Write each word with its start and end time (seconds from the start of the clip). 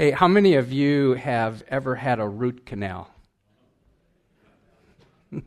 Hey, 0.00 0.12
how 0.12 0.28
many 0.28 0.54
of 0.54 0.72
you 0.72 1.12
have 1.12 1.62
ever 1.68 1.94
had 1.94 2.20
a 2.20 2.26
root 2.26 2.64
canal? 2.64 3.10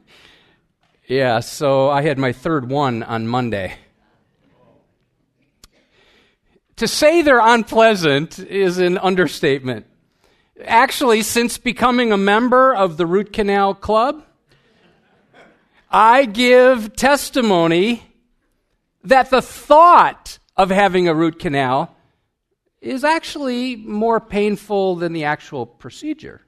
yeah, 1.07 1.39
so 1.39 1.89
I 1.89 2.03
had 2.03 2.19
my 2.19 2.33
third 2.33 2.69
one 2.69 3.01
on 3.01 3.27
Monday. 3.27 3.73
To 6.75 6.87
say 6.87 7.23
they're 7.23 7.39
unpleasant 7.39 8.37
is 8.37 8.77
an 8.77 8.99
understatement. 8.99 9.87
Actually, 10.63 11.23
since 11.23 11.57
becoming 11.57 12.11
a 12.11 12.17
member 12.17 12.75
of 12.75 12.97
the 12.97 13.07
Root 13.07 13.33
Canal 13.33 13.73
Club, 13.73 14.23
I 15.89 16.25
give 16.25 16.95
testimony 16.95 18.03
that 19.03 19.31
the 19.31 19.41
thought 19.41 20.37
of 20.55 20.69
having 20.69 21.07
a 21.07 21.15
root 21.15 21.39
canal 21.39 21.95
is 22.83 23.03
actually 23.03 23.77
more 23.77 24.19
painful 24.19 24.95
than 24.97 25.13
the 25.13 25.23
actual 25.23 25.65
procedure. 25.65 26.41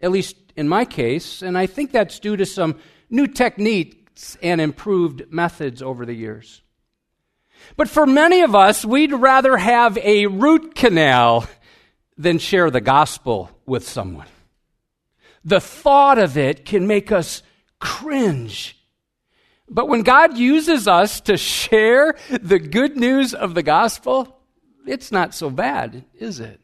At 0.00 0.12
least 0.12 0.36
in 0.56 0.68
my 0.68 0.84
case, 0.84 1.42
and 1.42 1.58
I 1.58 1.66
think 1.66 1.90
that's 1.90 2.20
due 2.20 2.36
to 2.36 2.46
some 2.46 2.76
new 3.10 3.26
techniques 3.26 4.36
and 4.42 4.60
improved 4.60 5.32
methods 5.32 5.82
over 5.82 6.06
the 6.06 6.14
years. 6.14 6.62
But 7.76 7.88
for 7.88 8.06
many 8.06 8.42
of 8.42 8.54
us, 8.54 8.84
we'd 8.84 9.12
rather 9.12 9.56
have 9.56 9.98
a 9.98 10.26
root 10.26 10.76
canal 10.76 11.46
than 12.16 12.38
share 12.38 12.70
the 12.70 12.80
gospel 12.80 13.50
with 13.66 13.88
someone. 13.88 14.28
The 15.44 15.60
thought 15.60 16.18
of 16.18 16.36
it 16.36 16.64
can 16.64 16.86
make 16.86 17.10
us 17.10 17.42
cringe. 17.80 18.76
But 19.68 19.88
when 19.88 20.02
God 20.02 20.38
uses 20.38 20.86
us 20.86 21.20
to 21.22 21.36
share 21.36 22.14
the 22.30 22.58
good 22.58 22.96
news 22.96 23.34
of 23.34 23.54
the 23.54 23.62
gospel, 23.62 24.37
it's 24.88 25.12
not 25.12 25.34
so 25.34 25.50
bad, 25.50 26.04
is 26.18 26.40
it? 26.40 26.60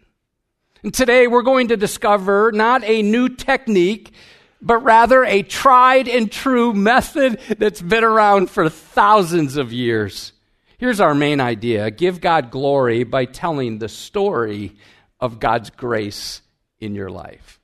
And 0.82 0.92
today 0.92 1.26
we're 1.26 1.42
going 1.42 1.68
to 1.68 1.76
discover 1.76 2.50
not 2.52 2.82
a 2.84 3.02
new 3.02 3.28
technique, 3.28 4.12
but 4.60 4.78
rather 4.78 5.24
a 5.24 5.42
tried 5.42 6.08
and 6.08 6.30
true 6.30 6.72
method 6.72 7.38
that's 7.58 7.82
been 7.82 8.04
around 8.04 8.50
for 8.50 8.68
thousands 8.68 9.56
of 9.56 9.72
years. 9.72 10.32
Here's 10.78 11.00
our 11.00 11.14
main 11.14 11.40
idea 11.40 11.90
give 11.90 12.20
God 12.20 12.50
glory 12.50 13.04
by 13.04 13.26
telling 13.26 13.78
the 13.78 13.88
story 13.88 14.76
of 15.20 15.38
God's 15.38 15.70
grace 15.70 16.42
in 16.78 16.94
your 16.94 17.10
life. 17.10 17.60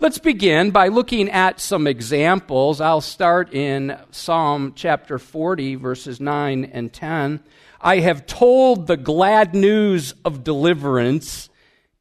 Let's 0.00 0.18
begin 0.18 0.70
by 0.70 0.88
looking 0.88 1.28
at 1.30 1.60
some 1.60 1.86
examples. 1.86 2.80
I'll 2.80 3.00
start 3.00 3.52
in 3.52 3.98
Psalm 4.10 4.72
chapter 4.74 5.18
40, 5.18 5.74
verses 5.74 6.20
9 6.20 6.64
and 6.64 6.92
10. 6.92 7.40
I 7.82 7.98
have 7.98 8.26
told 8.26 8.86
the 8.86 8.96
glad 8.96 9.54
news 9.54 10.14
of 10.24 10.44
deliverance 10.44 11.50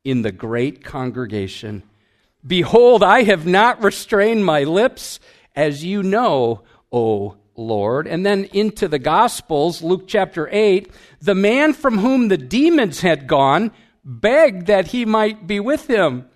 in 0.04 0.22
the 0.22 0.32
great 0.32 0.84
congregation. 0.84 1.82
Behold, 2.46 3.04
I 3.04 3.24
have 3.24 3.48
not 3.48 3.84
restrained 3.84 4.46
my 4.46 4.64
lips, 4.64 5.20
as 5.56 5.84
you 5.84 6.04
know, 6.04 6.62
O 6.92 7.36
Lord. 7.56 8.08
And 8.08 8.24
then 8.24 8.46
into 8.46 8.88
the 8.88 9.00
Gospels, 9.00 9.82
Luke 9.82 10.08
chapter 10.08 10.48
8, 10.52 10.92
the 11.20 11.36
man 11.36 11.74
from 11.74 11.98
whom 11.98 12.28
the 12.28 12.38
demons 12.38 13.02
had 13.02 13.28
gone 13.28 13.72
begged 14.06 14.68
that 14.68 14.88
he 14.88 15.06
might 15.06 15.48
be 15.48 15.60
with 15.60 15.88
him. 15.88 16.28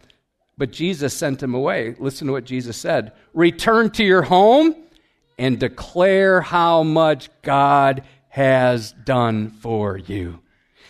But 0.58 0.72
Jesus 0.72 1.14
sent 1.14 1.44
him 1.44 1.54
away. 1.54 1.96
Listen 2.00 2.28
to 2.28 2.34
what 2.34 2.46
Jesus 2.46 2.78
said 2.78 3.12
Return 3.34 3.92
to 3.92 4.04
your 4.04 4.24
home 4.24 4.76
and 5.38 5.60
declare 5.60 6.42
how 6.42 6.84
much 6.84 7.30
God 7.42 8.04
has 8.36 8.92
done 9.06 9.50
for 9.50 9.98
you. 9.98 10.38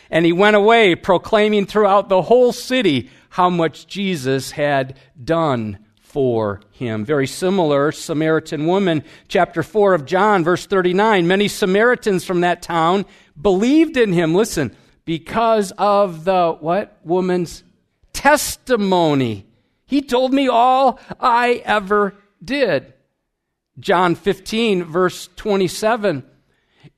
And 0.10 0.26
he 0.26 0.34
went 0.34 0.56
away 0.56 0.96
proclaiming 0.96 1.68
throughout 1.68 2.10
the 2.10 2.24
whole 2.24 2.52
city 2.52 3.12
how 3.30 3.52
much 3.52 3.86
Jesus 3.86 4.50
had 4.50 4.98
done 5.24 5.78
for 6.02 6.62
him. 6.72 7.06
Very 7.06 7.28
similar, 7.28 7.92
Samaritan 7.92 8.66
woman, 8.66 9.04
chapter 9.28 9.62
4 9.62 9.94
of 9.94 10.06
John, 10.08 10.44
verse 10.44 10.66
39. 10.66 11.28
Many 11.28 11.48
Samaritans 11.48 12.26
from 12.26 12.42
that 12.42 12.64
town 12.64 13.06
believed 13.40 13.96
in 13.96 14.12
him. 14.12 14.34
Listen, 14.34 14.76
because 15.06 15.72
of 15.78 16.24
the 16.24 16.58
what? 16.60 16.98
Woman's 17.04 17.64
testimony. 18.12 19.46
He 19.86 20.02
told 20.02 20.34
me 20.34 20.48
all 20.48 21.00
I 21.20 21.62
ever 21.64 22.16
did. 22.44 22.92
John 23.78 24.16
15, 24.16 24.86
verse 24.86 25.30
27 25.36 26.24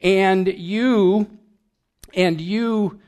and 0.02 0.48
you 0.48 1.28
and 2.14 2.40
you 2.40 3.00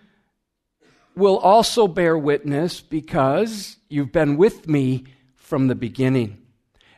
will 1.16 1.38
also 1.38 1.88
bear 1.88 2.18
witness 2.18 2.82
because 2.82 3.78
you've 3.90 4.12
been 4.12 4.38
with 4.38 4.68
me 4.68 5.04
from 5.36 5.68
the 5.68 5.76
beginning. 5.76 6.38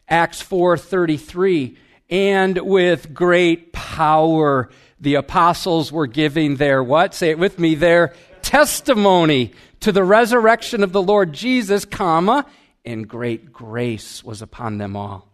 Acts 0.08 0.42
4:33 0.42 1.78
and 2.10 2.58
with 2.58 3.14
great 3.14 3.72
power 3.72 4.70
the 5.00 5.16
apostles 5.16 5.92
were 5.92 6.08
giving 6.08 6.58
their 6.58 6.84
what? 6.84 7.16
Say 7.16 7.32
it 7.32 7.40
with 7.40 7.58
me 7.58 7.74
their 7.76 8.14
testimony 8.42 9.54
to 9.80 9.92
the 9.92 10.04
resurrection 10.04 10.84
of 10.84 10.92
the 10.92 11.02
Lord 11.02 11.34
Jesus 11.34 11.86
comma 11.86 12.46
and 12.86 13.08
great 13.08 13.52
grace 13.52 14.24
was 14.24 14.42
upon 14.42 14.78
them 14.78 14.96
all 14.96 15.31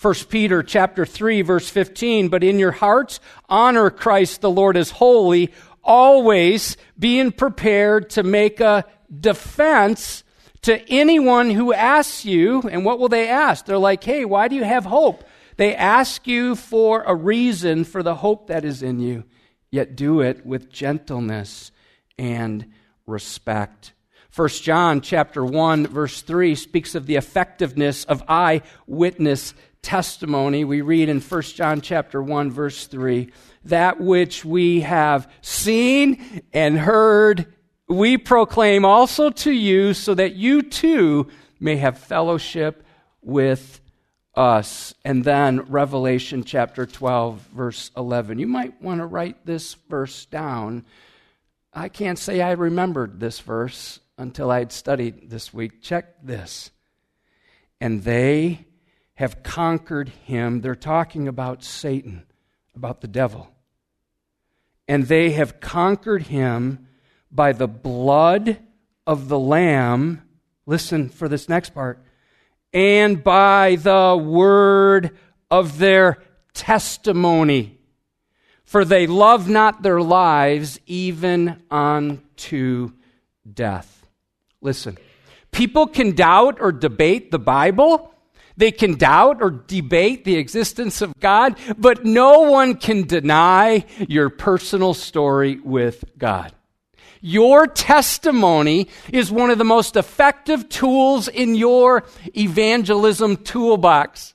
1 0.00 0.14
Peter 0.28 0.62
chapter 0.62 1.04
3 1.04 1.42
verse 1.42 1.68
15, 1.68 2.28
but 2.28 2.44
in 2.44 2.58
your 2.58 2.70
hearts 2.70 3.18
honor 3.48 3.90
Christ 3.90 4.40
the 4.40 4.50
Lord 4.50 4.76
as 4.76 4.90
holy, 4.90 5.52
always 5.82 6.76
being 6.96 7.32
prepared 7.32 8.10
to 8.10 8.22
make 8.22 8.60
a 8.60 8.84
defense 9.20 10.22
to 10.62 10.80
anyone 10.88 11.50
who 11.50 11.72
asks 11.72 12.24
you. 12.24 12.62
And 12.62 12.84
what 12.84 13.00
will 13.00 13.08
they 13.08 13.28
ask? 13.28 13.64
They're 13.64 13.78
like, 13.78 14.04
hey, 14.04 14.24
why 14.24 14.46
do 14.46 14.54
you 14.54 14.64
have 14.64 14.84
hope? 14.84 15.24
They 15.56 15.74
ask 15.74 16.28
you 16.28 16.54
for 16.54 17.02
a 17.02 17.14
reason 17.14 17.82
for 17.82 18.04
the 18.04 18.14
hope 18.14 18.46
that 18.46 18.64
is 18.64 18.84
in 18.84 19.00
you, 19.00 19.24
yet 19.72 19.96
do 19.96 20.20
it 20.20 20.46
with 20.46 20.70
gentleness 20.70 21.72
and 22.16 22.66
respect. 23.04 23.94
1 24.36 24.48
John 24.50 25.00
chapter 25.00 25.44
1 25.44 25.88
verse 25.88 26.22
3 26.22 26.54
speaks 26.54 26.94
of 26.94 27.06
the 27.06 27.16
effectiveness 27.16 28.04
of 28.04 28.22
eyewitness 28.28 29.54
testimony, 29.82 30.64
we 30.64 30.80
read 30.80 31.08
in 31.08 31.20
1 31.20 31.42
John 31.42 31.80
chapter 31.80 32.22
1 32.22 32.50
verse 32.50 32.86
3, 32.86 33.30
that 33.64 34.00
which 34.00 34.44
we 34.44 34.80
have 34.80 35.30
seen 35.40 36.42
and 36.52 36.78
heard, 36.78 37.52
we 37.88 38.18
proclaim 38.18 38.84
also 38.84 39.30
to 39.30 39.50
you 39.50 39.94
so 39.94 40.14
that 40.14 40.34
you 40.34 40.62
too 40.62 41.28
may 41.60 41.76
have 41.76 41.98
fellowship 41.98 42.84
with 43.22 43.80
us. 44.34 44.94
And 45.04 45.24
then 45.24 45.60
Revelation 45.62 46.44
chapter 46.44 46.86
12 46.86 47.40
verse 47.52 47.90
11. 47.96 48.38
You 48.38 48.46
might 48.46 48.80
want 48.80 49.00
to 49.00 49.06
write 49.06 49.44
this 49.44 49.74
verse 49.88 50.26
down. 50.26 50.84
I 51.72 51.88
can't 51.88 52.18
say 52.18 52.40
I 52.40 52.52
remembered 52.52 53.20
this 53.20 53.40
verse 53.40 54.00
until 54.16 54.50
I'd 54.50 54.72
studied 54.72 55.30
this 55.30 55.52
week. 55.52 55.82
Check 55.82 56.22
this. 56.22 56.70
And 57.80 58.02
they 58.02 58.66
have 59.18 59.42
conquered 59.42 60.08
him. 60.10 60.60
They're 60.60 60.76
talking 60.76 61.26
about 61.26 61.64
Satan, 61.64 62.22
about 62.76 63.00
the 63.00 63.08
devil. 63.08 63.50
And 64.86 65.08
they 65.08 65.32
have 65.32 65.58
conquered 65.58 66.28
him 66.28 66.86
by 67.28 67.50
the 67.50 67.66
blood 67.66 68.60
of 69.08 69.28
the 69.28 69.38
Lamb. 69.38 70.22
Listen 70.66 71.08
for 71.08 71.28
this 71.28 71.48
next 71.48 71.70
part. 71.70 72.00
And 72.72 73.24
by 73.24 73.74
the 73.74 74.16
word 74.16 75.18
of 75.50 75.78
their 75.78 76.22
testimony. 76.54 77.76
For 78.62 78.84
they 78.84 79.08
love 79.08 79.48
not 79.48 79.82
their 79.82 80.00
lives 80.00 80.78
even 80.86 81.60
unto 81.72 82.92
death. 83.52 84.06
Listen, 84.60 84.96
people 85.50 85.88
can 85.88 86.12
doubt 86.14 86.58
or 86.60 86.70
debate 86.70 87.32
the 87.32 87.40
Bible 87.40 88.14
they 88.58 88.72
can 88.72 88.96
doubt 88.96 89.38
or 89.40 89.50
debate 89.50 90.24
the 90.24 90.36
existence 90.36 91.00
of 91.00 91.18
God, 91.20 91.56
but 91.78 92.04
no 92.04 92.40
one 92.40 92.74
can 92.74 93.06
deny 93.06 93.84
your 94.08 94.28
personal 94.28 94.94
story 94.94 95.60
with 95.60 96.04
God. 96.18 96.52
Your 97.20 97.66
testimony 97.66 98.88
is 99.12 99.30
one 99.30 99.50
of 99.50 99.58
the 99.58 99.64
most 99.64 99.96
effective 99.96 100.68
tools 100.68 101.28
in 101.28 101.54
your 101.54 102.04
evangelism 102.36 103.36
toolbox. 103.38 104.34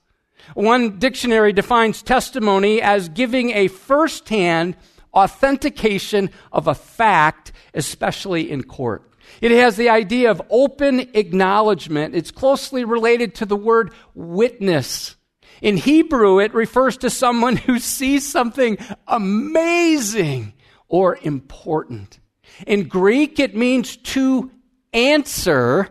One 0.54 1.00
dictionary 1.00 1.54
defines 1.54 2.02
testimony 2.02 2.82
as 2.82 3.10
giving 3.10 3.52
a 3.52 3.68
firsthand 3.68 4.76
authentication 5.14 6.30
of 6.52 6.68
a 6.68 6.76
fact, 6.76 7.52
especially 7.74 8.50
in 8.50 8.64
court. 8.64 9.10
It 9.42 9.52
has 9.52 9.76
the 9.76 9.90
idea 9.90 10.32
of 10.32 10.42
open 10.50 11.00
acknowledgement. 11.14 12.16
It's 12.16 12.32
closely 12.32 12.84
related 12.84 13.36
to 13.36 13.46
the 13.46 13.56
word 13.56 13.94
witness. 14.14 15.16
In 15.62 15.78
Hebrew, 15.78 16.40
it 16.40 16.54
refers 16.54 16.98
to 16.98 17.10
someone 17.10 17.56
who 17.56 17.80
sees 17.80 18.30
something 18.30 18.78
amazing 19.08 20.54
or 20.88 21.18
important. 21.22 22.20
In 22.68 22.88
Greek, 22.88 23.40
it 23.40 23.56
means 23.56 23.98
to 23.98 24.52
answer. 24.92 25.90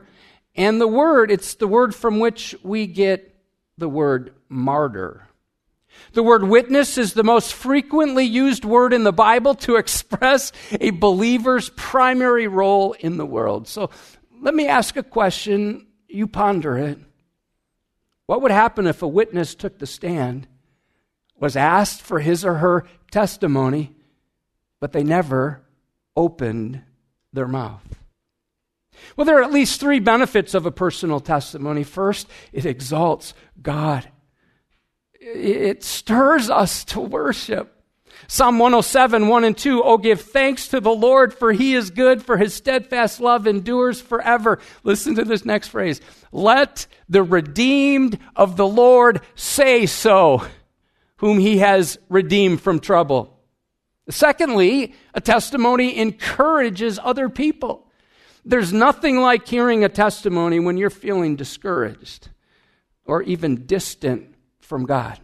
And 0.54 0.80
the 0.80 0.88
word, 0.88 1.30
it's 1.30 1.54
the 1.54 1.66
word 1.66 1.94
from 1.94 2.20
which 2.20 2.54
we 2.62 2.86
get 2.86 3.34
the 3.78 3.88
word 3.88 4.34
martyr. 4.48 5.28
The 6.12 6.22
word 6.22 6.44
witness 6.44 6.98
is 6.98 7.14
the 7.14 7.24
most 7.24 7.54
frequently 7.54 8.24
used 8.24 8.64
word 8.64 8.92
in 8.92 9.04
the 9.04 9.12
Bible 9.12 9.54
to 9.56 9.76
express 9.76 10.52
a 10.80 10.90
believer's 10.90 11.70
primary 11.70 12.48
role 12.48 12.92
in 12.92 13.16
the 13.16 13.26
world. 13.26 13.66
So 13.66 13.90
let 14.40 14.54
me 14.54 14.68
ask 14.68 14.96
a 14.96 15.02
question. 15.02 15.86
You 16.08 16.26
ponder 16.26 16.76
it. 16.76 16.98
What 18.26 18.42
would 18.42 18.50
happen 18.50 18.86
if 18.86 19.02
a 19.02 19.08
witness 19.08 19.54
took 19.54 19.78
the 19.78 19.86
stand, 19.86 20.46
was 21.38 21.56
asked 21.56 22.02
for 22.02 22.20
his 22.20 22.44
or 22.44 22.54
her 22.54 22.86
testimony, 23.10 23.94
but 24.80 24.92
they 24.92 25.02
never 25.02 25.62
opened 26.14 26.82
their 27.32 27.48
mouth? 27.48 27.98
Well, 29.16 29.24
there 29.24 29.38
are 29.38 29.42
at 29.42 29.52
least 29.52 29.80
three 29.80 29.98
benefits 29.98 30.54
of 30.54 30.66
a 30.66 30.70
personal 30.70 31.20
testimony. 31.20 31.82
First, 31.84 32.28
it 32.52 32.66
exalts 32.66 33.34
God 33.60 34.08
it 35.22 35.84
stirs 35.84 36.50
us 36.50 36.84
to 36.86 37.00
worship. 37.00 37.78
Psalm 38.28 38.58
107, 38.58 39.28
1 39.28 39.44
and 39.44 39.56
2. 39.56 39.82
Oh, 39.82 39.98
give 39.98 40.20
thanks 40.20 40.68
to 40.68 40.80
the 40.80 40.92
Lord, 40.92 41.34
for 41.34 41.52
he 41.52 41.74
is 41.74 41.90
good, 41.90 42.22
for 42.22 42.36
his 42.36 42.54
steadfast 42.54 43.20
love 43.20 43.46
endures 43.46 44.00
forever. 44.00 44.58
Listen 44.84 45.14
to 45.16 45.24
this 45.24 45.44
next 45.44 45.68
phrase. 45.68 46.00
Let 46.30 46.86
the 47.08 47.22
redeemed 47.22 48.18
of 48.36 48.56
the 48.56 48.66
Lord 48.66 49.20
say 49.34 49.86
so, 49.86 50.46
whom 51.16 51.38
he 51.38 51.58
has 51.58 51.98
redeemed 52.08 52.60
from 52.60 52.80
trouble. 52.80 53.38
Secondly, 54.08 54.94
a 55.14 55.20
testimony 55.20 55.98
encourages 55.98 56.98
other 57.02 57.28
people. 57.28 57.86
There's 58.44 58.72
nothing 58.72 59.20
like 59.20 59.46
hearing 59.46 59.84
a 59.84 59.88
testimony 59.88 60.58
when 60.58 60.76
you're 60.76 60.90
feeling 60.90 61.36
discouraged 61.36 62.28
or 63.04 63.22
even 63.22 63.66
distant 63.66 64.31
from 64.72 64.86
God. 64.86 65.20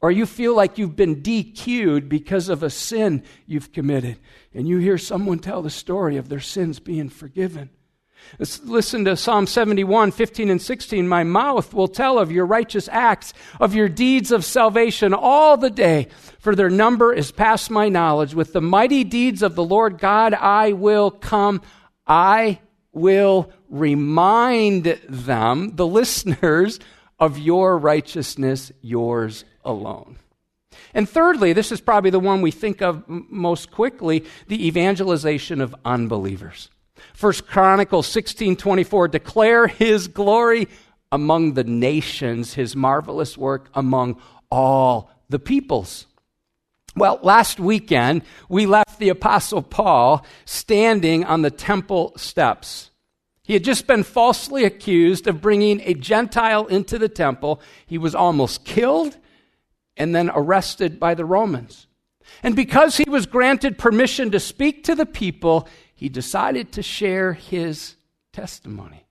Or 0.00 0.10
you 0.10 0.24
feel 0.24 0.56
like 0.56 0.78
you've 0.78 0.96
been 0.96 1.20
DQ'd 1.20 2.08
because 2.08 2.48
of 2.48 2.62
a 2.62 2.70
sin 2.70 3.22
you've 3.46 3.72
committed, 3.72 4.18
and 4.54 4.66
you 4.66 4.78
hear 4.78 4.96
someone 4.96 5.38
tell 5.38 5.60
the 5.60 5.68
story 5.68 6.16
of 6.16 6.30
their 6.30 6.40
sins 6.40 6.80
being 6.80 7.10
forgiven. 7.10 7.68
Let's 8.38 8.62
listen 8.62 9.04
to 9.04 9.18
Psalm 9.18 9.46
71, 9.46 10.12
15 10.12 10.48
and 10.48 10.62
16. 10.62 11.06
My 11.06 11.24
mouth 11.24 11.74
will 11.74 11.88
tell 11.88 12.18
of 12.18 12.32
your 12.32 12.46
righteous 12.46 12.88
acts, 12.90 13.34
of 13.60 13.74
your 13.74 13.90
deeds 13.90 14.32
of 14.32 14.46
salvation 14.46 15.12
all 15.12 15.58
the 15.58 15.68
day, 15.68 16.08
for 16.38 16.54
their 16.54 16.70
number 16.70 17.12
is 17.12 17.32
past 17.32 17.70
my 17.70 17.90
knowledge. 17.90 18.34
With 18.34 18.54
the 18.54 18.62
mighty 18.62 19.04
deeds 19.04 19.42
of 19.42 19.56
the 19.56 19.64
Lord 19.64 19.98
God, 19.98 20.32
I 20.32 20.72
will 20.72 21.10
come. 21.10 21.60
I 22.06 22.60
will 22.94 23.52
remind 23.68 24.84
them, 25.06 25.76
the 25.76 25.86
listeners, 26.00 26.80
of 27.24 27.38
your 27.38 27.78
righteousness, 27.78 28.70
yours 28.82 29.46
alone. 29.64 30.18
And 30.92 31.08
thirdly, 31.08 31.54
this 31.54 31.72
is 31.72 31.80
probably 31.80 32.10
the 32.10 32.20
one 32.20 32.42
we 32.42 32.50
think 32.50 32.82
of 32.82 33.02
most 33.08 33.70
quickly, 33.70 34.24
the 34.48 34.66
evangelization 34.66 35.62
of 35.62 35.74
unbelievers. 35.84 36.68
First 37.14 37.46
Chronicles 37.46 38.06
16:24 38.08 39.08
declare 39.08 39.66
his 39.66 40.06
glory 40.06 40.68
among 41.10 41.54
the 41.54 41.64
nations, 41.64 42.54
his 42.54 42.76
marvelous 42.76 43.38
work 43.38 43.70
among 43.72 44.20
all 44.50 45.10
the 45.30 45.38
peoples. 45.38 46.06
Well, 46.94 47.18
last 47.22 47.58
weekend 47.58 48.22
we 48.50 48.66
left 48.66 48.98
the 48.98 49.08
apostle 49.08 49.62
Paul 49.62 50.26
standing 50.44 51.24
on 51.24 51.40
the 51.40 51.50
temple 51.50 52.12
steps. 52.16 52.90
He 53.44 53.52
had 53.52 53.62
just 53.62 53.86
been 53.86 54.02
falsely 54.02 54.64
accused 54.64 55.26
of 55.26 55.42
bringing 55.42 55.82
a 55.82 55.92
Gentile 55.92 56.66
into 56.66 56.98
the 56.98 57.10
temple. 57.10 57.60
He 57.86 57.98
was 57.98 58.14
almost 58.14 58.64
killed 58.64 59.18
and 59.98 60.14
then 60.14 60.30
arrested 60.34 60.98
by 60.98 61.14
the 61.14 61.26
Romans. 61.26 61.86
And 62.42 62.56
because 62.56 62.96
he 62.96 63.08
was 63.08 63.26
granted 63.26 63.76
permission 63.76 64.30
to 64.30 64.40
speak 64.40 64.82
to 64.84 64.94
the 64.94 65.04
people, 65.04 65.68
he 65.94 66.08
decided 66.08 66.72
to 66.72 66.82
share 66.82 67.34
his 67.34 67.96
testimony. 68.32 69.06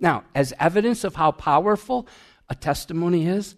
Now, 0.00 0.24
as 0.34 0.52
evidence 0.58 1.04
of 1.04 1.14
how 1.14 1.30
powerful 1.30 2.08
a 2.48 2.56
testimony 2.56 3.28
is, 3.28 3.54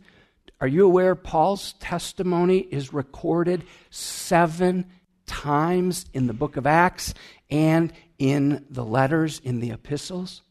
are 0.61 0.69
you 0.69 0.85
aware 0.85 1.15
Paul's 1.15 1.73
testimony 1.81 2.59
is 2.59 2.93
recorded 2.93 3.65
seven 3.89 4.85
times 5.25 6.05
in 6.13 6.27
the 6.27 6.35
book 6.35 6.59
of 6.59 6.67
Acts 6.67 7.15
and 7.51 7.91
in 8.21 8.67
the 8.71 8.85
letters, 8.85 9.41
in 9.43 9.59
the 9.59 9.73
epistles. 9.73 10.43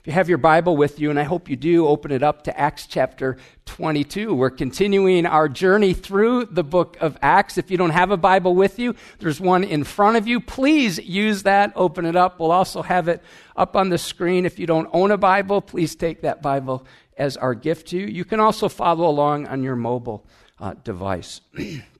If 0.00 0.06
you 0.06 0.12
have 0.12 0.28
your 0.28 0.38
Bible 0.38 0.76
with 0.76 1.00
you, 1.00 1.10
and 1.10 1.18
I 1.18 1.24
hope 1.24 1.48
you 1.48 1.56
do, 1.56 1.86
open 1.86 2.12
it 2.12 2.22
up 2.22 2.42
to 2.44 2.58
Acts 2.58 2.86
chapter 2.86 3.36
22. 3.66 4.32
We're 4.32 4.50
continuing 4.50 5.26
our 5.26 5.48
journey 5.48 5.94
through 5.94 6.46
the 6.46 6.62
book 6.64 6.96
of 7.00 7.18
Acts. 7.22 7.58
If 7.58 7.70
you 7.70 7.76
don't 7.76 7.90
have 7.90 8.10
a 8.10 8.16
Bible 8.16 8.54
with 8.54 8.78
you, 8.78 8.94
there's 9.18 9.40
one 9.40 9.64
in 9.64 9.84
front 9.84 10.16
of 10.16 10.26
you. 10.26 10.40
Please 10.40 10.98
use 10.98 11.42
that, 11.42 11.72
open 11.74 12.04
it 12.04 12.16
up. 12.16 12.38
We'll 12.38 12.52
also 12.52 12.82
have 12.82 13.08
it 13.08 13.22
up 13.56 13.76
on 13.76 13.88
the 13.88 13.98
screen. 13.98 14.46
If 14.46 14.58
you 14.58 14.66
don't 14.66 14.88
own 14.92 15.10
a 15.10 15.18
Bible, 15.18 15.60
please 15.60 15.96
take 15.96 16.22
that 16.22 16.40
Bible 16.40 16.86
as 17.16 17.36
our 17.36 17.54
gift 17.54 17.88
to 17.88 17.98
you. 17.98 18.06
You 18.06 18.24
can 18.24 18.40
also 18.40 18.68
follow 18.68 19.08
along 19.08 19.46
on 19.46 19.62
your 19.62 19.76
mobile 19.76 20.26
uh, 20.60 20.74
device. 20.84 21.40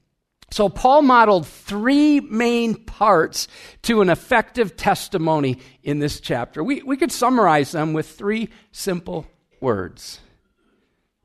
So, 0.51 0.69
Paul 0.69 1.03
modeled 1.03 1.47
three 1.47 2.21
main 2.21 2.77
parts 2.77 3.49
to 3.83 4.01
an 4.01 4.09
effective 4.09 4.77
testimony 4.77 5.59
in 5.83 5.99
this 5.99 6.21
chapter. 6.21 6.63
We, 6.63 6.83
we 6.83 6.97
could 6.97 7.11
summarize 7.11 7.73
them 7.73 7.93
with 7.93 8.09
three 8.09 8.51
simple 8.71 9.27
words. 9.61 10.21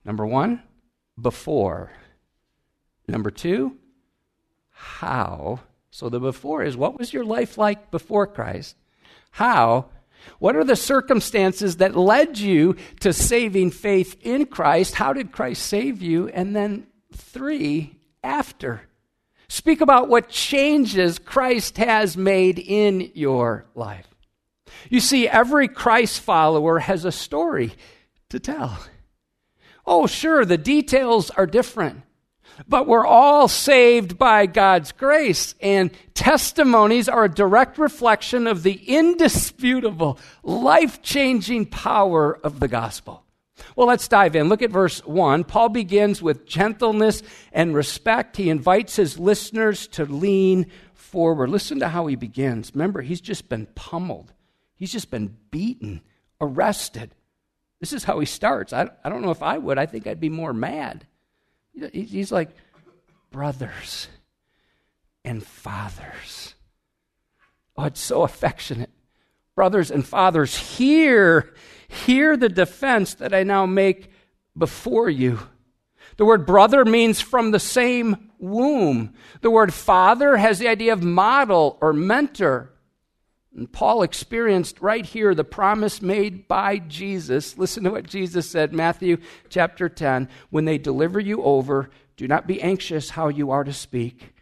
Number 0.04 0.26
one, 0.26 0.64
before. 1.20 1.92
Number 3.08 3.30
two, 3.30 3.78
how. 4.72 5.60
So, 5.92 6.10
the 6.10 6.20
before 6.20 6.64
is 6.64 6.76
what 6.76 6.98
was 6.98 7.14
your 7.14 7.26
life 7.26 7.60
like 7.60 7.92
before 7.92 8.26
Christ? 8.26 8.76
How? 9.32 9.86
What 10.40 10.56
are 10.56 10.64
the 10.64 10.76
circumstances 10.76 11.78
that 11.78 11.96
led 11.96 12.40
you 12.40 12.76
to 13.02 13.14
saving 13.14 13.72
faith 13.72 14.18
in 14.22 14.48
Christ? 14.48 14.96
How 14.96 15.14
did 15.14 15.32
Christ 15.32 15.64
save 15.64 16.02
you? 16.02 16.28
And 16.30 16.56
then 16.56 16.88
three, 17.14 18.00
after. 18.24 18.82
Speak 19.52 19.82
about 19.82 20.08
what 20.08 20.30
changes 20.30 21.20
Christ 21.20 21.76
has 21.76 22.16
made 22.16 22.58
in 22.58 23.12
your 23.16 23.66
life. 23.76 24.08
You 24.90 25.02
see, 25.02 25.28
every 25.28 25.68
Christ 25.68 26.22
follower 26.22 26.80
has 26.80 27.04
a 27.04 27.12
story 27.12 27.74
to 28.30 28.40
tell. 28.40 28.80
Oh, 29.86 30.08
sure, 30.08 30.46
the 30.46 30.58
details 30.58 31.32
are 31.32 31.46
different, 31.46 32.04
but 32.66 32.88
we're 32.88 33.06
all 33.06 33.50
saved 33.50 34.18
by 34.18 34.46
God's 34.46 34.94
grace, 34.94 35.54
and 35.60 35.92
testimonies 36.14 37.10
are 37.10 37.26
a 37.26 37.30
direct 37.30 37.78
reflection 37.78 38.48
of 38.48 38.64
the 38.64 38.76
indisputable, 38.88 40.18
life 40.44 41.02
changing 41.02 41.66
power 41.66 42.40
of 42.42 42.62
the 42.62 42.70
gospel. 42.70 43.21
Well, 43.76 43.88
let's 43.88 44.08
dive 44.08 44.36
in. 44.36 44.50
Look 44.50 44.62
at 44.62 44.72
verse 44.72 45.06
1. 45.06 45.46
Paul 45.46 45.70
begins 45.70 46.22
with 46.22 46.46
gentleness 46.46 47.24
and 47.52 47.74
respect. 47.74 48.38
He 48.38 48.50
invites 48.50 48.96
his 48.96 49.18
listeners 49.18 49.88
to 49.90 50.06
lean 50.06 50.68
forward. 50.94 51.50
Listen 51.50 51.80
to 51.80 51.90
how 51.90 52.08
he 52.08 52.16
begins. 52.16 52.72
Remember, 52.74 53.02
he's 53.02 53.22
just 53.22 53.50
been 53.50 53.68
pummeled, 53.76 54.34
he's 54.76 54.92
just 54.92 55.12
been 55.12 55.38
beaten, 55.52 56.02
arrested. 56.40 57.16
This 57.80 57.94
is 57.94 58.04
how 58.04 58.20
he 58.20 58.28
starts. 58.28 58.74
I, 58.74 58.90
I 59.04 59.10
don't 59.10 59.24
know 59.24 59.32
if 59.32 59.42
I 59.42 59.58
would. 59.58 59.80
I 59.80 59.88
think 59.88 60.06
I'd 60.06 60.20
be 60.20 60.30
more 60.30 60.54
mad. 60.54 61.08
He's 61.92 62.32
like, 62.32 62.50
brothers 63.32 64.08
and 65.26 65.44
fathers. 65.44 66.54
Oh, 67.76 67.86
it's 67.86 68.00
so 68.00 68.22
affectionate. 68.22 68.92
Brothers 69.62 69.92
and 69.92 70.06
fathers, 70.06 70.56
hear 70.56 71.54
Hear 71.92 72.38
the 72.38 72.50
defense 72.50 73.16
that 73.16 73.34
I 73.34 73.44
now 73.44 73.66
make 73.66 74.12
before 74.58 75.10
you. 75.10 75.40
The 76.16 76.26
word 76.26 76.46
brother 76.46 76.86
means 76.86 77.20
from 77.20 77.52
the 77.52 77.60
same 77.60 78.32
womb. 78.40 79.14
The 79.42 79.52
word 79.52 79.74
father 79.74 80.38
has 80.38 80.60
the 80.60 80.70
idea 80.70 80.94
of 80.94 81.04
model 81.04 81.78
or 81.82 81.92
mentor. 81.92 82.72
And 83.54 83.70
Paul 83.72 84.04
experienced 84.04 84.80
right 84.80 85.06
here 85.06 85.36
the 85.36 85.44
promise 85.44 86.02
made 86.02 86.48
by 86.48 86.78
Jesus. 86.78 87.58
Listen 87.58 87.84
to 87.84 87.92
what 87.92 88.08
Jesus 88.08 88.50
said, 88.50 88.72
Matthew 88.72 89.18
chapter 89.50 89.90
10. 89.90 90.30
When 90.50 90.64
they 90.64 90.78
deliver 90.78 91.20
you 91.20 91.44
over, 91.44 91.90
do 92.16 92.26
not 92.26 92.48
be 92.48 92.62
anxious 92.62 93.10
how 93.10 93.28
you 93.28 93.52
are 93.52 93.66
to 93.66 93.74
speak 93.74 94.34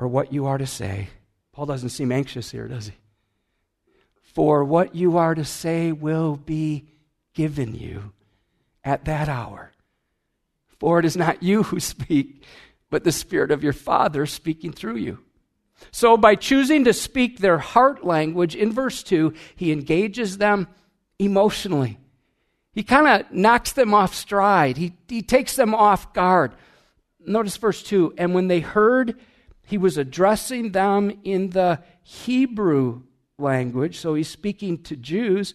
or 0.00 0.08
what 0.08 0.32
you 0.32 0.46
are 0.46 0.58
to 0.58 0.66
say. 0.66 1.10
Paul 1.52 1.66
doesn't 1.66 1.90
seem 1.90 2.10
anxious 2.10 2.50
here, 2.50 2.66
does 2.66 2.88
he? 2.88 2.94
For 4.38 4.62
what 4.62 4.94
you 4.94 5.16
are 5.16 5.34
to 5.34 5.44
say 5.44 5.90
will 5.90 6.36
be 6.36 6.86
given 7.34 7.74
you 7.74 8.12
at 8.84 9.06
that 9.06 9.28
hour. 9.28 9.72
For 10.78 11.00
it 11.00 11.04
is 11.04 11.16
not 11.16 11.42
you 11.42 11.64
who 11.64 11.80
speak, 11.80 12.44
but 12.88 13.02
the 13.02 13.10
Spirit 13.10 13.50
of 13.50 13.64
your 13.64 13.72
Father 13.72 14.26
speaking 14.26 14.72
through 14.72 14.98
you. 14.98 15.18
So, 15.90 16.16
by 16.16 16.36
choosing 16.36 16.84
to 16.84 16.92
speak 16.92 17.38
their 17.40 17.58
heart 17.58 18.04
language 18.04 18.54
in 18.54 18.70
verse 18.70 19.02
2, 19.02 19.34
he 19.56 19.72
engages 19.72 20.38
them 20.38 20.68
emotionally. 21.18 21.98
He 22.72 22.84
kind 22.84 23.08
of 23.08 23.32
knocks 23.32 23.72
them 23.72 23.92
off 23.92 24.14
stride, 24.14 24.76
he, 24.76 24.94
he 25.08 25.20
takes 25.20 25.56
them 25.56 25.74
off 25.74 26.12
guard. 26.12 26.52
Notice 27.18 27.56
verse 27.56 27.82
2 27.82 28.14
And 28.16 28.34
when 28.34 28.46
they 28.46 28.60
heard, 28.60 29.18
he 29.66 29.78
was 29.78 29.98
addressing 29.98 30.70
them 30.70 31.18
in 31.24 31.50
the 31.50 31.82
Hebrew 32.04 33.02
language, 33.38 33.98
so 33.98 34.14
he's 34.14 34.28
speaking 34.28 34.82
to 34.82 34.96
Jews. 34.96 35.54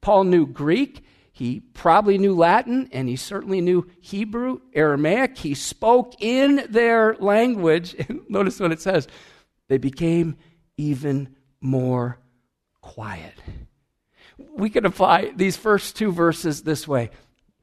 Paul 0.00 0.24
knew 0.24 0.46
Greek. 0.46 1.04
He 1.32 1.60
probably 1.60 2.18
knew 2.18 2.34
Latin 2.34 2.88
and 2.92 3.08
he 3.08 3.16
certainly 3.16 3.60
knew 3.60 3.86
Hebrew, 4.00 4.60
Aramaic. 4.74 5.36
He 5.38 5.54
spoke 5.54 6.14
in 6.20 6.66
their 6.70 7.14
language. 7.16 7.94
Notice 8.28 8.60
what 8.60 8.72
it 8.72 8.80
says 8.80 9.08
they 9.68 9.78
became 9.78 10.36
even 10.76 11.34
more 11.60 12.18
quiet. 12.80 13.34
We 14.38 14.70
could 14.70 14.86
apply 14.86 15.32
these 15.34 15.56
first 15.56 15.96
two 15.96 16.12
verses 16.12 16.62
this 16.62 16.86
way 16.86 17.10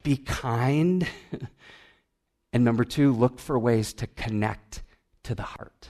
be 0.04 0.18
kind. 0.18 1.08
and 2.54 2.64
number 2.64 2.84
two, 2.84 3.14
look 3.14 3.40
for 3.40 3.58
ways 3.58 3.94
to 3.94 4.08
connect 4.08 4.84
to 5.24 5.34
the 5.34 5.44
heart. 5.44 5.90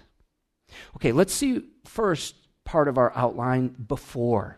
Okay, 0.96 1.12
let's 1.12 1.34
see 1.34 1.64
first 1.86 2.36
part 2.66 2.88
of 2.88 2.98
our 2.98 3.12
outline 3.16 3.70
before. 3.70 4.58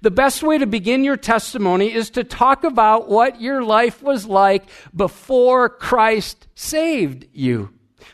The 0.00 0.10
best 0.10 0.42
way 0.42 0.58
to 0.58 0.66
begin 0.66 1.04
your 1.04 1.16
testimony 1.16 1.92
is 1.92 2.10
to 2.10 2.24
talk 2.24 2.64
about 2.64 3.08
what 3.08 3.40
your 3.40 3.62
life 3.62 4.02
was 4.02 4.26
like 4.26 4.64
before 4.94 5.68
Christ 5.68 6.46
saved 6.54 7.26
you. 7.32 7.70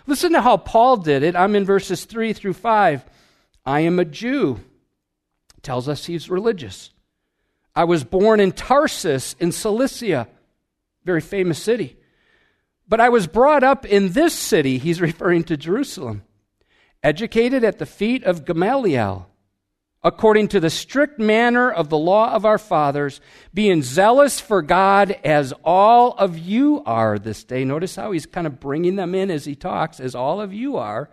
Listen 0.07 0.33
to 0.33 0.41
how 0.41 0.57
Paul 0.57 0.97
did 0.97 1.23
it. 1.23 1.37
I'm 1.37 1.55
in 1.55 1.65
verses 1.65 2.05
3 2.05 2.33
through 2.33 2.55
5. 2.55 3.05
I 3.65 3.81
am 3.81 3.99
a 3.99 4.05
Jew. 4.05 4.61
Tells 5.63 5.89
us 5.89 6.07
he's 6.07 6.31
religious. 6.31 6.91
I 7.75 7.85
was 7.85 8.05
born 8.05 8.41
in 8.41 8.53
Tarsus 8.53 9.37
in 9.39 9.53
Cilicia, 9.53 10.29
very 11.05 11.21
famous 11.21 11.63
city. 11.63 11.97
But 12.89 13.01
I 13.01 13.09
was 13.09 13.27
brought 13.27 13.63
up 13.63 13.87
in 13.87 14.13
this 14.13 14.35
city, 14.35 14.79
he's 14.79 15.01
referring 15.11 15.45
to 15.45 15.57
Jerusalem, 15.57 16.25
educated 17.03 17.65
at 17.65 17.79
the 17.79 17.87
feet 17.87 18.25
of 18.25 18.45
Gamaliel, 18.45 19.27
according 20.03 20.49
to 20.49 20.61
the 20.61 20.71
strict 20.71 21.19
manner 21.19 21.71
of 21.71 21.89
the 21.89 21.99
law 21.99 22.33
of 22.33 22.45
our 22.45 22.59
fathers, 22.59 23.21
being 23.53 23.83
zealous 23.83 24.41
for 24.41 24.63
God 24.63 25.13
as 25.25 25.53
all 25.65 26.13
of 26.13 26.39
you 26.39 26.83
are 26.87 27.19
this 27.19 27.45
day. 27.45 27.65
Notice 27.65 27.97
how 27.97 28.13
he's 28.13 28.27
kind 28.27 28.47
of 28.47 28.61
bringing 28.61 28.97
them 28.97 29.15
in 29.15 29.31
as 29.31 29.45
he 29.45 29.55
talks, 29.55 30.01
as 30.01 30.15
all 30.15 30.41
of 30.41 30.53
you 30.53 30.77
are. 30.77 31.11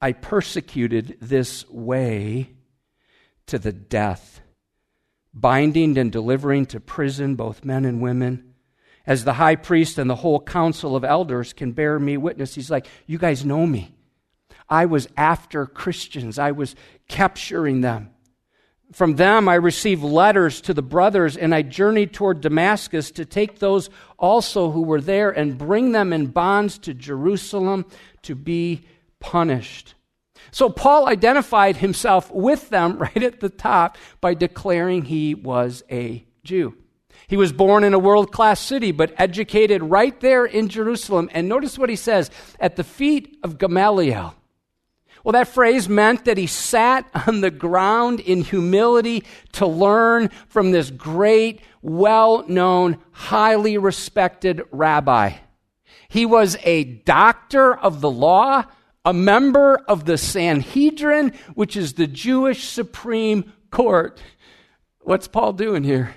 I 0.00 0.12
persecuted 0.12 1.16
this 1.20 1.68
way 1.70 2.50
to 3.46 3.58
the 3.58 3.72
death, 3.72 4.40
binding 5.32 5.98
and 5.98 6.10
delivering 6.10 6.66
to 6.66 6.80
prison 6.80 7.36
both 7.36 7.64
men 7.64 7.84
and 7.84 8.00
women. 8.00 8.54
As 9.06 9.24
the 9.24 9.34
high 9.34 9.56
priest 9.56 9.98
and 9.98 10.08
the 10.08 10.14
whole 10.14 10.40
council 10.40 10.96
of 10.96 11.04
elders 11.04 11.52
can 11.52 11.72
bear 11.72 11.98
me 11.98 12.16
witness, 12.16 12.54
he's 12.54 12.70
like, 12.70 12.86
You 13.06 13.18
guys 13.18 13.44
know 13.44 13.66
me. 13.66 13.93
I 14.68 14.86
was 14.86 15.08
after 15.16 15.66
Christians, 15.66 16.38
I 16.38 16.52
was 16.52 16.74
capturing 17.08 17.80
them. 17.80 18.10
From 18.92 19.16
them, 19.16 19.48
I 19.48 19.54
received 19.54 20.04
letters 20.04 20.60
to 20.62 20.74
the 20.74 20.82
brothers, 20.82 21.36
and 21.36 21.54
I 21.54 21.62
journeyed 21.62 22.12
toward 22.12 22.40
Damascus 22.40 23.10
to 23.12 23.24
take 23.24 23.58
those 23.58 23.90
also 24.18 24.70
who 24.70 24.82
were 24.82 25.00
there 25.00 25.30
and 25.30 25.58
bring 25.58 25.92
them 25.92 26.12
in 26.12 26.26
bonds 26.26 26.78
to 26.80 26.94
Jerusalem 26.94 27.86
to 28.22 28.36
be 28.36 28.86
punished. 29.18 29.94
So, 30.52 30.70
Paul 30.70 31.08
identified 31.08 31.78
himself 31.78 32.30
with 32.30 32.68
them 32.68 32.98
right 32.98 33.22
at 33.22 33.40
the 33.40 33.48
top 33.48 33.98
by 34.20 34.34
declaring 34.34 35.02
he 35.02 35.34
was 35.34 35.82
a 35.90 36.24
Jew. 36.44 36.76
He 37.26 37.36
was 37.36 37.52
born 37.52 37.84
in 37.84 37.94
a 37.94 37.98
world 37.98 38.32
class 38.32 38.60
city, 38.60 38.92
but 38.92 39.14
educated 39.16 39.82
right 39.82 40.18
there 40.20 40.44
in 40.44 40.68
Jerusalem. 40.68 41.30
And 41.32 41.48
notice 41.48 41.78
what 41.78 41.88
he 41.88 41.96
says 41.96 42.30
at 42.60 42.76
the 42.76 42.84
feet 42.84 43.38
of 43.42 43.58
Gamaliel. 43.58 44.34
Well, 45.24 45.32
that 45.32 45.48
phrase 45.48 45.88
meant 45.88 46.26
that 46.26 46.36
he 46.36 46.46
sat 46.46 47.08
on 47.26 47.40
the 47.40 47.50
ground 47.50 48.20
in 48.20 48.42
humility 48.42 49.24
to 49.52 49.66
learn 49.66 50.28
from 50.48 50.70
this 50.70 50.90
great, 50.90 51.62
well 51.82 52.46
known, 52.46 52.98
highly 53.10 53.78
respected 53.78 54.62
rabbi. 54.70 55.32
He 56.08 56.26
was 56.26 56.56
a 56.62 56.84
doctor 56.84 57.74
of 57.74 58.00
the 58.02 58.10
law, 58.10 58.64
a 59.04 59.14
member 59.14 59.76
of 59.88 60.04
the 60.04 60.18
Sanhedrin, 60.18 61.32
which 61.54 61.76
is 61.76 61.94
the 61.94 62.06
Jewish 62.06 62.68
Supreme 62.68 63.52
Court. 63.70 64.22
What's 65.00 65.26
Paul 65.26 65.54
doing 65.54 65.84
here? 65.84 66.14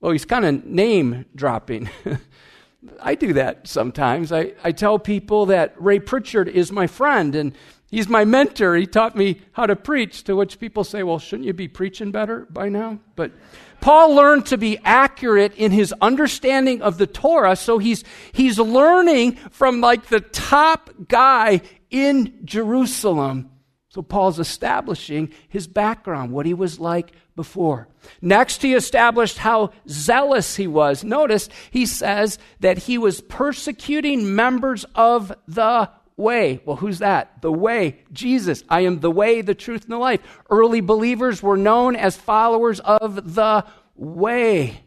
Well, 0.00 0.12
he's 0.12 0.24
kind 0.24 0.44
of 0.44 0.64
name 0.64 1.26
dropping. 1.34 1.90
I 3.02 3.14
do 3.14 3.32
that 3.34 3.66
sometimes. 3.66 4.32
I, 4.32 4.52
I 4.62 4.72
tell 4.72 4.98
people 4.98 5.46
that 5.46 5.74
Ray 5.78 5.98
Pritchard 5.98 6.48
is 6.48 6.70
my 6.70 6.86
friend, 6.86 7.34
and 7.34 7.52
He's 7.90 8.08
my 8.08 8.24
mentor. 8.24 8.76
He 8.76 8.86
taught 8.86 9.16
me 9.16 9.40
how 9.52 9.66
to 9.66 9.74
preach, 9.74 10.24
to 10.24 10.36
which 10.36 10.60
people 10.60 10.84
say, 10.84 11.02
well, 11.02 11.18
shouldn't 11.18 11.46
you 11.46 11.54
be 11.54 11.68
preaching 11.68 12.10
better 12.10 12.46
by 12.50 12.68
now? 12.68 12.98
But 13.16 13.32
Paul 13.80 14.14
learned 14.14 14.46
to 14.46 14.58
be 14.58 14.78
accurate 14.84 15.54
in 15.54 15.70
his 15.70 15.94
understanding 16.00 16.82
of 16.82 16.98
the 16.98 17.06
Torah, 17.06 17.56
so 17.56 17.78
he's, 17.78 18.04
he's 18.32 18.58
learning 18.58 19.36
from 19.50 19.80
like 19.80 20.06
the 20.06 20.20
top 20.20 20.90
guy 21.08 21.62
in 21.90 22.40
Jerusalem. 22.44 23.50
So 23.88 24.02
Paul's 24.02 24.38
establishing 24.38 25.32
his 25.48 25.66
background, 25.66 26.32
what 26.32 26.44
he 26.44 26.52
was 26.52 26.78
like 26.78 27.12
before. 27.36 27.88
Next, 28.20 28.60
he 28.60 28.74
established 28.74 29.38
how 29.38 29.72
zealous 29.88 30.56
he 30.56 30.66
was. 30.66 31.04
Notice 31.04 31.48
he 31.70 31.86
says 31.86 32.38
that 32.60 32.78
he 32.78 32.98
was 32.98 33.22
persecuting 33.22 34.34
members 34.34 34.84
of 34.94 35.32
the 35.46 35.88
way. 36.18 36.60
Well, 36.64 36.76
who's 36.76 36.98
that? 36.98 37.40
The 37.40 37.52
way, 37.52 38.00
Jesus. 38.12 38.64
I 38.68 38.80
am 38.80 39.00
the 39.00 39.10
way, 39.10 39.40
the 39.40 39.54
truth, 39.54 39.84
and 39.84 39.92
the 39.92 39.98
life. 39.98 40.20
Early 40.50 40.80
believers 40.80 41.42
were 41.42 41.56
known 41.56 41.96
as 41.96 42.16
followers 42.16 42.80
of 42.80 43.34
the 43.34 43.64
way. 43.94 44.82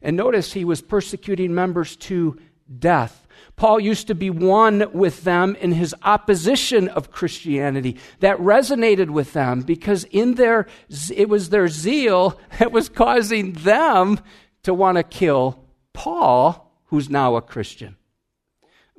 And 0.00 0.16
notice 0.16 0.52
he 0.52 0.64
was 0.64 0.80
persecuting 0.80 1.54
members 1.54 1.96
to 1.96 2.38
death. 2.78 3.26
Paul 3.56 3.80
used 3.80 4.06
to 4.06 4.14
be 4.14 4.30
one 4.30 4.92
with 4.92 5.24
them 5.24 5.56
in 5.56 5.72
his 5.72 5.94
opposition 6.02 6.88
of 6.88 7.10
Christianity. 7.10 7.96
That 8.20 8.38
resonated 8.38 9.10
with 9.10 9.32
them 9.32 9.62
because 9.62 10.04
in 10.04 10.34
their 10.34 10.68
it 11.12 11.28
was 11.28 11.50
their 11.50 11.66
zeal 11.66 12.38
that 12.58 12.70
was 12.70 12.88
causing 12.88 13.54
them 13.54 14.20
to 14.62 14.72
want 14.72 14.96
to 14.96 15.02
kill 15.02 15.64
Paul, 15.92 16.72
who's 16.86 17.10
now 17.10 17.34
a 17.34 17.42
Christian. 17.42 17.96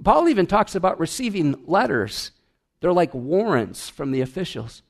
Paul 0.04 0.30
even 0.30 0.48
talks 0.48 0.76
about 0.76 1.00
receiving 1.00 1.64
letters. 1.66 2.32
They're 2.80 2.94
like 2.94 3.14
warrants 3.14 3.90
from 3.90 4.12
the 4.12 4.22
officials. 4.22 4.82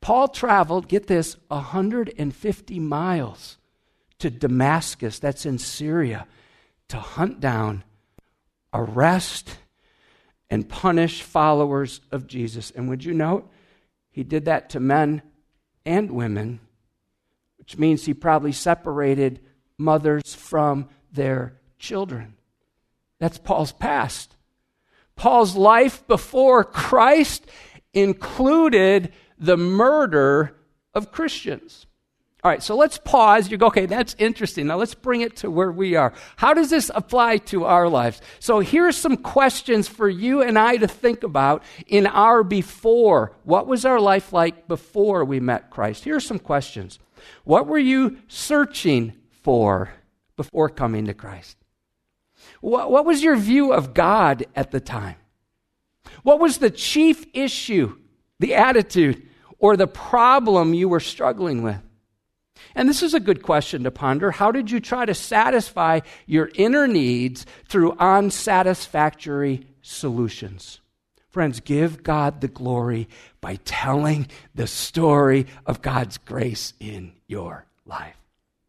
Paul 0.00 0.28
traveled, 0.28 0.88
get 0.88 1.06
this, 1.06 1.36
150 1.48 2.80
miles 2.80 3.58
to 4.18 4.30
Damascus, 4.30 5.18
that's 5.18 5.46
in 5.46 5.58
Syria, 5.58 6.26
to 6.88 6.98
hunt 6.98 7.40
down, 7.40 7.84
arrest, 8.74 9.58
and 10.50 10.68
punish 10.68 11.22
followers 11.22 12.00
of 12.10 12.26
Jesus. 12.26 12.72
And 12.72 12.88
would 12.88 13.04
you 13.04 13.14
note, 13.14 13.50
he 14.10 14.24
did 14.24 14.44
that 14.46 14.70
to 14.70 14.80
men 14.80 15.22
and 15.86 16.10
women, 16.10 16.60
which 17.58 17.78
means 17.78 18.04
he 18.04 18.14
probably 18.14 18.52
separated 18.52 19.40
mothers 19.78 20.34
from 20.34 20.88
their 21.12 21.54
children. 21.78 22.34
That's 23.22 23.38
Paul's 23.38 23.70
past. 23.70 24.34
Paul's 25.14 25.54
life 25.54 26.04
before 26.08 26.64
Christ 26.64 27.46
included 27.94 29.12
the 29.38 29.56
murder 29.56 30.56
of 30.92 31.12
Christians. 31.12 31.86
All 32.42 32.50
right, 32.50 32.60
so 32.60 32.74
let's 32.74 32.98
pause. 32.98 33.48
You 33.48 33.58
go, 33.58 33.68
okay, 33.68 33.86
that's 33.86 34.16
interesting. 34.18 34.66
Now 34.66 34.76
let's 34.76 34.96
bring 34.96 35.20
it 35.20 35.36
to 35.36 35.52
where 35.52 35.70
we 35.70 35.94
are. 35.94 36.12
How 36.34 36.52
does 36.52 36.70
this 36.70 36.90
apply 36.92 37.36
to 37.36 37.64
our 37.64 37.88
lives? 37.88 38.20
So 38.40 38.58
here's 38.58 38.96
some 38.96 39.16
questions 39.16 39.86
for 39.86 40.08
you 40.08 40.42
and 40.42 40.58
I 40.58 40.76
to 40.78 40.88
think 40.88 41.22
about 41.22 41.62
in 41.86 42.08
our 42.08 42.42
before. 42.42 43.36
What 43.44 43.68
was 43.68 43.84
our 43.84 44.00
life 44.00 44.32
like 44.32 44.66
before 44.66 45.24
we 45.24 45.38
met 45.38 45.70
Christ? 45.70 46.02
Here's 46.02 46.26
some 46.26 46.40
questions. 46.40 46.98
What 47.44 47.68
were 47.68 47.78
you 47.78 48.18
searching 48.26 49.12
for 49.30 49.92
before 50.34 50.70
coming 50.70 51.04
to 51.04 51.14
Christ? 51.14 51.61
What, 52.62 52.90
what 52.90 53.04
was 53.04 53.22
your 53.22 53.36
view 53.36 53.72
of 53.72 53.92
God 53.92 54.46
at 54.56 54.70
the 54.70 54.80
time? 54.80 55.16
What 56.22 56.40
was 56.40 56.58
the 56.58 56.70
chief 56.70 57.26
issue, 57.34 57.96
the 58.38 58.54
attitude, 58.54 59.20
or 59.58 59.76
the 59.76 59.88
problem 59.88 60.72
you 60.72 60.88
were 60.88 61.00
struggling 61.00 61.62
with? 61.62 61.80
And 62.76 62.88
this 62.88 63.02
is 63.02 63.14
a 63.14 63.20
good 63.20 63.42
question 63.42 63.82
to 63.82 63.90
ponder. 63.90 64.30
How 64.30 64.52
did 64.52 64.70
you 64.70 64.78
try 64.78 65.04
to 65.04 65.14
satisfy 65.14 66.00
your 66.26 66.50
inner 66.54 66.86
needs 66.86 67.44
through 67.68 67.96
unsatisfactory 67.98 69.66
solutions? 69.82 70.80
Friends, 71.30 71.58
give 71.58 72.04
God 72.04 72.40
the 72.40 72.48
glory 72.48 73.08
by 73.40 73.56
telling 73.64 74.28
the 74.54 74.68
story 74.68 75.46
of 75.66 75.82
God's 75.82 76.16
grace 76.18 76.74
in 76.78 77.12
your 77.26 77.66
life. 77.84 78.21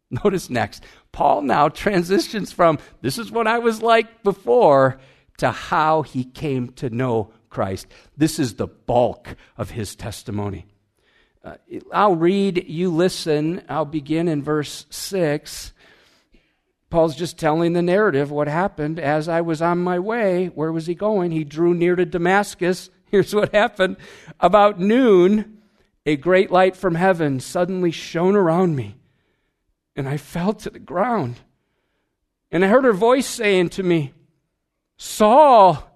Notice 0.24 0.50
next, 0.50 0.84
Paul 1.12 1.42
now 1.42 1.68
transitions 1.68 2.52
from 2.52 2.78
this 3.00 3.18
is 3.18 3.30
what 3.30 3.46
I 3.46 3.58
was 3.58 3.82
like 3.82 4.22
before 4.22 4.98
to 5.38 5.50
how 5.50 6.02
he 6.02 6.24
came 6.24 6.68
to 6.74 6.90
know 6.90 7.32
Christ. 7.50 7.86
This 8.16 8.38
is 8.38 8.54
the 8.54 8.66
bulk 8.66 9.36
of 9.56 9.70
his 9.70 9.96
testimony. 9.96 10.66
Uh, 11.44 11.56
I'll 11.92 12.16
read, 12.16 12.64
you 12.68 12.90
listen. 12.90 13.62
I'll 13.68 13.84
begin 13.84 14.28
in 14.28 14.42
verse 14.42 14.86
6. 14.90 15.72
Paul's 16.88 17.16
just 17.16 17.38
telling 17.38 17.72
the 17.72 17.82
narrative 17.82 18.30
what 18.30 18.48
happened 18.48 18.98
as 18.98 19.28
I 19.28 19.40
was 19.40 19.60
on 19.60 19.78
my 19.78 19.98
way. 19.98 20.46
Where 20.46 20.72
was 20.72 20.86
he 20.86 20.94
going? 20.94 21.32
He 21.32 21.44
drew 21.44 21.74
near 21.74 21.96
to 21.96 22.06
Damascus. 22.06 22.88
Here's 23.10 23.34
what 23.34 23.54
happened. 23.54 23.96
About 24.40 24.80
noon, 24.80 25.58
a 26.06 26.16
great 26.16 26.50
light 26.50 26.76
from 26.76 26.94
heaven 26.94 27.40
suddenly 27.40 27.90
shone 27.90 28.36
around 28.36 28.76
me, 28.76 28.96
and 29.96 30.08
I 30.08 30.16
fell 30.16 30.52
to 30.54 30.70
the 30.70 30.78
ground. 30.78 31.40
And 32.50 32.64
I 32.64 32.68
heard 32.68 32.84
her 32.84 32.92
voice 32.92 33.26
saying 33.26 33.70
to 33.70 33.82
me, 33.82 34.12
Saul, 34.96 35.90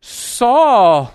Saul, 0.00 1.12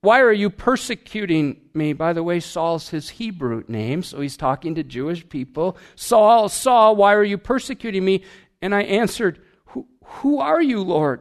why 0.00 0.20
are 0.20 0.32
you 0.32 0.50
persecuting 0.50 1.60
me? 1.74 1.92
By 1.92 2.12
the 2.12 2.22
way, 2.22 2.40
Saul's 2.40 2.88
his 2.88 3.10
Hebrew 3.10 3.64
name, 3.68 4.02
so 4.02 4.20
he's 4.20 4.36
talking 4.36 4.74
to 4.74 4.82
Jewish 4.82 5.28
people. 5.28 5.76
Saul, 5.94 6.48
Saul, 6.48 6.96
why 6.96 7.14
are 7.14 7.24
you 7.24 7.38
persecuting 7.38 8.04
me? 8.04 8.24
And 8.62 8.74
I 8.74 8.82
answered, 8.82 9.40
Who, 9.66 9.86
who 10.04 10.38
are 10.40 10.62
you, 10.62 10.82
Lord? 10.82 11.20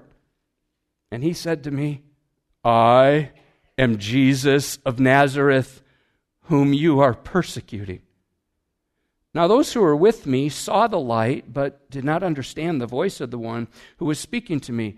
And 1.11 1.23
he 1.23 1.33
said 1.33 1.63
to 1.65 1.71
me, 1.71 2.03
I 2.63 3.31
am 3.77 3.97
Jesus 3.97 4.77
of 4.85 4.99
Nazareth, 4.99 5.81
whom 6.43 6.73
you 6.73 6.99
are 6.99 7.13
persecuting. 7.13 8.01
Now, 9.33 9.47
those 9.47 9.73
who 9.73 9.81
were 9.81 9.95
with 9.95 10.25
me 10.25 10.49
saw 10.49 10.87
the 10.87 10.99
light, 10.99 11.53
but 11.53 11.89
did 11.91 12.03
not 12.03 12.23
understand 12.23 12.81
the 12.81 12.87
voice 12.87 13.21
of 13.21 13.29
the 13.29 13.37
one 13.37 13.67
who 13.97 14.05
was 14.05 14.19
speaking 14.19 14.59
to 14.61 14.73
me. 14.73 14.97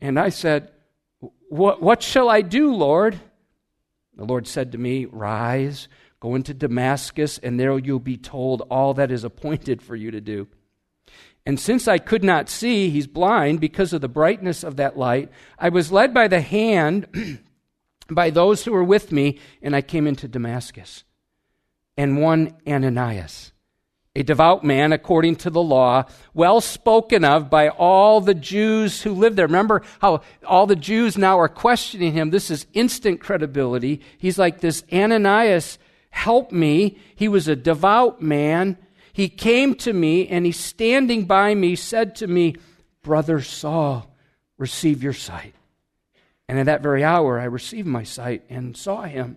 And 0.00 0.18
I 0.18 0.30
said, 0.30 0.72
what, 1.48 1.80
what 1.80 2.02
shall 2.02 2.28
I 2.28 2.42
do, 2.42 2.74
Lord? 2.74 3.20
The 4.16 4.24
Lord 4.24 4.46
said 4.48 4.72
to 4.72 4.78
me, 4.78 5.04
Rise, 5.04 5.88
go 6.20 6.34
into 6.34 6.54
Damascus, 6.54 7.38
and 7.38 7.60
there 7.60 7.78
you'll 7.78 7.98
be 7.98 8.16
told 8.16 8.62
all 8.62 8.94
that 8.94 9.10
is 9.10 9.24
appointed 9.24 9.82
for 9.82 9.94
you 9.94 10.10
to 10.10 10.20
do. 10.20 10.48
And 11.44 11.60
since 11.60 11.86
I 11.86 11.98
could 11.98 12.24
not 12.24 12.48
see, 12.48 12.90
he's 12.90 13.06
blind 13.06 13.60
because 13.60 13.92
of 13.92 14.00
the 14.00 14.08
brightness 14.08 14.64
of 14.64 14.76
that 14.76 14.98
light, 14.98 15.30
I 15.58 15.68
was 15.68 15.92
led 15.92 16.12
by 16.12 16.26
the 16.26 16.40
hand 16.40 17.40
by 18.10 18.30
those 18.30 18.64
who 18.64 18.72
were 18.72 18.82
with 18.82 19.12
me, 19.12 19.38
and 19.62 19.76
I 19.76 19.82
came 19.82 20.06
into 20.08 20.26
Damascus. 20.26 21.04
And 21.96 22.20
one 22.20 22.54
Ananias 22.66 23.52
a 24.16 24.22
devout 24.22 24.64
man 24.64 24.92
according 24.92 25.36
to 25.36 25.50
the 25.50 25.62
law, 25.62 26.04
well 26.32 26.62
spoken 26.62 27.22
of 27.22 27.50
by 27.50 27.68
all 27.68 28.22
the 28.22 28.34
Jews 28.34 29.02
who 29.02 29.12
lived 29.12 29.36
there. 29.36 29.46
Remember 29.46 29.82
how 30.00 30.22
all 30.46 30.66
the 30.66 30.74
Jews 30.74 31.18
now 31.18 31.38
are 31.38 31.50
questioning 31.50 32.14
him. 32.14 32.30
This 32.30 32.50
is 32.50 32.66
instant 32.72 33.20
credibility. 33.20 34.00
He's 34.16 34.38
like 34.38 34.60
this 34.60 34.84
Ananias, 34.90 35.78
help 36.08 36.50
me. 36.50 36.98
He 37.14 37.28
was 37.28 37.46
a 37.46 37.54
devout 37.54 38.22
man. 38.22 38.78
He 39.12 39.28
came 39.28 39.74
to 39.76 39.92
me 39.92 40.26
and 40.28 40.46
he 40.46 40.52
standing 40.52 41.26
by 41.26 41.54
me 41.54 41.76
said 41.76 42.16
to 42.16 42.26
me, 42.26 42.56
Brother 43.02 43.42
Saul, 43.42 44.10
receive 44.56 45.02
your 45.02 45.12
sight. 45.12 45.54
And 46.48 46.58
in 46.58 46.66
that 46.66 46.82
very 46.82 47.04
hour 47.04 47.38
I 47.38 47.44
received 47.44 47.86
my 47.86 48.02
sight 48.02 48.44
and 48.48 48.74
saw 48.74 49.02
him. 49.02 49.36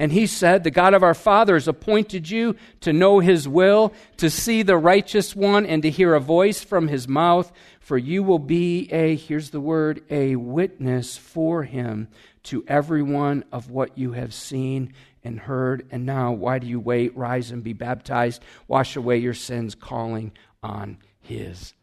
And 0.00 0.12
he 0.12 0.26
said, 0.26 0.64
The 0.64 0.70
God 0.70 0.94
of 0.94 1.02
our 1.02 1.12
fathers 1.12 1.68
appointed 1.68 2.30
you 2.30 2.56
to 2.80 2.90
know 2.90 3.18
his 3.18 3.46
will, 3.46 3.92
to 4.16 4.30
see 4.30 4.62
the 4.62 4.78
righteous 4.78 5.36
one, 5.36 5.66
and 5.66 5.82
to 5.82 5.90
hear 5.90 6.14
a 6.14 6.20
voice 6.20 6.64
from 6.64 6.88
his 6.88 7.06
mouth. 7.06 7.52
For 7.80 7.98
you 7.98 8.22
will 8.22 8.38
be 8.38 8.88
a, 8.90 9.14
here's 9.14 9.50
the 9.50 9.60
word, 9.60 10.02
a 10.08 10.36
witness 10.36 11.18
for 11.18 11.64
him 11.64 12.08
to 12.44 12.64
everyone 12.66 13.44
of 13.52 13.70
what 13.70 13.98
you 13.98 14.12
have 14.12 14.32
seen 14.32 14.94
and 15.22 15.38
heard. 15.38 15.86
And 15.90 16.06
now, 16.06 16.32
why 16.32 16.60
do 16.60 16.66
you 16.66 16.80
wait? 16.80 17.14
Rise 17.14 17.50
and 17.50 17.62
be 17.62 17.74
baptized. 17.74 18.42
Wash 18.68 18.96
away 18.96 19.18
your 19.18 19.34
sins, 19.34 19.74
calling 19.74 20.32
on 20.62 20.96
his 21.20 21.74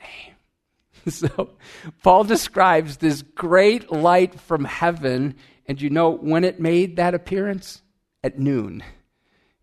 name. 0.00 0.34
So, 1.08 1.52
Paul 2.02 2.24
describes 2.24 2.98
this 2.98 3.22
great 3.22 3.90
light 3.90 4.38
from 4.38 4.66
heaven 4.66 5.34
and 5.70 5.80
you 5.80 5.88
know 5.88 6.10
when 6.10 6.42
it 6.42 6.58
made 6.58 6.96
that 6.96 7.14
appearance? 7.14 7.80
At 8.24 8.40
noon. 8.40 8.82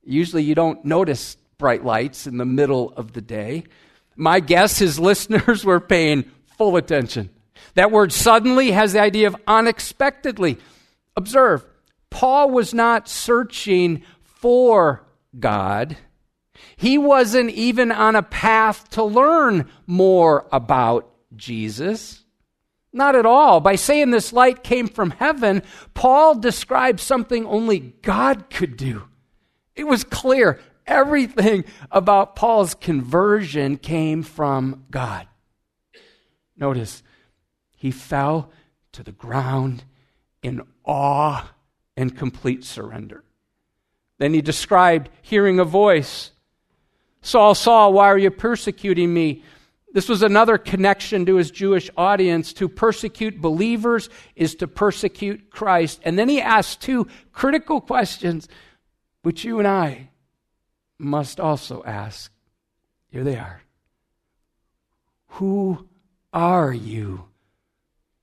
Usually 0.06 0.42
you 0.42 0.56
don't 0.56 0.86
notice 0.86 1.36
bright 1.58 1.84
lights 1.84 2.26
in 2.26 2.38
the 2.38 2.46
middle 2.46 2.94
of 2.96 3.12
the 3.12 3.20
day. 3.20 3.66
My 4.16 4.40
guess 4.40 4.80
his 4.80 5.02
listeners 5.02 5.66
were 5.66 5.82
paying 5.82 6.24
full 6.58 6.78
attention. 6.78 7.30
That 7.74 7.92
word 7.92 8.14
suddenly 8.14 8.72
has 8.72 8.94
the 8.94 9.02
idea 9.02 9.28
of 9.28 9.36
unexpectedly. 9.48 10.60
Observe, 11.18 11.66
Paul 12.10 12.52
was 12.52 12.74
not 12.74 13.10
searching 13.10 14.02
for 14.24 15.04
God. 15.38 15.98
He 16.78 16.98
wasn't 16.98 17.50
even 17.50 17.92
on 17.92 18.16
a 18.16 18.24
path 18.24 18.88
to 18.92 19.04
learn 19.04 19.70
more 19.86 20.48
about 20.54 21.14
Jesus. 21.36 22.24
Not 22.94 23.16
at 23.16 23.26
all. 23.26 23.60
By 23.60 23.76
saying 23.76 24.12
this 24.12 24.34
light 24.34 24.64
came 24.64 24.88
from 24.88 25.12
heaven, 25.12 25.62
Paul 25.94 26.36
describes 26.36 27.04
something 27.04 27.46
only 27.46 27.80
God 27.80 28.50
could 28.50 28.78
do. 28.78 29.04
It 29.76 29.86
was 29.86 30.04
clear. 30.04 30.60
Everything 30.86 31.66
about 31.92 32.36
Paul's 32.36 32.74
conversion 32.74 33.78
came 33.78 34.24
from 34.24 34.86
God. 34.90 35.28
Notice, 36.56 37.04
he 37.76 37.92
fell 37.92 38.52
to 38.94 39.04
the 39.04 39.12
ground 39.12 39.84
in 40.42 40.62
awe 40.86 41.52
and 41.96 42.18
complete 42.18 42.64
surrender. 42.64 43.24
Then 44.18 44.34
he 44.34 44.42
described 44.42 45.10
hearing 45.22 45.60
a 45.60 45.66
voice 45.66 46.32
Saul, 47.22 47.56
Saul, 47.56 47.92
why 47.92 48.08
are 48.08 48.18
you 48.18 48.32
persecuting 48.32 49.14
me? 49.14 49.44
This 49.98 50.10
was 50.10 50.22
another 50.22 50.60
connection 50.60 51.26
to 51.26 51.38
his 51.38 51.50
Jewish 51.50 51.90
audience. 51.98 52.54
To 52.54 52.70
persecute 52.70 53.42
believers 53.42 54.12
is 54.36 54.54
to 54.58 54.68
persecute 54.68 55.50
Christ. 55.50 56.02
And 56.04 56.20
then 56.20 56.30
he 56.30 56.40
asks 56.40 56.76
two 56.76 57.08
critical 57.32 57.82
questions, 57.82 58.48
which 59.24 59.44
you 59.44 59.58
and 59.58 59.68
I 59.68 60.12
must 61.00 61.40
also 61.40 61.82
ask. 61.84 62.32
Here 63.10 63.24
they 63.24 63.38
are 63.38 63.64
Who 65.30 65.88
are 66.32 66.72
you, 66.72 67.26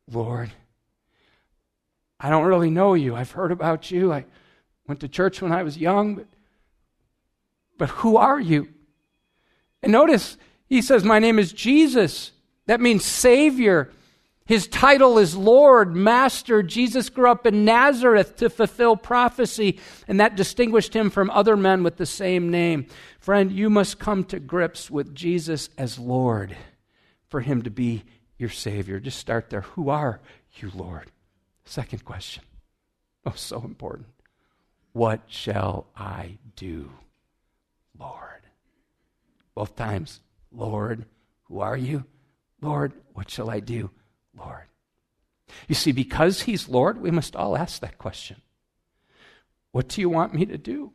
Lord? 0.08 0.52
I 2.20 2.30
don't 2.30 2.46
really 2.46 2.70
know 2.70 2.94
you. 2.94 3.16
I've 3.16 3.32
heard 3.32 3.50
about 3.50 3.90
you. 3.90 4.12
I 4.12 4.26
went 4.86 5.00
to 5.00 5.08
church 5.08 5.42
when 5.42 5.50
I 5.50 5.64
was 5.64 5.76
young, 5.76 6.14
but, 6.14 6.28
but 7.78 7.88
who 7.88 8.16
are 8.16 8.38
you? 8.38 8.68
And 9.82 9.90
notice, 9.90 10.38
he 10.66 10.82
says, 10.82 11.04
My 11.04 11.18
name 11.18 11.38
is 11.38 11.52
Jesus. 11.52 12.32
That 12.66 12.80
means 12.80 13.04
Savior. 13.04 13.90
His 14.46 14.66
title 14.66 15.16
is 15.16 15.34
Lord, 15.34 15.96
Master. 15.96 16.62
Jesus 16.62 17.08
grew 17.08 17.30
up 17.30 17.46
in 17.46 17.64
Nazareth 17.64 18.36
to 18.36 18.50
fulfill 18.50 18.94
prophecy, 18.94 19.80
and 20.06 20.20
that 20.20 20.36
distinguished 20.36 20.94
him 20.94 21.08
from 21.08 21.30
other 21.30 21.56
men 21.56 21.82
with 21.82 21.96
the 21.96 22.04
same 22.04 22.50
name. 22.50 22.86
Friend, 23.18 23.50
you 23.50 23.70
must 23.70 23.98
come 23.98 24.22
to 24.24 24.38
grips 24.38 24.90
with 24.90 25.14
Jesus 25.14 25.70
as 25.78 25.98
Lord 25.98 26.56
for 27.28 27.40
him 27.40 27.62
to 27.62 27.70
be 27.70 28.04
your 28.38 28.50
Savior. 28.50 29.00
Just 29.00 29.18
start 29.18 29.48
there. 29.48 29.62
Who 29.62 29.88
are 29.88 30.20
you, 30.56 30.70
Lord? 30.74 31.10
Second 31.64 32.04
question. 32.04 32.44
Oh, 33.24 33.32
so 33.34 33.62
important. 33.62 34.08
What 34.92 35.22
shall 35.26 35.86
I 35.96 36.36
do, 36.54 36.90
Lord? 37.98 38.42
Both 39.54 39.74
times. 39.74 40.20
Lord, 40.54 41.06
who 41.44 41.60
are 41.60 41.76
you? 41.76 42.04
Lord, 42.60 42.92
what 43.12 43.30
shall 43.30 43.50
I 43.50 43.60
do? 43.60 43.90
Lord. 44.36 44.64
You 45.68 45.74
see, 45.74 45.92
because 45.92 46.42
He's 46.42 46.68
Lord, 46.68 47.00
we 47.00 47.10
must 47.10 47.36
all 47.36 47.56
ask 47.56 47.80
that 47.80 47.98
question 47.98 48.40
What 49.72 49.88
do 49.88 50.00
you 50.00 50.08
want 50.08 50.34
me 50.34 50.46
to 50.46 50.58
do? 50.58 50.92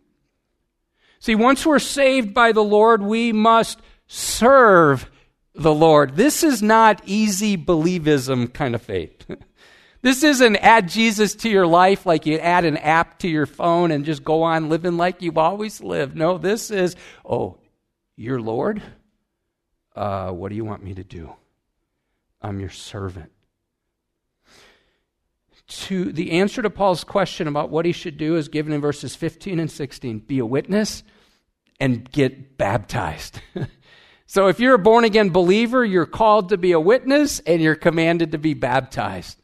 See, 1.20 1.36
once 1.36 1.66
we're 1.66 1.80
saved 1.80 2.34
by 2.34 2.54
the 2.54 2.64
Lord, 2.64 3.02
we 3.02 3.34
must 3.34 3.80
serve 4.08 5.10
the 5.54 5.74
Lord. 5.74 6.16
This 6.16 6.44
is 6.44 6.64
not 6.64 7.02
easy 7.06 7.58
believism 7.58 8.54
kind 8.54 8.74
of 8.74 8.82
faith. 8.82 9.26
this 10.02 10.24
isn't 10.24 10.56
add 10.58 10.88
Jesus 10.88 11.36
to 11.36 11.50
your 11.50 11.68
life 11.68 12.06
like 12.06 12.26
you 12.26 12.38
add 12.38 12.64
an 12.64 12.78
app 12.78 13.20
to 13.20 13.28
your 13.28 13.46
phone 13.46 13.92
and 13.92 14.06
just 14.06 14.24
go 14.24 14.44
on 14.44 14.70
living 14.70 14.96
like 14.96 15.22
you've 15.22 15.38
always 15.38 15.82
lived. 15.82 16.16
No, 16.16 16.38
this 16.38 16.72
is, 16.72 16.96
oh, 17.26 17.58
you're 18.16 18.42
Lord? 18.42 18.82
Uh, 20.00 20.32
What 20.32 20.50
do 20.50 20.56
you 20.56 20.66
want 20.66 20.84
me 20.84 20.94
to 20.96 21.04
do? 21.04 21.34
I'm 22.42 22.60
your 22.60 22.70
servant. 22.70 23.32
to 25.68 26.12
the 26.12 26.32
answer 26.32 26.62
to 26.62 26.70
Paul's 26.70 27.04
question 27.04 27.48
about 27.48 27.70
what 27.70 27.86
he 27.86 27.92
should 27.92 28.18
do 28.18 28.38
is 28.38 28.48
given 28.48 28.74
in 28.74 28.82
verses 28.82 29.16
15 29.16 29.60
and 29.60 29.70
16 29.70 30.20
be 30.20 30.40
a 30.40 30.46
witness 30.46 31.04
and 31.80 32.10
get 32.12 32.58
baptized. 32.58 33.42
so 34.26 34.48
if 34.48 34.60
you're 34.60 34.76
a 34.76 34.80
born 34.80 35.04
again 35.04 35.30
believer, 35.30 35.84
you're 35.86 36.06
called 36.06 36.50
to 36.50 36.58
be 36.58 36.72
a 36.72 36.80
witness 36.80 37.40
and 37.42 37.62
you're 37.62 37.76
commanded 37.76 38.32
to 38.32 38.38
be 38.38 38.54
baptized. 38.54 39.40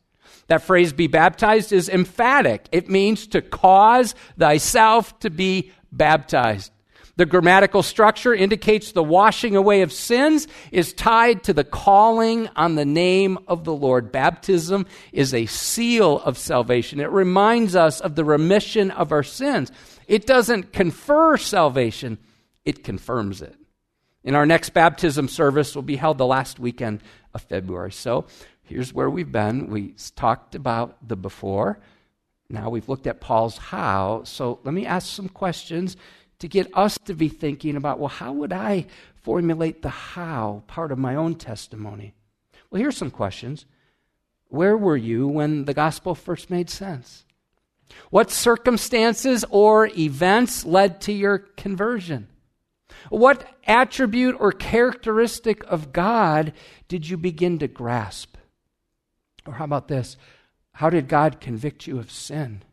That 0.47 0.61
phrase, 0.61 0.93
be 0.93 1.07
baptized, 1.07 1.73
is 1.73 1.89
emphatic. 1.89 2.69
It 2.71 2.89
means 2.89 3.27
to 3.27 3.41
cause 3.41 4.15
thyself 4.37 5.19
to 5.19 5.29
be 5.29 5.71
baptized. 5.91 6.71
The 7.17 7.25
grammatical 7.25 7.81
structure 7.81 8.33
indicates 8.33 8.91
the 8.91 9.03
washing 9.03 9.55
away 9.55 9.81
of 9.83 9.93
sins 9.93 10.47
is 10.71 10.93
tied 10.93 11.43
to 11.43 11.53
the 11.53 11.63
calling 11.63 12.49
on 12.57 12.75
the 12.75 12.85
name 12.85 13.39
of 13.47 13.63
the 13.63 13.73
Lord. 13.73 14.11
Baptism 14.11 14.85
is 15.13 15.33
a 15.33 15.45
seal 15.45 16.19
of 16.19 16.37
salvation. 16.37 16.99
It 16.99 17.09
reminds 17.09 17.75
us 17.75 18.01
of 18.01 18.15
the 18.15 18.25
remission 18.25 18.91
of 18.91 19.13
our 19.13 19.23
sins. 19.23 19.71
It 20.07 20.25
doesn't 20.25 20.73
confer 20.73 21.37
salvation, 21.37 22.17
it 22.65 22.83
confirms 22.83 23.41
it. 23.41 23.55
In 24.25 24.35
our 24.35 24.45
next 24.45 24.71
baptism 24.71 25.29
service 25.29 25.73
will 25.73 25.83
be 25.83 25.95
held 25.95 26.17
the 26.17 26.25
last 26.25 26.59
weekend 26.59 27.01
of 27.33 27.43
February. 27.43 27.91
So 27.91 28.25
here's 28.63 28.93
where 28.93 29.09
we've 29.09 29.31
been. 29.31 29.69
We 29.69 29.95
talked 30.15 30.55
about 30.55 31.07
the 31.07 31.15
before. 31.15 31.79
Now 32.49 32.69
we've 32.69 32.89
looked 32.89 33.07
at 33.07 33.21
Paul's 33.21 33.57
how. 33.57 34.23
So 34.25 34.59
let 34.63 34.73
me 34.73 34.85
ask 34.85 35.07
some 35.07 35.29
questions 35.29 35.95
to 36.39 36.47
get 36.47 36.69
us 36.75 36.97
to 37.05 37.13
be 37.13 37.29
thinking 37.29 37.75
about 37.75 37.99
well, 37.99 38.09
how 38.09 38.33
would 38.33 38.53
I 38.53 38.87
formulate 39.23 39.81
the 39.81 39.89
how 39.89 40.63
part 40.67 40.91
of 40.91 40.97
my 40.97 41.15
own 41.15 41.35
testimony? 41.35 42.13
Well, 42.69 42.81
here's 42.81 42.97
some 42.97 43.11
questions. 43.11 43.65
Where 44.49 44.77
were 44.77 44.97
you 44.97 45.27
when 45.27 45.65
the 45.65 45.73
gospel 45.73 46.15
first 46.15 46.49
made 46.49 46.69
sense? 46.69 47.25
What 48.09 48.31
circumstances 48.31 49.45
or 49.49 49.87
events 49.97 50.65
led 50.65 51.01
to 51.01 51.13
your 51.13 51.39
conversion? 51.39 52.27
What 53.09 53.47
attribute 53.65 54.35
or 54.39 54.51
characteristic 54.51 55.63
of 55.65 55.93
God 55.93 56.53
did 56.87 57.07
you 57.07 57.17
begin 57.17 57.59
to 57.59 57.67
grasp? 57.67 58.37
Or 59.45 59.53
how 59.53 59.65
about 59.65 59.87
this? 59.87 60.17
How 60.73 60.89
did 60.89 61.07
God 61.07 61.39
convict 61.39 61.87
you 61.87 61.99
of 61.99 62.11
sin 62.11 62.63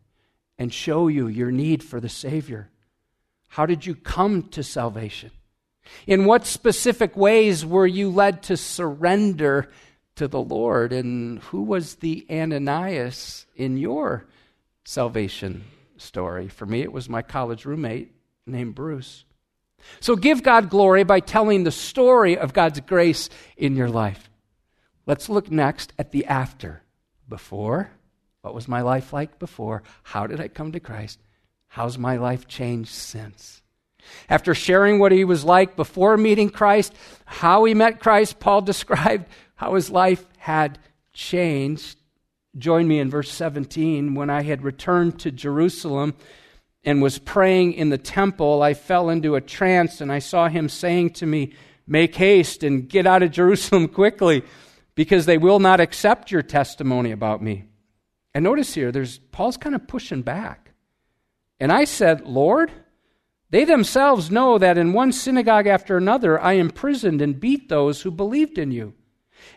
and 0.58 0.72
show 0.72 1.08
you 1.08 1.28
your 1.28 1.50
need 1.50 1.82
for 1.82 2.00
the 2.00 2.08
Savior? 2.08 2.70
How 3.52 3.66
did 3.66 3.84
you 3.84 3.94
come 3.94 4.44
to 4.52 4.62
salvation? 4.62 5.30
In 6.06 6.24
what 6.24 6.46
specific 6.46 7.14
ways 7.18 7.66
were 7.66 7.86
you 7.86 8.08
led 8.08 8.44
to 8.44 8.56
surrender 8.56 9.68
to 10.16 10.26
the 10.26 10.40
Lord? 10.40 10.90
And 10.90 11.38
who 11.40 11.62
was 11.62 11.96
the 11.96 12.26
Ananias 12.30 13.44
in 13.54 13.76
your 13.76 14.24
salvation 14.86 15.64
story? 15.98 16.48
For 16.48 16.64
me, 16.64 16.80
it 16.80 16.94
was 16.94 17.10
my 17.10 17.20
college 17.20 17.66
roommate 17.66 18.14
named 18.46 18.74
Bruce. 18.74 19.26
So 20.00 20.16
give 20.16 20.42
God 20.42 20.70
glory 20.70 21.04
by 21.04 21.20
telling 21.20 21.64
the 21.64 21.70
story 21.70 22.38
of 22.38 22.54
God's 22.54 22.80
grace 22.80 23.28
in 23.58 23.76
your 23.76 23.90
life. 23.90 24.30
Let's 25.04 25.28
look 25.28 25.50
next 25.50 25.92
at 25.98 26.10
the 26.10 26.24
after. 26.24 26.80
Before, 27.28 27.90
what 28.40 28.54
was 28.54 28.66
my 28.66 28.80
life 28.80 29.12
like 29.12 29.38
before? 29.38 29.82
How 30.04 30.26
did 30.26 30.40
I 30.40 30.48
come 30.48 30.72
to 30.72 30.80
Christ? 30.80 31.18
How's 31.72 31.96
my 31.96 32.18
life 32.18 32.46
changed 32.46 32.90
since? 32.90 33.62
After 34.28 34.54
sharing 34.54 34.98
what 34.98 35.10
he 35.10 35.24
was 35.24 35.42
like 35.42 35.74
before 35.74 36.18
meeting 36.18 36.50
Christ, 36.50 36.92
how 37.24 37.64
he 37.64 37.72
met 37.72 37.98
Christ, 37.98 38.38
Paul 38.38 38.60
described 38.72 39.24
how 39.54 39.74
his 39.74 39.88
life 39.88 40.22
had 40.36 40.78
changed. 41.14 41.96
Join 42.58 42.86
me 42.86 42.98
in 42.98 43.08
verse 43.08 43.32
17. 43.32 44.14
When 44.14 44.28
I 44.28 44.42
had 44.42 44.62
returned 44.62 45.18
to 45.20 45.30
Jerusalem 45.30 46.12
and 46.84 47.00
was 47.00 47.18
praying 47.18 47.72
in 47.72 47.88
the 47.88 47.96
temple, 47.96 48.62
I 48.62 48.74
fell 48.74 49.08
into 49.08 49.34
a 49.34 49.40
trance 49.40 50.02
and 50.02 50.12
I 50.12 50.18
saw 50.18 50.48
him 50.48 50.68
saying 50.68 51.14
to 51.14 51.26
me, 51.26 51.54
Make 51.86 52.14
haste 52.16 52.62
and 52.62 52.86
get 52.86 53.06
out 53.06 53.22
of 53.22 53.30
Jerusalem 53.40 53.88
quickly, 53.88 54.42
because 54.94 55.24
they 55.24 55.38
will 55.38 55.58
not 55.58 55.80
accept 55.80 56.30
your 56.30 56.42
testimony 56.42 57.12
about 57.12 57.42
me. 57.42 57.64
And 58.34 58.44
notice 58.44 58.74
here, 58.74 58.92
there's 58.92 59.18
Paul's 59.18 59.56
kind 59.56 59.74
of 59.74 59.88
pushing 59.88 60.20
back. 60.20 60.61
And 61.62 61.70
I 61.70 61.84
said, 61.84 62.26
Lord, 62.26 62.72
they 63.50 63.64
themselves 63.64 64.32
know 64.32 64.58
that 64.58 64.76
in 64.76 64.92
one 64.92 65.12
synagogue 65.12 65.68
after 65.68 65.96
another 65.96 66.40
I 66.40 66.54
imprisoned 66.54 67.22
and 67.22 67.38
beat 67.38 67.68
those 67.68 68.02
who 68.02 68.10
believed 68.10 68.58
in 68.58 68.72
you. 68.72 68.94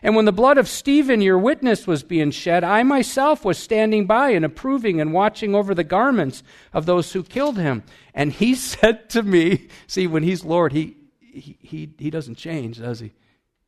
And 0.04 0.14
when 0.14 0.24
the 0.24 0.30
blood 0.30 0.56
of 0.56 0.68
Stephen, 0.68 1.20
your 1.20 1.36
witness, 1.36 1.84
was 1.84 2.04
being 2.04 2.30
shed, 2.30 2.62
I 2.62 2.84
myself 2.84 3.44
was 3.44 3.58
standing 3.58 4.06
by 4.06 4.30
and 4.30 4.44
approving 4.44 5.00
and 5.00 5.12
watching 5.12 5.52
over 5.56 5.74
the 5.74 5.82
garments 5.82 6.44
of 6.72 6.86
those 6.86 7.12
who 7.12 7.24
killed 7.24 7.58
him. 7.58 7.82
And 8.14 8.32
he 8.32 8.54
said 8.70 9.10
to 9.10 9.24
me, 9.24 9.66
see, 9.88 10.06
when 10.06 10.22
he's 10.22 10.44
Lord, 10.44 10.74
he, 10.74 10.96
he, 11.18 11.58
he, 11.60 11.90
he 11.98 12.08
doesn't 12.08 12.36
change, 12.36 12.78
does 12.78 13.00
he? 13.00 13.14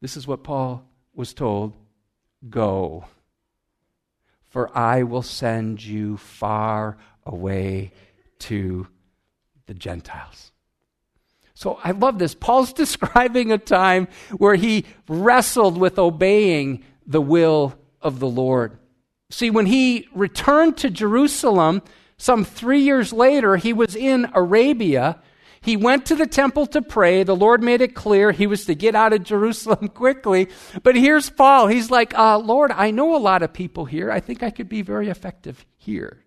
This 0.01 0.17
is 0.17 0.29
what 0.29 0.45
Paul 0.45 0.85
was 1.13 1.35
told 1.35 1.75
Go, 2.49 3.05
for 4.49 4.71
I 4.79 5.03
will 5.03 5.23
send 5.23 5.85
you 5.85 6.19
far 6.19 6.99
away 7.27 7.91
to 8.41 8.87
the 9.67 9.75
Gentiles. 9.75 10.53
So 11.55 11.79
I 11.83 11.91
love 11.91 12.19
this. 12.19 12.35
Paul's 12.35 12.73
describing 12.85 13.51
a 13.51 13.59
time 13.59 14.09
where 14.37 14.55
he 14.55 14.85
wrestled 15.09 15.77
with 15.77 15.99
obeying 15.99 16.85
the 17.07 17.21
will 17.21 17.75
of 18.01 18.21
the 18.21 18.29
Lord. 18.29 18.79
See, 19.31 19.51
when 19.51 19.67
he 19.67 20.09
returned 20.15 20.77
to 20.79 20.91
Jerusalem, 20.91 21.83
some 22.17 22.45
three 22.45 22.81
years 22.81 23.13
later, 23.13 23.57
he 23.57 23.73
was 23.73 23.95
in 23.95 24.31
Arabia. 24.35 25.21
He 25.61 25.77
went 25.77 26.07
to 26.07 26.15
the 26.15 26.27
temple 26.27 26.67
to 26.69 26.81
pray. 26.81 27.25
The 27.25 27.37
Lord 27.37 27.63
made 27.63 27.81
it 27.81 27.95
clear 27.95 28.33
he 28.33 28.47
was 28.47 28.65
to 28.67 28.75
get 28.75 28.95
out 28.95 29.13
of 29.13 29.23
Jerusalem 29.25 29.89
quickly. 29.89 30.49
But 30.83 30.97
here's 30.97 31.29
Paul. 31.29 31.67
He's 31.67 31.91
like, 31.91 32.17
uh, 32.17 32.39
Lord, 32.39 32.71
I 32.71 32.91
know 32.91 33.17
a 33.17 33.19
lot 33.19 33.43
of 33.43 33.53
people 33.53 33.85
here. 33.85 34.11
I 34.11 34.21
think 34.21 34.43
I 34.43 34.51
could 34.51 34.69
be 34.69 34.83
very 34.83 35.09
effective 35.09 35.67
here. 35.77 36.25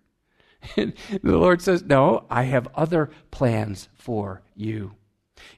And 0.76 0.94
the 1.22 1.38
Lord 1.38 1.62
says, 1.62 1.82
No, 1.82 2.24
I 2.30 2.44
have 2.44 2.68
other 2.74 3.10
plans 3.30 3.88
for 3.94 4.42
you. 4.54 4.92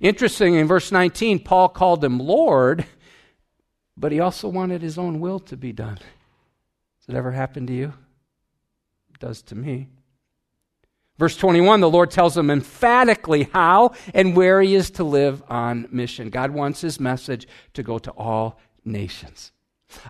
Interesting, 0.01 0.55
in 0.55 0.67
verse 0.67 0.91
19, 0.91 1.41
Paul 1.41 1.69
called 1.69 2.03
him 2.03 2.19
Lord, 2.19 2.87
but 3.97 4.13
he 4.13 4.21
also 4.21 4.49
wanted 4.49 4.83
his 4.83 4.99
own 4.99 5.21
will 5.21 5.39
to 5.41 5.57
be 5.57 5.73
done. 5.73 5.99
Has 5.99 7.09
it 7.09 7.15
ever 7.15 7.33
happened 7.33 7.69
to 7.69 7.75
you? 7.75 7.93
It 9.13 9.21
does 9.21 9.43
to 9.43 9.55
me. 9.55 9.89
Verse 11.19 11.37
21, 11.37 11.81
the 11.81 11.89
Lord 11.89 12.11
tells 12.11 12.37
him 12.37 12.51
emphatically 12.51 13.49
how 13.53 13.93
and 14.13 14.35
where 14.35 14.61
he 14.61 14.75
is 14.75 14.91
to 14.93 15.05
live 15.05 15.45
on 15.49 15.87
mission. 15.93 16.29
God 16.29 16.51
wants 16.51 16.81
his 16.81 16.99
message 16.99 17.47
to 17.75 17.85
go 17.85 17.99
to 17.99 18.11
all 18.13 18.59
nations. 18.85 19.53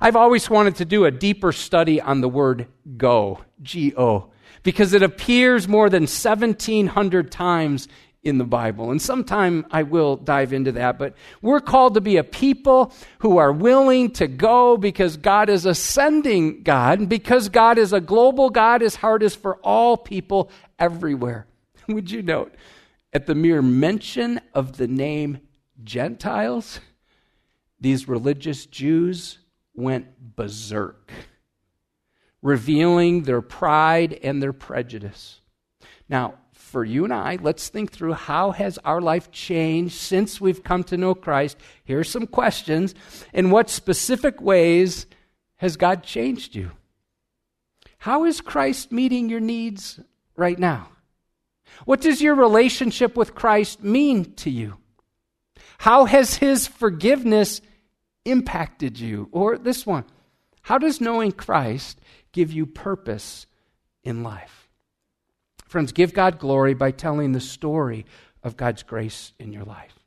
I've 0.00 0.16
always 0.16 0.48
wanted 0.48 0.76
to 0.76 0.86
do 0.86 1.04
a 1.04 1.10
deeper 1.10 1.52
study 1.52 2.00
on 2.00 2.22
the 2.22 2.28
word 2.28 2.68
go, 2.96 3.40
G 3.60 3.92
O 3.98 4.30
because 4.64 4.94
it 4.94 5.02
appears 5.02 5.68
more 5.68 5.88
than 5.88 6.02
1,700 6.02 7.30
times 7.30 7.86
in 8.24 8.38
the 8.38 8.44
Bible. 8.44 8.90
And 8.90 9.00
sometime 9.00 9.66
I 9.70 9.82
will 9.82 10.16
dive 10.16 10.52
into 10.52 10.72
that, 10.72 10.98
but 10.98 11.14
we're 11.42 11.60
called 11.60 11.94
to 11.94 12.00
be 12.00 12.16
a 12.16 12.24
people 12.24 12.92
who 13.18 13.36
are 13.36 13.52
willing 13.52 14.10
to 14.12 14.26
go 14.26 14.78
because 14.78 15.18
God 15.18 15.50
is 15.50 15.66
ascending 15.66 16.62
God. 16.62 17.00
And 17.00 17.08
because 17.08 17.50
God 17.50 17.76
is 17.78 17.92
a 17.92 18.00
global 18.00 18.48
God, 18.48 18.80
his 18.80 18.96
heart 18.96 19.22
is 19.22 19.36
for 19.36 19.56
all 19.56 19.96
people 19.96 20.50
everywhere. 20.78 21.46
Would 21.88 22.10
you 22.10 22.22
note, 22.22 22.54
at 23.12 23.26
the 23.26 23.34
mere 23.34 23.60
mention 23.60 24.40
of 24.54 24.78
the 24.78 24.88
name 24.88 25.40
Gentiles, 25.84 26.80
these 27.78 28.08
religious 28.08 28.64
Jews 28.64 29.38
went 29.74 30.34
berserk 30.34 31.12
revealing 32.44 33.22
their 33.22 33.40
pride 33.40 34.12
and 34.22 34.40
their 34.40 34.52
prejudice. 34.52 35.40
Now, 36.10 36.34
for 36.52 36.84
you 36.84 37.04
and 37.04 37.12
I, 37.12 37.38
let's 37.40 37.70
think 37.70 37.90
through 37.90 38.12
how 38.12 38.50
has 38.50 38.78
our 38.84 39.00
life 39.00 39.30
changed 39.30 39.94
since 39.94 40.40
we've 40.40 40.62
come 40.62 40.84
to 40.84 40.98
know 40.98 41.14
Christ. 41.14 41.56
Here 41.84 41.98
are 41.98 42.04
some 42.04 42.26
questions. 42.26 42.94
In 43.32 43.50
what 43.50 43.70
specific 43.70 44.42
ways 44.42 45.06
has 45.56 45.78
God 45.78 46.02
changed 46.02 46.54
you? 46.54 46.70
How 47.96 48.26
is 48.26 48.42
Christ 48.42 48.92
meeting 48.92 49.30
your 49.30 49.40
needs 49.40 49.98
right 50.36 50.58
now? 50.58 50.90
What 51.86 52.02
does 52.02 52.20
your 52.20 52.34
relationship 52.34 53.16
with 53.16 53.34
Christ 53.34 53.82
mean 53.82 54.34
to 54.34 54.50
you? 54.50 54.76
How 55.78 56.04
has 56.04 56.34
his 56.34 56.66
forgiveness 56.66 57.62
impacted 58.26 59.00
you? 59.00 59.30
Or 59.32 59.56
this 59.56 59.86
one, 59.86 60.04
how 60.60 60.76
does 60.76 61.00
knowing 61.00 61.32
Christ 61.32 61.98
give 62.34 62.52
you 62.52 62.66
purpose 62.66 63.46
in 64.02 64.22
life. 64.22 64.68
Friends, 65.66 65.92
give 65.92 66.12
God 66.12 66.38
glory 66.38 66.74
by 66.74 66.90
telling 66.90 67.32
the 67.32 67.40
story 67.40 68.04
of 68.42 68.58
God's 68.58 68.82
grace 68.82 69.32
in 69.38 69.52
your 69.52 69.64
life. 69.64 69.98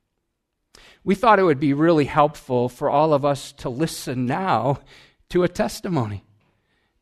We 1.04 1.16
thought 1.16 1.40
it 1.40 1.44
would 1.44 1.60
be 1.60 1.74
really 1.74 2.06
helpful 2.06 2.70
for 2.70 2.90
all 2.90 3.14
of 3.14 3.26
us 3.26 3.54
to 3.54 3.70
listen 3.70 4.28
now 4.28 4.82
to 5.30 5.44
a 5.44 5.48
testimony. 5.48 6.24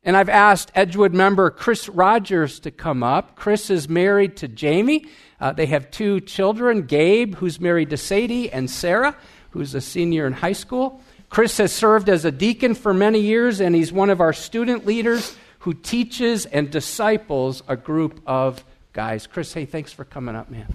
And 0.03 0.15
I've 0.15 0.29
asked 0.29 0.71
Edgewood 0.75 1.13
member 1.13 1.49
Chris 1.49 1.89
Rogers 1.89 2.59
to 2.61 2.71
come 2.71 3.01
up. 3.01 3.35
Chris 3.35 3.71
is 3.71 3.89
married 3.89 4.37
to 4.37 4.47
Jamie. 4.47 5.07
Uh, 5.39 5.51
they 5.51 5.65
have 5.65 5.89
two 5.89 6.21
children 6.21 6.83
Gabe, 6.83 7.35
who's 7.35 7.59
married 7.59 7.89
to 7.89 7.97
Sadie, 7.97 8.51
and 8.51 8.69
Sarah, 8.69 9.17
who's 9.49 9.73
a 9.73 9.81
senior 9.81 10.27
in 10.27 10.33
high 10.33 10.53
school. 10.53 11.01
Chris 11.29 11.57
has 11.57 11.73
served 11.73 12.09
as 12.09 12.25
a 12.25 12.31
deacon 12.31 12.75
for 12.75 12.93
many 12.93 13.19
years, 13.19 13.59
and 13.59 13.75
he's 13.75 13.91
one 13.91 14.09
of 14.09 14.21
our 14.21 14.33
student 14.33 14.85
leaders 14.85 15.35
who 15.59 15.73
teaches 15.73 16.45
and 16.45 16.69
disciples 16.69 17.63
a 17.67 17.75
group 17.75 18.21
of 18.25 18.63
guys. 18.93 19.27
Chris, 19.27 19.51
hey, 19.51 19.65
thanks 19.65 19.91
for 19.91 20.05
coming 20.05 20.35
up, 20.35 20.49
man. 20.49 20.73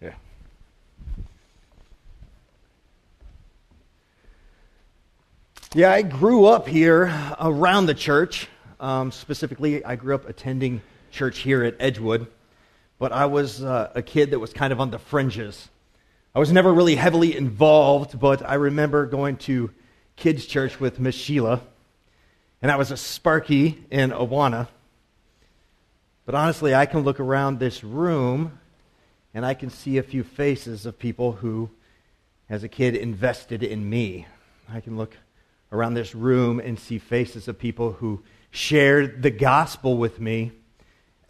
Yeah. 0.00 0.12
Yeah, 5.74 5.90
I 5.90 6.02
grew 6.02 6.46
up 6.46 6.68
here 6.68 7.12
around 7.40 7.86
the 7.86 7.94
church. 7.94 8.46
Um, 8.78 9.10
specifically, 9.10 9.84
I 9.84 9.96
grew 9.96 10.14
up 10.14 10.28
attending 10.28 10.82
church 11.10 11.38
here 11.38 11.64
at 11.64 11.74
Edgewood, 11.80 12.26
but 12.98 13.10
I 13.12 13.26
was 13.26 13.62
uh, 13.62 13.90
a 13.94 14.02
kid 14.02 14.32
that 14.32 14.38
was 14.38 14.52
kind 14.52 14.72
of 14.72 14.80
on 14.80 14.90
the 14.90 14.98
fringes. 14.98 15.68
I 16.36 16.40
was 16.40 16.50
never 16.50 16.74
really 16.74 16.96
heavily 16.96 17.36
involved, 17.36 18.18
but 18.18 18.42
I 18.44 18.54
remember 18.54 19.06
going 19.06 19.36
to 19.36 19.70
kids' 20.16 20.46
church 20.46 20.80
with 20.80 20.98
Miss 20.98 21.14
Sheila, 21.14 21.60
and 22.60 22.72
I 22.72 22.76
was 22.76 22.90
a 22.90 22.96
Sparky 22.96 23.84
in 23.88 24.10
Awana. 24.10 24.66
But 26.26 26.34
honestly, 26.34 26.74
I 26.74 26.86
can 26.86 27.02
look 27.02 27.20
around 27.20 27.60
this 27.60 27.84
room 27.84 28.58
and 29.32 29.46
I 29.46 29.54
can 29.54 29.70
see 29.70 29.96
a 29.96 30.02
few 30.02 30.24
faces 30.24 30.86
of 30.86 30.98
people 30.98 31.32
who, 31.32 31.70
as 32.50 32.64
a 32.64 32.68
kid, 32.68 32.96
invested 32.96 33.62
in 33.62 33.88
me. 33.88 34.26
I 34.68 34.80
can 34.80 34.96
look 34.96 35.16
around 35.70 35.94
this 35.94 36.16
room 36.16 36.58
and 36.58 36.80
see 36.80 36.98
faces 36.98 37.46
of 37.46 37.60
people 37.60 37.92
who 37.92 38.24
shared 38.50 39.22
the 39.22 39.30
gospel 39.30 39.96
with 39.96 40.18
me 40.18 40.50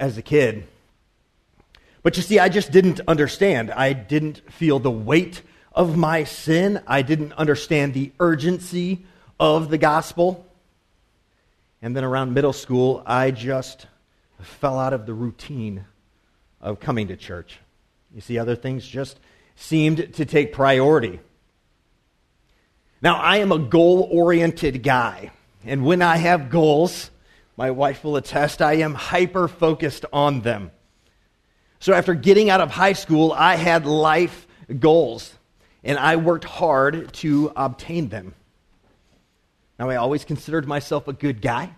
as 0.01 0.17
a 0.17 0.23
kid. 0.23 0.67
But 2.05 2.19
you 2.19 2.23
see, 2.23 2.39
I 2.39 2.51
just 2.51 2.71
didn't 2.71 3.01
understand. 3.09 3.71
I 3.71 3.95
didn't 3.95 4.53
feel 4.53 4.79
the 4.79 4.91
weight 4.91 5.41
of 5.73 5.97
my 5.97 6.25
sin. 6.25 6.83
I 6.87 7.01
didn't 7.01 7.33
understand 7.33 7.95
the 7.95 8.13
urgency 8.21 9.07
of 9.41 9.71
the 9.71 9.79
gospel. 9.79 10.47
And 11.81 11.97
then 11.97 12.05
around 12.05 12.35
middle 12.35 12.53
school, 12.53 13.03
I 13.07 13.31
just 13.31 13.87
fell 14.39 14.79
out 14.79 14.93
of 14.93 15.07
the 15.07 15.15
routine 15.15 15.87
of 16.61 16.79
coming 16.79 17.09
to 17.09 17.17
church. 17.17 17.59
You 18.15 18.21
see, 18.21 18.39
other 18.39 18.55
things 18.55 18.87
just 18.87 19.19
seemed 19.57 20.13
to 20.15 20.27
take 20.27 20.53
priority. 20.53 21.21
Now, 23.01 23.17
I 23.17 23.39
am 23.39 23.51
a 23.51 23.59
goal 23.59 24.07
oriented 24.13 24.83
guy. 24.83 25.31
And 25.65 25.87
when 25.87 26.03
I 26.03 26.19
have 26.19 26.51
goals, 26.51 27.11
my 27.57 27.71
wife 27.71 28.05
will 28.05 28.17
attest, 28.17 28.61
I 28.61 28.75
am 28.75 28.93
hyper 28.93 29.49
focused 29.49 30.05
on 30.13 30.43
them. 30.43 30.71
So 31.85 31.93
after 31.93 32.15
getting 32.15 32.49
out 32.49 32.63
of 32.63 32.71
high 32.71 32.95
school, 32.95 33.31
I 33.31 33.57
had 33.57 33.85
life 33.85 34.47
goals, 34.79 35.35
and 35.83 35.99
I 35.99 36.17
worked 36.17 36.45
hard 36.45 37.13
to 37.15 37.53
obtain 37.55 38.09
them. 38.09 38.35
Now, 39.79 39.91
I 39.91 39.97
always 39.97 40.25
considered 40.25 40.67
myself 40.67 41.09
a 41.09 41.13
good 41.13 41.43
guy. 41.43 41.75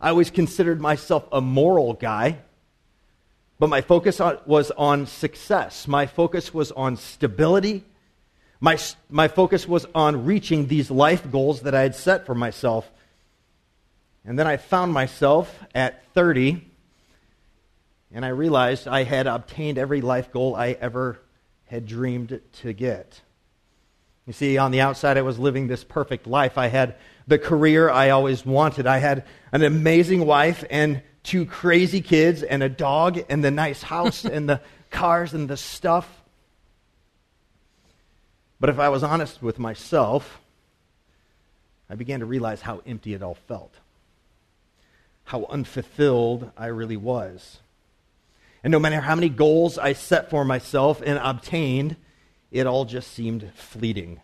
I 0.00 0.10
always 0.10 0.30
considered 0.30 0.80
myself 0.80 1.26
a 1.32 1.40
moral 1.40 1.94
guy. 1.94 2.38
But 3.58 3.66
my 3.66 3.80
focus 3.80 4.20
was 4.46 4.70
on 4.70 5.06
success. 5.06 5.88
My 5.88 6.06
focus 6.06 6.54
was 6.54 6.70
on 6.70 6.96
stability 6.96 7.84
my, 8.62 8.78
my 9.10 9.26
focus 9.26 9.66
was 9.66 9.86
on 9.92 10.24
reaching 10.24 10.68
these 10.68 10.88
life 10.88 11.28
goals 11.32 11.62
that 11.62 11.74
I 11.74 11.80
had 11.80 11.96
set 11.96 12.26
for 12.26 12.34
myself. 12.36 12.88
And 14.24 14.38
then 14.38 14.46
I 14.46 14.56
found 14.56 14.92
myself 14.92 15.52
at 15.74 16.04
30, 16.14 16.64
and 18.14 18.24
I 18.24 18.28
realized 18.28 18.86
I 18.86 19.04
had 19.04 19.26
obtained 19.26 19.78
every 19.78 20.00
life 20.00 20.32
goal 20.32 20.54
I 20.54 20.72
ever 20.72 21.18
had 21.66 21.86
dreamed 21.86 22.40
to 22.60 22.72
get. 22.72 23.20
You 24.26 24.32
see, 24.32 24.58
on 24.58 24.70
the 24.70 24.80
outside, 24.80 25.16
I 25.18 25.22
was 25.22 25.38
living 25.38 25.66
this 25.66 25.82
perfect 25.82 26.26
life. 26.26 26.58
I 26.58 26.68
had 26.68 26.96
the 27.26 27.38
career 27.38 27.90
I 27.90 28.10
always 28.10 28.44
wanted. 28.44 28.86
I 28.86 28.98
had 28.98 29.24
an 29.50 29.62
amazing 29.62 30.26
wife 30.26 30.64
and 30.70 31.02
two 31.22 31.46
crazy 31.46 32.00
kids 32.00 32.42
and 32.42 32.62
a 32.62 32.68
dog 32.68 33.18
and 33.28 33.42
the 33.42 33.50
nice 33.50 33.82
house 33.82 34.24
and 34.26 34.48
the 34.48 34.60
cars 34.90 35.32
and 35.32 35.48
the 35.48 35.56
stuff. 35.56 36.22
But 38.60 38.70
if 38.70 38.78
I 38.78 38.90
was 38.90 39.02
honest 39.02 39.42
with 39.42 39.58
myself, 39.58 40.40
I 41.90 41.94
began 41.94 42.20
to 42.20 42.26
realize 42.26 42.62
how 42.62 42.80
empty 42.86 43.14
it 43.14 43.22
all 43.22 43.34
felt, 43.34 43.74
how 45.24 45.46
unfulfilled 45.46 46.52
I 46.56 46.66
really 46.66 46.96
was. 46.96 47.58
And 48.64 48.70
no 48.70 48.78
matter 48.78 49.00
how 49.00 49.14
many 49.14 49.28
goals 49.28 49.78
I 49.78 49.92
set 49.92 50.30
for 50.30 50.44
myself 50.44 51.02
and 51.04 51.18
obtained, 51.22 51.96
it 52.50 52.66
all 52.66 52.84
just 52.84 53.12
seemed 53.12 53.50
fleeting. 53.54 54.20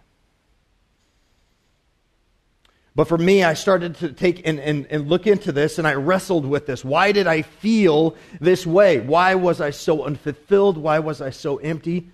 But 2.94 3.07
for 3.07 3.18
me, 3.18 3.44
I 3.44 3.55
started 3.55 3.94
to 3.96 4.12
take 4.12 4.44
and, 4.44 4.59
and, 4.59 4.87
and 4.90 5.09
look 5.09 5.29
into 5.29 5.53
this 5.53 5.79
and 5.79 5.87
I 5.87 5.94
wrestled 5.94 6.44
with 6.44 6.66
this. 6.66 6.85
Why 6.85 7.12
did 7.12 7.29
I 7.29 7.42
feel 7.42 8.16
this 8.40 8.66
way? 8.66 8.98
Why 8.98 9.37
was 9.37 9.61
I 9.61 9.70
so 9.70 10.05
unfulfilled? 10.05 10.77
Why 10.77 10.98
was 10.98 11.20
I 11.20 11.31
so 11.31 11.59
empty? 11.59 12.11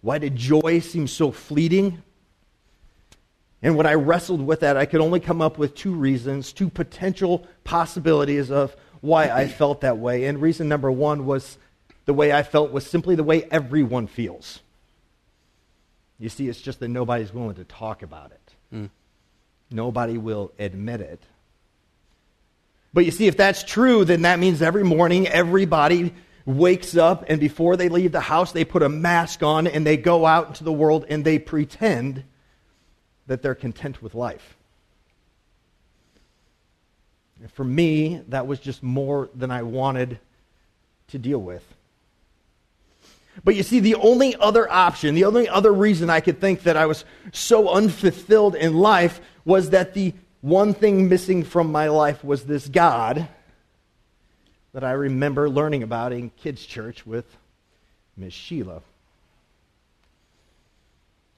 Why 0.00 0.16
did 0.16 0.34
joy 0.34 0.80
seem 0.80 1.08
so 1.08 1.30
fleeting? 1.30 2.02
And 3.60 3.76
when 3.76 3.86
I 3.86 3.94
wrestled 3.94 4.40
with 4.40 4.60
that, 4.60 4.76
I 4.76 4.86
could 4.86 5.00
only 5.00 5.20
come 5.20 5.42
up 5.42 5.58
with 5.58 5.74
two 5.74 5.92
reasons, 5.92 6.52
two 6.52 6.70
potential 6.70 7.46
possibilities 7.64 8.50
of 8.50 8.76
why 9.00 9.28
I 9.28 9.48
felt 9.48 9.82
that 9.82 9.98
way. 9.98 10.24
And 10.24 10.40
reason 10.40 10.68
number 10.68 10.90
one 10.90 11.26
was 11.26 11.58
the 12.04 12.14
way 12.14 12.32
I 12.32 12.42
felt 12.42 12.72
was 12.72 12.86
simply 12.86 13.14
the 13.14 13.24
way 13.24 13.44
everyone 13.50 14.06
feels. 14.06 14.60
You 16.18 16.28
see, 16.28 16.48
it's 16.48 16.60
just 16.60 16.80
that 16.80 16.88
nobody's 16.88 17.32
willing 17.32 17.56
to 17.56 17.64
talk 17.64 18.02
about 18.02 18.32
it. 18.32 18.54
Mm. 18.74 18.90
Nobody 19.70 20.18
will 20.18 20.52
admit 20.58 21.00
it. 21.00 21.22
But 22.92 23.04
you 23.04 23.10
see, 23.10 23.26
if 23.26 23.36
that's 23.36 23.62
true, 23.62 24.04
then 24.04 24.22
that 24.22 24.38
means 24.38 24.62
every 24.62 24.82
morning 24.82 25.28
everybody 25.28 26.12
wakes 26.46 26.96
up 26.96 27.24
and 27.28 27.38
before 27.38 27.76
they 27.76 27.88
leave 27.88 28.10
the 28.10 28.20
house, 28.20 28.52
they 28.52 28.64
put 28.64 28.82
a 28.82 28.88
mask 28.88 29.42
on 29.42 29.66
and 29.66 29.86
they 29.86 29.96
go 29.96 30.24
out 30.24 30.48
into 30.48 30.64
the 30.64 30.72
world 30.72 31.04
and 31.08 31.24
they 31.24 31.38
pretend 31.38 32.24
that 33.26 33.42
they're 33.42 33.54
content 33.54 34.02
with 34.02 34.14
life. 34.14 34.56
For 37.52 37.64
me, 37.64 38.22
that 38.28 38.46
was 38.46 38.58
just 38.58 38.82
more 38.82 39.28
than 39.34 39.50
I 39.50 39.62
wanted 39.62 40.18
to 41.08 41.18
deal 41.18 41.38
with. 41.38 41.64
But 43.44 43.54
you 43.54 43.62
see, 43.62 43.80
the 43.80 43.94
only 43.94 44.34
other 44.36 44.70
option, 44.70 45.14
the 45.14 45.24
only 45.24 45.48
other 45.48 45.72
reason 45.72 46.10
I 46.10 46.20
could 46.20 46.40
think 46.40 46.64
that 46.64 46.76
I 46.76 46.86
was 46.86 47.04
so 47.32 47.68
unfulfilled 47.68 48.56
in 48.56 48.74
life 48.74 49.20
was 49.44 49.70
that 49.70 49.94
the 49.94 50.12
one 50.40 50.74
thing 50.74 51.08
missing 51.08 51.44
from 51.44 51.70
my 51.70 51.88
life 51.88 52.24
was 52.24 52.44
this 52.44 52.68
God 52.68 53.28
that 54.72 54.84
I 54.84 54.92
remember 54.92 55.48
learning 55.48 55.82
about 55.82 56.12
in 56.12 56.30
kids' 56.30 56.64
church 56.64 57.06
with 57.06 57.24
Miss 58.16 58.34
Sheila. 58.34 58.82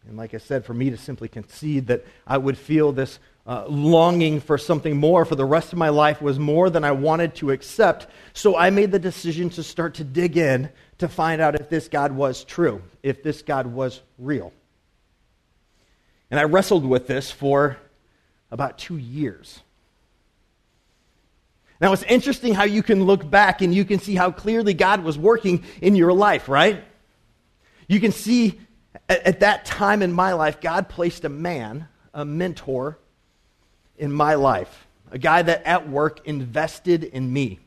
And 0.09 0.17
like 0.17 0.35
I 0.35 0.39
said, 0.39 0.65
for 0.65 0.75
me 0.75 0.91
to 0.91 0.97
simply 0.97 1.29
concede 1.29 1.87
that 1.89 2.05
I 2.27 2.39
would 2.39 2.59
feel 2.59 2.93
this 2.93 3.19
uh, 3.51 3.67
longing 3.67 4.39
for 4.41 4.57
something 4.57 4.97
more 4.97 5.25
for 5.25 5.35
the 5.35 5.45
rest 5.45 5.73
of 5.73 5.79
my 5.79 5.89
life 5.89 6.23
was 6.23 6.39
more 6.39 6.71
than 6.71 6.85
I 6.85 6.93
wanted 6.93 7.35
to 7.37 7.51
accept. 7.51 8.07
So 8.33 8.57
I 8.57 8.71
made 8.71 8.93
the 8.93 8.99
decision 9.01 9.51
to 9.51 9.65
start 9.65 9.95
to 9.95 10.05
dig 10.05 10.37
in 10.37 10.71
to 10.99 11.09
find 11.09 11.41
out 11.41 11.57
if 11.57 11.69
this 11.69 11.89
God 11.89 12.13
was 12.13 12.45
true, 12.45 12.81
if 13.03 13.25
this 13.25 13.43
God 13.43 13.67
was 13.67 14.03
real. 14.19 14.53
And 16.31 16.39
I 16.39 16.45
wrestled 16.45 16.85
with 16.87 17.09
this 17.09 17.33
for 17.33 17.77
about 18.53 18.79
two 18.79 18.99
years. 18.99 19.59
Now, 21.81 21.93
it's 21.93 22.05
interesting 22.05 22.55
how 22.55 22.65
you 22.65 22.85
can 22.85 23.03
look 23.03 23.29
back 23.29 23.63
and 23.63 23.75
you 23.75 23.85
can 23.85 23.99
see 23.99 24.15
how 24.15 24.31
clearly 24.31 24.75
God 24.75 25.03
was 25.03 25.19
working 25.19 25.65
in 25.83 25.97
your 25.97 26.13
life, 26.13 26.49
right? 26.49 26.85
You 27.89 27.99
can 27.99 28.13
see 28.13 28.61
at, 29.09 29.27
at 29.27 29.41
that 29.41 29.65
time 29.65 30.03
in 30.03 30.13
my 30.13 30.35
life, 30.35 30.61
God 30.61 30.89
placed 30.89 31.25
a 31.25 31.29
man, 31.29 31.89
a 32.15 32.25
mentor, 32.25 32.97
in 34.01 34.13
my 34.13 34.35
life, 34.35 34.89
a 35.11 35.19
guy 35.19 35.43
that 35.43 35.63
at 35.65 35.89
work 35.89 36.27
invested 36.27 37.05
in 37.05 37.33
me, 37.33 37.61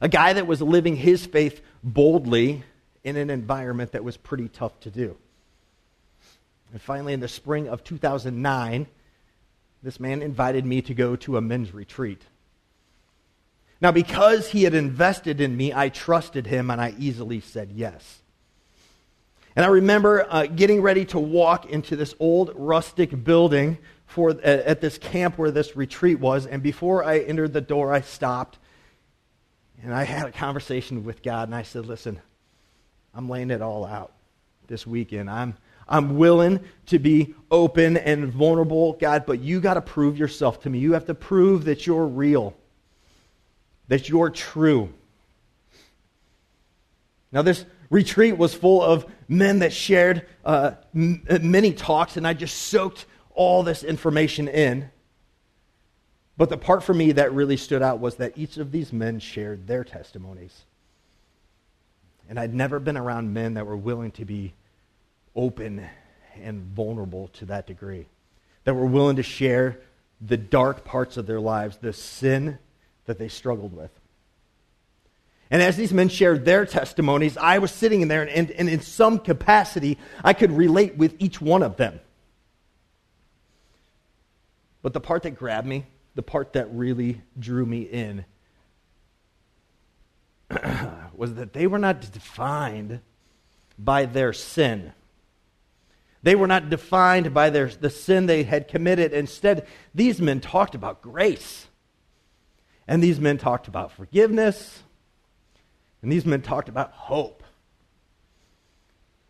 a 0.00 0.08
guy 0.08 0.32
that 0.32 0.46
was 0.46 0.62
living 0.62 0.96
his 0.96 1.26
faith 1.26 1.60
boldly 1.82 2.62
in 3.04 3.16
an 3.16 3.28
environment 3.28 3.92
that 3.92 4.04
was 4.04 4.16
pretty 4.16 4.48
tough 4.48 4.78
to 4.80 4.90
do. 4.90 5.16
And 6.72 6.80
finally, 6.80 7.12
in 7.12 7.20
the 7.20 7.28
spring 7.28 7.68
of 7.68 7.82
2009, 7.82 8.86
this 9.82 9.98
man 9.98 10.22
invited 10.22 10.64
me 10.64 10.82
to 10.82 10.94
go 10.94 11.16
to 11.16 11.36
a 11.36 11.40
men's 11.40 11.74
retreat. 11.74 12.22
Now, 13.80 13.92
because 13.92 14.48
he 14.50 14.64
had 14.64 14.74
invested 14.74 15.40
in 15.40 15.56
me, 15.56 15.72
I 15.72 15.88
trusted 15.88 16.46
him 16.46 16.70
and 16.70 16.80
I 16.80 16.94
easily 16.98 17.40
said 17.40 17.72
yes. 17.74 18.22
And 19.56 19.64
I 19.64 19.68
remember 19.68 20.26
uh, 20.28 20.46
getting 20.46 20.82
ready 20.82 21.04
to 21.06 21.18
walk 21.18 21.66
into 21.66 21.96
this 21.96 22.14
old 22.20 22.52
rustic 22.54 23.24
building 23.24 23.78
for, 24.08 24.30
at, 24.42 24.80
this 24.80 24.98
camp 24.98 25.36
where 25.36 25.50
this 25.50 25.76
retreat 25.76 26.18
was. 26.18 26.46
And 26.46 26.62
before 26.62 27.04
I 27.04 27.18
entered 27.18 27.52
the 27.52 27.60
door, 27.60 27.92
I 27.92 28.00
stopped 28.00 28.58
and 29.82 29.94
I 29.94 30.04
had 30.04 30.26
a 30.26 30.32
conversation 30.32 31.04
with 31.04 31.22
God. 31.22 31.48
And 31.48 31.54
I 31.54 31.62
said, 31.62 31.86
Listen, 31.86 32.18
I'm 33.14 33.28
laying 33.28 33.50
it 33.50 33.62
all 33.62 33.84
out 33.84 34.12
this 34.66 34.86
weekend. 34.86 35.30
I'm, 35.30 35.56
I'm 35.86 36.16
willing 36.16 36.60
to 36.86 36.98
be 36.98 37.34
open 37.50 37.98
and 37.98 38.32
vulnerable, 38.32 38.94
God, 38.94 39.26
but 39.26 39.40
you 39.40 39.60
got 39.60 39.74
to 39.74 39.82
prove 39.82 40.18
yourself 40.18 40.62
to 40.62 40.70
me. 40.70 40.78
You 40.78 40.94
have 40.94 41.06
to 41.06 41.14
prove 41.14 41.66
that 41.66 41.86
you're 41.86 42.06
real, 42.06 42.56
that 43.88 44.08
you're 44.08 44.30
true. 44.30 44.92
Now, 47.30 47.42
this 47.42 47.66
retreat 47.90 48.38
was 48.38 48.54
full 48.54 48.82
of 48.82 49.04
men 49.28 49.58
that 49.58 49.74
shared 49.74 50.26
uh, 50.46 50.72
m- 50.94 51.22
many 51.42 51.72
talks, 51.72 52.16
and 52.16 52.26
I 52.26 52.32
just 52.32 52.56
soaked 52.56 53.04
all 53.38 53.62
this 53.62 53.84
information 53.84 54.48
in. 54.48 54.90
But 56.36 56.50
the 56.50 56.58
part 56.58 56.82
for 56.82 56.92
me 56.92 57.12
that 57.12 57.32
really 57.32 57.56
stood 57.56 57.82
out 57.82 58.00
was 58.00 58.16
that 58.16 58.36
each 58.36 58.56
of 58.56 58.72
these 58.72 58.92
men 58.92 59.20
shared 59.20 59.66
their 59.66 59.84
testimonies. 59.84 60.64
And 62.28 62.38
I'd 62.38 62.52
never 62.52 62.80
been 62.80 62.96
around 62.96 63.32
men 63.32 63.54
that 63.54 63.66
were 63.66 63.76
willing 63.76 64.10
to 64.12 64.24
be 64.24 64.54
open 65.34 65.86
and 66.42 66.62
vulnerable 66.74 67.28
to 67.34 67.46
that 67.46 67.66
degree, 67.66 68.06
that 68.64 68.74
were 68.74 68.86
willing 68.86 69.16
to 69.16 69.22
share 69.22 69.78
the 70.20 70.36
dark 70.36 70.84
parts 70.84 71.16
of 71.16 71.26
their 71.26 71.40
lives, 71.40 71.78
the 71.78 71.92
sin 71.92 72.58
that 73.06 73.18
they 73.18 73.28
struggled 73.28 73.74
with. 73.74 73.90
And 75.50 75.62
as 75.62 75.76
these 75.76 75.92
men 75.92 76.08
shared 76.08 76.44
their 76.44 76.66
testimonies, 76.66 77.36
I 77.36 77.58
was 77.58 77.70
sitting 77.70 78.00
in 78.00 78.08
there, 78.08 78.22
and, 78.22 78.30
and, 78.30 78.50
and, 78.50 78.68
in 78.68 78.80
some 78.80 79.18
capacity, 79.20 79.96
I 80.22 80.34
could 80.34 80.52
relate 80.52 80.96
with 80.96 81.14
each 81.20 81.40
one 81.40 81.62
of 81.62 81.76
them. 81.76 82.00
But 84.82 84.92
the 84.92 85.00
part 85.00 85.22
that 85.24 85.32
grabbed 85.32 85.66
me, 85.66 85.86
the 86.14 86.22
part 86.22 86.52
that 86.54 86.72
really 86.72 87.22
drew 87.38 87.66
me 87.66 87.82
in, 87.82 88.24
was 91.14 91.34
that 91.34 91.52
they 91.52 91.66
were 91.66 91.78
not 91.78 92.00
defined 92.12 93.00
by 93.78 94.06
their 94.06 94.32
sin. 94.32 94.92
They 96.22 96.34
were 96.34 96.46
not 96.46 96.68
defined 96.68 97.32
by 97.32 97.50
their, 97.50 97.68
the 97.68 97.90
sin 97.90 98.26
they 98.26 98.42
had 98.42 98.68
committed. 98.68 99.12
Instead, 99.12 99.66
these 99.94 100.20
men 100.20 100.40
talked 100.40 100.74
about 100.74 101.00
grace. 101.00 101.66
And 102.86 103.02
these 103.02 103.20
men 103.20 103.38
talked 103.38 103.68
about 103.68 103.92
forgiveness. 103.92 104.82
And 106.02 106.10
these 106.10 106.24
men 106.24 106.42
talked 106.42 106.68
about 106.68 106.92
hope. 106.92 107.42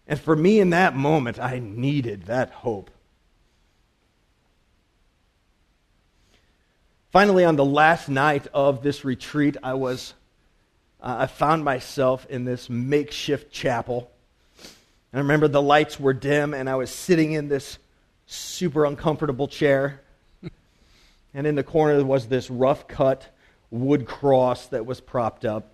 And 0.07 0.19
for 0.19 0.35
me 0.35 0.61
in 0.61 0.71
that 0.71 0.97
moment, 0.97 1.39
I 1.39 1.59
needed 1.59 2.25
that 2.25 2.51
hope. 2.51 2.91
Finally, 7.11 7.45
on 7.45 7.57
the 7.57 7.65
last 7.65 8.09
night 8.11 8.47
of 8.53 8.83
this 8.83 9.05
retreat, 9.05 9.57
I 9.63 9.75
was 9.75 10.13
uh, 11.01 11.17
I 11.21 11.27
found 11.27 11.65
myself 11.65 12.27
in 12.29 12.45
this 12.45 12.69
makeshift 12.69 13.53
chapel. 13.53 14.11
And 14.61 14.75
I 15.15 15.19
remember 15.19 15.49
the 15.49 15.63
lights 15.63 15.99
were 15.99 16.13
dim, 16.13 16.53
and 16.53 16.69
I 16.69 16.75
was 16.75 16.91
sitting 16.91 17.33
in 17.33 17.49
this 17.49 17.79
super 18.27 18.85
uncomfortable 18.85 19.49
chair. 19.49 20.03
and 21.33 21.47
in 21.47 21.55
the 21.55 21.63
corner 21.63 22.05
was 22.05 22.27
this 22.27 22.51
rough 22.51 22.89
cut 22.89 23.27
wood 23.71 24.07
cross 24.07 24.67
that 24.67 24.85
was 24.85 25.01
propped 25.01 25.45
up. 25.45 25.73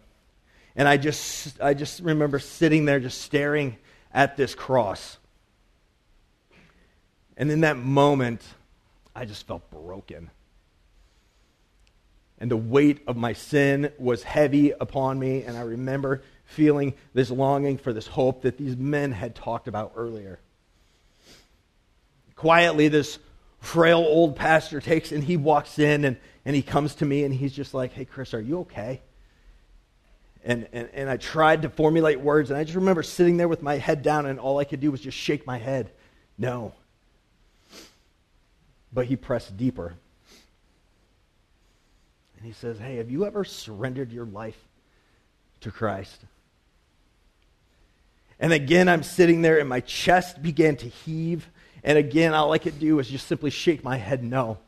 And 0.77 0.87
I 0.87 0.99
just, 0.99 1.61
I 1.61 1.75
just 1.75 2.01
remember 2.01 2.39
sitting 2.39 2.85
there 2.85 3.01
just 3.01 3.23
staring 3.23 3.77
at 4.13 4.37
this 4.37 4.55
cross. 4.55 5.19
And 7.37 7.51
in 7.51 7.63
that 7.63 7.77
moment, 7.77 8.43
I 9.17 9.25
just 9.25 9.47
felt 9.47 9.69
broken. 9.71 10.31
And 12.45 12.51
the 12.51 12.59
weight 12.59 13.01
of 13.07 13.17
my 13.17 13.33
sin 13.33 13.91
was 13.97 14.23
heavy 14.23 14.71
upon 14.73 15.19
me. 15.19 15.45
And 15.45 15.57
I 15.57 15.63
remember 15.63 16.21
feeling 16.45 16.93
this 17.15 17.31
longing 17.31 17.79
for 17.79 17.91
this 17.91 18.07
hope 18.07 18.43
that 18.43 18.59
these 18.59 18.77
men 18.77 19.13
had 19.13 19.35
talked 19.35 19.67
about 19.67 19.95
earlier. 19.97 20.39
Quietly, 22.37 22.89
this 22.89 23.19
frail 23.61 24.01
old 24.01 24.37
pastor 24.37 24.83
takes 24.83 25.11
and 25.11 25.25
he 25.25 25.39
walks 25.39 25.79
in 25.79 26.05
and, 26.05 26.19
and 26.45 26.55
he 26.55 26.61
comes 26.61 26.97
to 26.97 27.07
me 27.07 27.25
and 27.25 27.33
he's 27.33 27.55
just 27.55 27.73
like, 27.73 27.95
Hey, 27.95 28.05
Chris, 28.05 28.35
are 28.35 28.43
you 28.43 28.61
okay? 28.61 29.01
And, 30.45 30.69
and, 30.75 30.91
and 30.93 31.09
I 31.09 31.17
tried 31.17 31.63
to 31.63 31.71
formulate 31.71 32.21
words, 32.21 32.51
and 32.51 32.59
I 32.59 32.65
just 32.65 32.77
remember 32.77 33.03
sitting 33.03 33.39
there 33.39 33.49
with 33.49 33.63
my 33.63 33.79
head 33.79 34.03
down, 34.03 34.27
and 34.27 34.39
all 34.39 34.59
I 34.59 34.65
could 34.65 34.81
do 34.81 34.91
was 34.91 35.01
just 35.01 35.17
shake 35.17 35.47
my 35.47 35.57
head. 35.57 35.93
No. 36.37 36.75
But 38.93 39.07
he 39.07 39.17
pressed 39.17 39.57
deeper. 39.57 39.95
And 42.45 42.53
he 42.53 42.61
says, 42.61 42.79
Hey, 42.79 42.97
have 42.97 43.11
you 43.11 43.25
ever 43.25 43.43
surrendered 43.43 44.13
your 44.13 44.27
life 44.27 44.69
to 45.63 45.71
Christ? 45.71 46.21
And 48.39 48.53
again, 48.53 48.87
I'm 48.87 49.03
sitting 49.03 49.41
there, 49.41 49.59
and 49.59 49.67
my 49.67 49.81
chest 49.81 50.43
began 50.43 50.77
to 50.77 50.87
heave. 50.87 51.49
And 51.83 51.97
again, 51.97 52.35
all 52.35 52.53
I 52.53 52.59
could 52.59 52.79
do 52.79 52.97
was 52.97 53.09
just 53.09 53.27
simply 53.29 53.49
shake 53.49 53.83
my 53.83 53.97
head 53.97 54.23
no. 54.23 54.59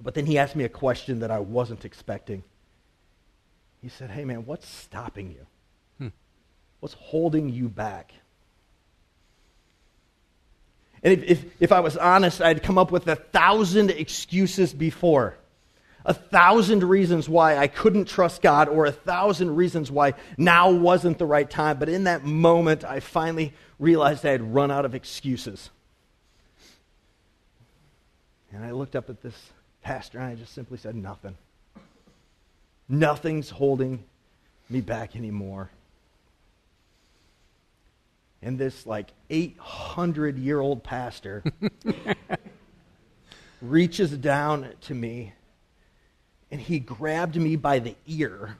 But 0.00 0.14
then 0.14 0.24
he 0.24 0.38
asked 0.38 0.56
me 0.56 0.64
a 0.64 0.70
question 0.70 1.18
that 1.18 1.30
I 1.30 1.38
wasn't 1.38 1.84
expecting. 1.84 2.42
He 3.82 3.90
said, 3.90 4.08
Hey, 4.08 4.24
man, 4.24 4.46
what's 4.46 4.66
stopping 4.66 5.30
you? 5.32 5.46
Hmm. 5.98 6.14
What's 6.80 6.94
holding 6.94 7.50
you 7.50 7.68
back? 7.68 8.14
And 11.04 11.12
if, 11.12 11.22
if, 11.22 11.44
if 11.60 11.72
I 11.72 11.80
was 11.80 11.96
honest, 11.98 12.40
I'd 12.40 12.62
come 12.62 12.78
up 12.78 12.90
with 12.90 13.06
a 13.06 13.16
thousand 13.16 13.90
excuses 13.90 14.72
before. 14.72 15.36
A 16.06 16.14
thousand 16.14 16.82
reasons 16.82 17.28
why 17.28 17.56
I 17.56 17.66
couldn't 17.66 18.06
trust 18.06 18.42
God, 18.42 18.68
or 18.68 18.86
a 18.86 18.92
thousand 18.92 19.54
reasons 19.54 19.90
why 19.90 20.14
now 20.36 20.70
wasn't 20.70 21.18
the 21.18 21.26
right 21.26 21.48
time. 21.48 21.78
But 21.78 21.88
in 21.88 22.04
that 22.04 22.24
moment, 22.24 22.84
I 22.84 23.00
finally 23.00 23.52
realized 23.78 24.24
I 24.24 24.30
had 24.30 24.54
run 24.54 24.70
out 24.70 24.84
of 24.84 24.94
excuses. 24.94 25.70
And 28.52 28.64
I 28.64 28.70
looked 28.70 28.96
up 28.96 29.10
at 29.10 29.22
this 29.22 29.34
pastor 29.82 30.18
and 30.18 30.28
I 30.28 30.34
just 30.34 30.54
simply 30.54 30.78
said, 30.78 30.94
Nothing. 30.94 31.36
Nothing's 32.88 33.50
holding 33.50 34.04
me 34.68 34.80
back 34.80 35.16
anymore. 35.16 35.70
And 38.44 38.58
this 38.58 38.86
like 38.86 39.08
800 39.30 40.38
year 40.38 40.60
old 40.60 40.84
pastor 40.84 41.42
reaches 43.62 44.10
down 44.10 44.68
to 44.82 44.94
me 44.94 45.32
and 46.50 46.60
he 46.60 46.78
grabbed 46.78 47.36
me 47.36 47.56
by 47.56 47.78
the 47.78 47.96
ear 48.06 48.58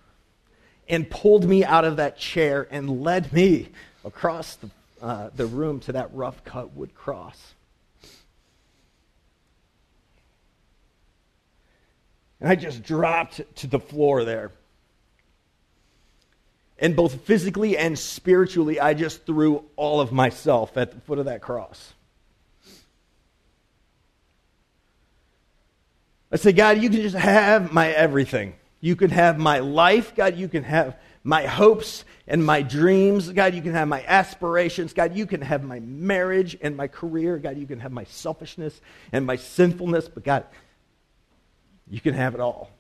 and 0.89 1.09
pulled 1.09 1.45
me 1.45 1.65
out 1.65 1.85
of 1.85 1.99
that 1.99 2.17
chair 2.17 2.67
and 2.71 3.03
led 3.03 3.31
me 3.31 3.69
across 4.07 4.57
the, 4.57 4.71
uh, 5.03 5.29
the 5.37 5.47
room 5.47 5.81
to 5.81 5.93
that 5.93 6.09
rough 6.15 6.43
cut 6.45 6.75
wood 6.75 6.95
cross. 6.95 7.55
And 12.41 12.49
I 12.49 12.55
just 12.55 12.83
dropped 12.83 13.43
to 13.57 13.67
the 13.67 13.79
floor 13.79 14.25
there. 14.25 14.51
And 16.85 16.95
both 16.95 17.23
physically 17.23 17.79
and 17.79 17.99
spiritually, 17.99 18.79
I 18.79 18.93
just 18.93 19.25
threw 19.25 19.65
all 19.75 20.03
of 20.03 20.13
myself 20.13 20.77
at 20.77 20.93
the 20.93 21.01
foot 21.01 21.19
of 21.19 21.25
that 21.25 21.41
cross. 21.41 21.95
I 26.31 26.37
said, 26.37 26.57
God, 26.57 26.83
you 26.83 26.91
can 26.91 27.01
just 27.01 27.17
have 27.17 27.73
my 27.73 27.89
everything. 27.89 28.53
You 28.83 28.97
can 28.97 29.09
have 29.09 29.39
my 29.39 29.61
life. 29.61 30.15
God, 30.15 30.37
you 30.37 30.47
can 30.47 30.63
have 30.63 30.99
my 31.23 31.47
hopes 31.47 32.05
and 32.27 32.45
my 32.45 32.61
dreams. 32.61 33.31
God, 33.31 33.55
you 33.55 33.63
can 33.63 33.73
have 33.73 33.89
my 33.89 34.05
aspirations. 34.05 34.93
God, 34.93 35.17
you 35.17 35.25
can 35.25 35.41
have 35.41 35.65
my 35.65 35.81
marriage 35.81 36.55
and 36.61 36.77
my 36.77 36.89
career. 36.89 37.39
God, 37.39 37.57
you 37.57 37.67
can 37.67 37.81
have 37.81 37.93
my 37.93 38.05
selfishness 38.05 38.79
and 39.11 39.25
my 39.25 39.37
sinfulness. 39.37 40.07
But 40.07 40.23
God, 40.23 40.45
you 41.89 42.03
can 42.03 42.13
have 42.13 42.35
it 42.35 42.43
all. 42.43 42.74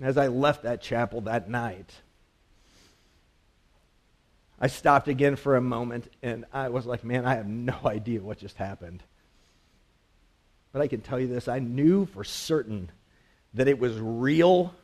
As 0.00 0.16
I 0.16 0.28
left 0.28 0.62
that 0.62 0.80
chapel 0.80 1.22
that 1.22 1.50
night, 1.50 1.92
I 4.60 4.66
stopped 4.66 5.08
again 5.08 5.36
for 5.36 5.56
a 5.56 5.60
moment 5.60 6.10
and 6.22 6.44
I 6.52 6.68
was 6.68 6.86
like, 6.86 7.04
man, 7.04 7.24
I 7.24 7.34
have 7.36 7.46
no 7.46 7.78
idea 7.84 8.20
what 8.20 8.38
just 8.38 8.56
happened. 8.56 9.02
But 10.72 10.82
I 10.82 10.88
can 10.88 11.00
tell 11.00 11.18
you 11.18 11.26
this 11.26 11.48
I 11.48 11.58
knew 11.58 12.06
for 12.06 12.24
certain 12.24 12.90
that 13.54 13.68
it 13.68 13.78
was 13.78 13.98
real 13.98 14.74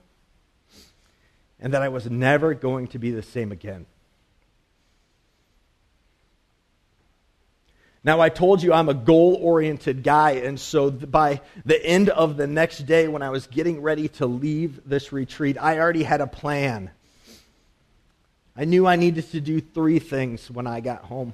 and 1.60 1.74
that 1.74 1.82
I 1.82 1.88
was 1.88 2.10
never 2.10 2.54
going 2.54 2.88
to 2.88 2.98
be 2.98 3.10
the 3.10 3.22
same 3.22 3.52
again. 3.52 3.86
Now, 8.04 8.20
I 8.20 8.28
told 8.28 8.62
you 8.62 8.72
I'm 8.72 8.90
a 8.90 8.94
goal 8.94 9.38
oriented 9.40 10.02
guy, 10.02 10.32
and 10.32 10.60
so 10.60 10.90
by 10.90 11.40
the 11.64 11.82
end 11.82 12.10
of 12.10 12.36
the 12.36 12.46
next 12.46 12.80
day, 12.80 13.08
when 13.08 13.22
I 13.22 13.30
was 13.30 13.46
getting 13.46 13.80
ready 13.80 14.08
to 14.08 14.26
leave 14.26 14.86
this 14.86 15.10
retreat, 15.10 15.56
I 15.58 15.78
already 15.78 16.02
had 16.02 16.20
a 16.20 16.26
plan. 16.26 16.90
I 18.54 18.66
knew 18.66 18.86
I 18.86 18.96
needed 18.96 19.30
to 19.30 19.40
do 19.40 19.60
three 19.60 19.98
things 19.98 20.50
when 20.50 20.66
I 20.66 20.80
got 20.80 21.04
home. 21.04 21.32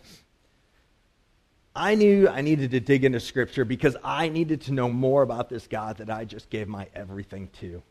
I 1.75 1.97
knew 1.97 2.29
I 2.29 2.41
needed 2.41 2.71
to 2.71 2.81
dig 2.81 3.05
into 3.05 3.21
Scripture 3.21 3.65
because 3.65 3.97
I 4.03 4.29
needed 4.29 4.63
to 4.63 4.73
know 4.73 4.89
more 4.89 5.23
about 5.23 5.49
this 5.49 5.67
God 5.67 5.99
that 5.99 6.09
I 6.09 6.25
just 6.25 6.51
gave 6.51 6.69
my 6.69 6.89
everything 6.95 7.49
to. 7.61 7.83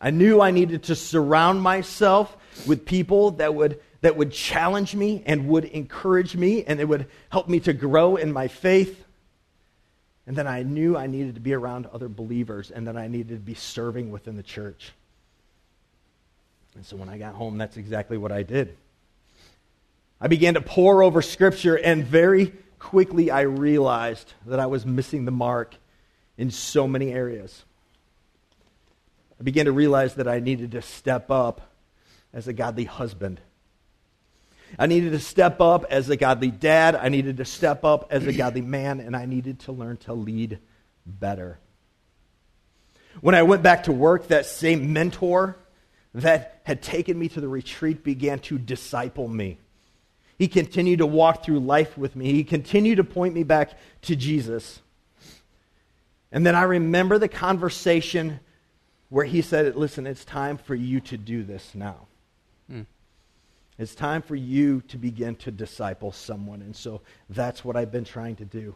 I 0.00 0.10
knew 0.10 0.40
I 0.40 0.50
needed 0.50 0.84
to 0.84 0.94
surround 0.94 1.60
myself 1.62 2.34
with 2.66 2.86
people 2.86 3.32
that 3.32 3.54
would, 3.54 3.80
that 4.00 4.16
would 4.16 4.32
challenge 4.32 4.94
me 4.94 5.22
and 5.26 5.48
would 5.48 5.64
encourage 5.64 6.36
me 6.36 6.64
and 6.64 6.80
it 6.80 6.88
would 6.88 7.06
help 7.30 7.48
me 7.48 7.60
to 7.60 7.72
grow 7.72 8.16
in 8.16 8.32
my 8.32 8.48
faith. 8.48 9.04
And 10.26 10.36
then 10.36 10.46
I 10.46 10.62
knew 10.62 10.96
I 10.96 11.06
needed 11.06 11.34
to 11.34 11.40
be 11.40 11.54
around 11.54 11.86
other 11.86 12.08
believers 12.08 12.70
and 12.70 12.86
that 12.86 12.96
I 12.96 13.08
needed 13.08 13.28
to 13.28 13.44
be 13.44 13.54
serving 13.54 14.10
within 14.10 14.36
the 14.36 14.42
church. 14.42 14.92
And 16.74 16.86
so 16.86 16.96
when 16.96 17.08
I 17.08 17.18
got 17.18 17.34
home, 17.34 17.58
that's 17.58 17.76
exactly 17.76 18.16
what 18.16 18.32
I 18.32 18.42
did. 18.42 18.76
I 20.20 20.28
began 20.28 20.54
to 20.54 20.60
pore 20.60 21.02
over 21.02 21.22
Scripture, 21.22 21.76
and 21.76 22.04
very 22.04 22.52
quickly 22.78 23.30
I 23.30 23.40
realized 23.40 24.34
that 24.46 24.60
I 24.60 24.66
was 24.66 24.84
missing 24.84 25.24
the 25.24 25.30
mark 25.30 25.74
in 26.36 26.50
so 26.50 26.86
many 26.86 27.10
areas. 27.10 27.64
I 29.40 29.42
began 29.42 29.64
to 29.64 29.72
realize 29.72 30.14
that 30.14 30.28
I 30.28 30.38
needed 30.38 30.72
to 30.72 30.82
step 30.82 31.30
up 31.30 31.72
as 32.32 32.46
a 32.46 32.52
godly 32.52 32.84
husband. 32.84 33.40
I 34.78 34.86
needed 34.86 35.12
to 35.12 35.18
step 35.18 35.60
up 35.60 35.84
as 35.90 36.08
a 36.08 36.16
godly 36.16 36.50
dad. 36.50 36.94
I 36.94 37.08
needed 37.08 37.38
to 37.38 37.44
step 37.44 37.84
up 37.84 38.08
as 38.10 38.26
a 38.26 38.32
godly 38.32 38.60
man, 38.60 39.00
and 39.00 39.16
I 39.16 39.26
needed 39.26 39.60
to 39.60 39.72
learn 39.72 39.96
to 39.98 40.14
lead 40.14 40.58
better. 41.04 41.58
When 43.20 43.34
I 43.34 43.42
went 43.42 43.62
back 43.62 43.84
to 43.84 43.92
work, 43.92 44.28
that 44.28 44.46
same 44.46 44.92
mentor 44.92 45.56
that 46.14 46.60
had 46.64 46.82
taken 46.82 47.18
me 47.18 47.28
to 47.28 47.40
the 47.40 47.48
retreat 47.48 48.04
began 48.04 48.38
to 48.40 48.58
disciple 48.58 49.28
me. 49.28 49.58
He 50.38 50.48
continued 50.48 50.98
to 50.98 51.06
walk 51.06 51.44
through 51.44 51.60
life 51.60 51.98
with 51.98 52.16
me, 52.16 52.32
he 52.32 52.44
continued 52.44 52.96
to 52.96 53.04
point 53.04 53.34
me 53.34 53.42
back 53.42 53.72
to 54.02 54.16
Jesus. 54.16 54.80
And 56.32 56.46
then 56.46 56.54
I 56.54 56.62
remember 56.62 57.18
the 57.18 57.28
conversation 57.28 58.40
where 59.08 59.24
he 59.24 59.42
said, 59.42 59.76
Listen, 59.76 60.06
it's 60.06 60.24
time 60.24 60.56
for 60.56 60.74
you 60.74 61.00
to 61.00 61.16
do 61.16 61.42
this 61.42 61.74
now. 61.74 62.06
It's 63.80 63.94
time 63.94 64.20
for 64.20 64.36
you 64.36 64.82
to 64.88 64.98
begin 64.98 65.36
to 65.36 65.50
disciple 65.50 66.12
someone. 66.12 66.60
And 66.60 66.76
so 66.76 67.00
that's 67.30 67.64
what 67.64 67.76
I've 67.76 67.90
been 67.90 68.04
trying 68.04 68.36
to 68.36 68.44
do. 68.44 68.74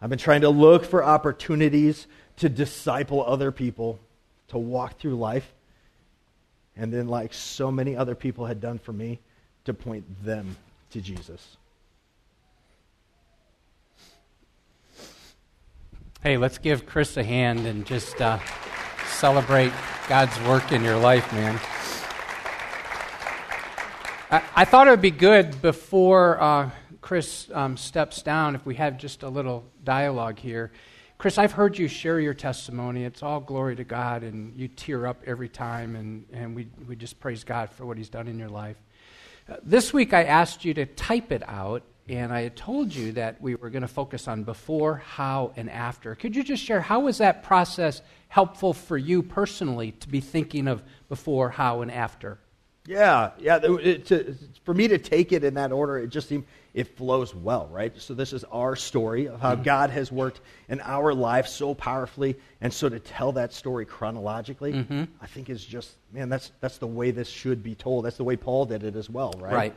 I've 0.00 0.08
been 0.08 0.18
trying 0.18 0.40
to 0.40 0.48
look 0.48 0.86
for 0.86 1.04
opportunities 1.04 2.06
to 2.38 2.48
disciple 2.48 3.22
other 3.22 3.52
people, 3.52 3.98
to 4.48 4.56
walk 4.56 4.98
through 4.98 5.16
life 5.16 5.52
and 6.74 6.90
then, 6.90 7.06
like 7.06 7.34
so 7.34 7.70
many 7.70 7.96
other 7.96 8.14
people 8.14 8.46
had 8.46 8.62
done 8.62 8.78
for 8.78 8.94
me, 8.94 9.20
to 9.66 9.74
point 9.74 10.04
them 10.24 10.56
to 10.90 11.02
Jesus. 11.02 11.58
Hey, 16.22 16.38
let's 16.38 16.56
give 16.56 16.86
Chris 16.86 17.18
a 17.18 17.22
hand 17.22 17.66
and 17.66 17.84
just 17.84 18.18
uh, 18.22 18.38
celebrate 19.04 19.72
God's 20.08 20.40
work 20.48 20.72
in 20.72 20.82
your 20.82 20.96
life, 20.96 21.30
man. 21.34 21.60
I, 24.30 24.42
I 24.56 24.64
thought 24.64 24.86
it 24.86 24.90
would 24.90 25.00
be 25.02 25.10
good 25.10 25.60
before 25.62 26.40
uh, 26.40 26.70
Chris 27.00 27.50
um, 27.52 27.76
steps 27.76 28.22
down 28.22 28.54
if 28.54 28.64
we 28.64 28.74
have 28.76 28.98
just 28.98 29.22
a 29.22 29.28
little 29.28 29.64
dialogue 29.84 30.38
here 30.38 30.72
Chris, 31.16 31.38
I've 31.38 31.52
heard 31.52 31.78
you 31.78 31.88
share 31.88 32.20
your 32.20 32.34
testimony. 32.34 33.04
It's 33.04 33.22
all 33.22 33.40
glory 33.40 33.76
to 33.76 33.84
God, 33.84 34.24
and 34.24 34.54
you 34.56 34.68
tear 34.68 35.06
up 35.06 35.22
every 35.24 35.48
time, 35.48 35.96
and, 35.96 36.26
and 36.32 36.54
we, 36.54 36.68
we 36.86 36.96
just 36.96 37.18
praise 37.20 37.44
God 37.44 37.70
for 37.70 37.86
what 37.86 37.96
He's 37.96 38.08
done 38.08 38.28
in 38.28 38.38
your 38.38 38.48
life. 38.48 38.76
Uh, 39.48 39.56
this 39.62 39.92
week, 39.92 40.12
I 40.12 40.24
asked 40.24 40.64
you 40.64 40.74
to 40.74 40.86
type 40.86 41.32
it 41.32 41.42
out, 41.48 41.82
and 42.08 42.32
I 42.32 42.42
had 42.42 42.56
told 42.56 42.94
you 42.94 43.12
that 43.12 43.40
we 43.40 43.54
were 43.54 43.70
going 43.70 43.82
to 43.82 43.88
focus 43.88 44.28
on 44.28 44.42
before, 44.42 44.96
how, 44.96 45.52
and 45.56 45.70
after. 45.70 46.14
Could 46.14 46.34
you 46.36 46.42
just 46.42 46.62
share 46.62 46.80
how 46.80 47.00
was 47.00 47.18
that 47.18 47.42
process 47.42 48.02
helpful 48.28 48.74
for 48.74 48.98
you 48.98 49.22
personally 49.22 49.92
to 49.92 50.08
be 50.08 50.20
thinking 50.20 50.68
of 50.68 50.82
before, 51.08 51.48
how, 51.48 51.80
and 51.80 51.90
after? 51.90 52.38
Yeah, 52.86 53.30
yeah. 53.38 53.60
It, 53.62 54.06
to, 54.06 54.34
for 54.64 54.74
me 54.74 54.88
to 54.88 54.98
take 54.98 55.32
it 55.32 55.42
in 55.42 55.54
that 55.54 55.72
order, 55.72 55.98
it 55.98 56.08
just 56.08 56.28
seemed 56.28 56.44
it 56.74 56.96
flows 56.96 57.34
well, 57.34 57.68
right? 57.68 57.92
So 58.00 58.14
this 58.14 58.32
is 58.32 58.44
our 58.44 58.76
story 58.76 59.26
of 59.28 59.40
how 59.40 59.54
mm-hmm. 59.54 59.62
God 59.62 59.90
has 59.90 60.12
worked 60.12 60.40
in 60.68 60.80
our 60.80 61.14
life 61.14 61.46
so 61.46 61.74
powerfully, 61.74 62.36
and 62.60 62.72
so 62.72 62.88
to 62.88 62.98
tell 62.98 63.32
that 63.32 63.52
story 63.52 63.86
chronologically, 63.86 64.72
mm-hmm. 64.72 65.04
I 65.20 65.26
think 65.26 65.48
is 65.48 65.64
just 65.64 65.94
man, 66.12 66.28
that's 66.28 66.52
that's 66.60 66.78
the 66.78 66.86
way 66.86 67.10
this 67.10 67.28
should 67.28 67.62
be 67.62 67.74
told. 67.74 68.04
That's 68.04 68.16
the 68.16 68.24
way 68.24 68.36
Paul 68.36 68.66
did 68.66 68.82
it 68.82 68.96
as 68.96 69.08
well, 69.08 69.32
right? 69.38 69.54
Right. 69.54 69.74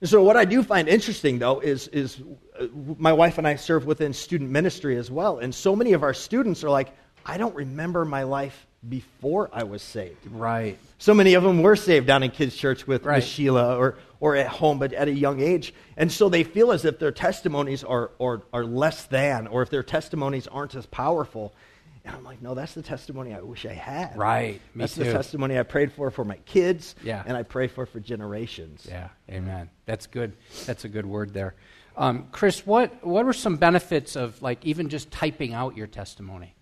And 0.00 0.08
so 0.08 0.22
what 0.22 0.36
I 0.36 0.44
do 0.44 0.62
find 0.62 0.88
interesting 0.88 1.38
though 1.38 1.60
is 1.60 1.88
is 1.88 2.20
uh, 2.58 2.66
my 2.98 3.12
wife 3.12 3.38
and 3.38 3.46
I 3.46 3.56
serve 3.56 3.86
within 3.86 4.12
student 4.12 4.50
ministry 4.50 4.96
as 4.96 5.08
well, 5.08 5.38
and 5.38 5.54
so 5.54 5.76
many 5.76 5.92
of 5.92 6.02
our 6.02 6.14
students 6.14 6.64
are 6.64 6.70
like, 6.70 6.96
I 7.24 7.36
don't 7.36 7.54
remember 7.54 8.04
my 8.04 8.24
life 8.24 8.66
before 8.86 9.50
I 9.52 9.64
was 9.64 9.82
saved. 9.82 10.26
Right. 10.26 10.78
So 10.98 11.14
many 11.14 11.34
of 11.34 11.42
them 11.42 11.62
were 11.62 11.76
saved 11.76 12.06
down 12.06 12.22
in 12.22 12.30
kids' 12.30 12.54
church 12.54 12.86
with, 12.86 13.04
right. 13.04 13.22
Sheila 13.22 13.76
or, 13.76 13.96
or 14.20 14.36
at 14.36 14.46
home, 14.48 14.78
but 14.78 14.92
at 14.92 15.08
a 15.08 15.12
young 15.12 15.40
age. 15.40 15.74
And 15.96 16.10
so 16.12 16.28
they 16.28 16.44
feel 16.44 16.70
as 16.70 16.84
if 16.84 16.98
their 16.98 17.12
testimonies 17.12 17.82
are, 17.82 18.12
are, 18.20 18.42
are 18.52 18.64
less 18.64 19.06
than, 19.06 19.46
or 19.48 19.62
if 19.62 19.70
their 19.70 19.82
testimonies 19.82 20.46
aren't 20.46 20.74
as 20.74 20.86
powerful. 20.86 21.54
And 22.04 22.14
I'm 22.16 22.24
like, 22.24 22.40
no, 22.40 22.54
that's 22.54 22.74
the 22.74 22.82
testimony 22.82 23.34
I 23.34 23.40
wish 23.40 23.66
I 23.66 23.72
had. 23.72 24.16
Right. 24.16 24.60
Me 24.74 24.82
that's 24.82 24.94
too. 24.94 25.04
the 25.04 25.12
testimony 25.12 25.58
I 25.58 25.62
prayed 25.62 25.92
for 25.92 26.10
for 26.10 26.24
my 26.24 26.36
kids. 26.46 26.94
Yeah. 27.02 27.22
And 27.26 27.36
I 27.36 27.42
pray 27.42 27.66
for 27.66 27.84
for 27.84 28.00
generations. 28.00 28.86
Yeah. 28.88 29.08
Amen. 29.28 29.68
That's 29.86 30.06
good. 30.06 30.32
That's 30.66 30.84
a 30.84 30.88
good 30.88 31.04
word 31.04 31.34
there. 31.34 31.54
Um, 31.96 32.28
Chris, 32.30 32.64
what, 32.64 33.04
what 33.04 33.26
were 33.26 33.32
some 33.32 33.56
benefits 33.56 34.14
of 34.16 34.40
like 34.40 34.64
even 34.64 34.88
just 34.88 35.10
typing 35.10 35.52
out 35.52 35.76
your 35.76 35.88
testimony? 35.88 36.54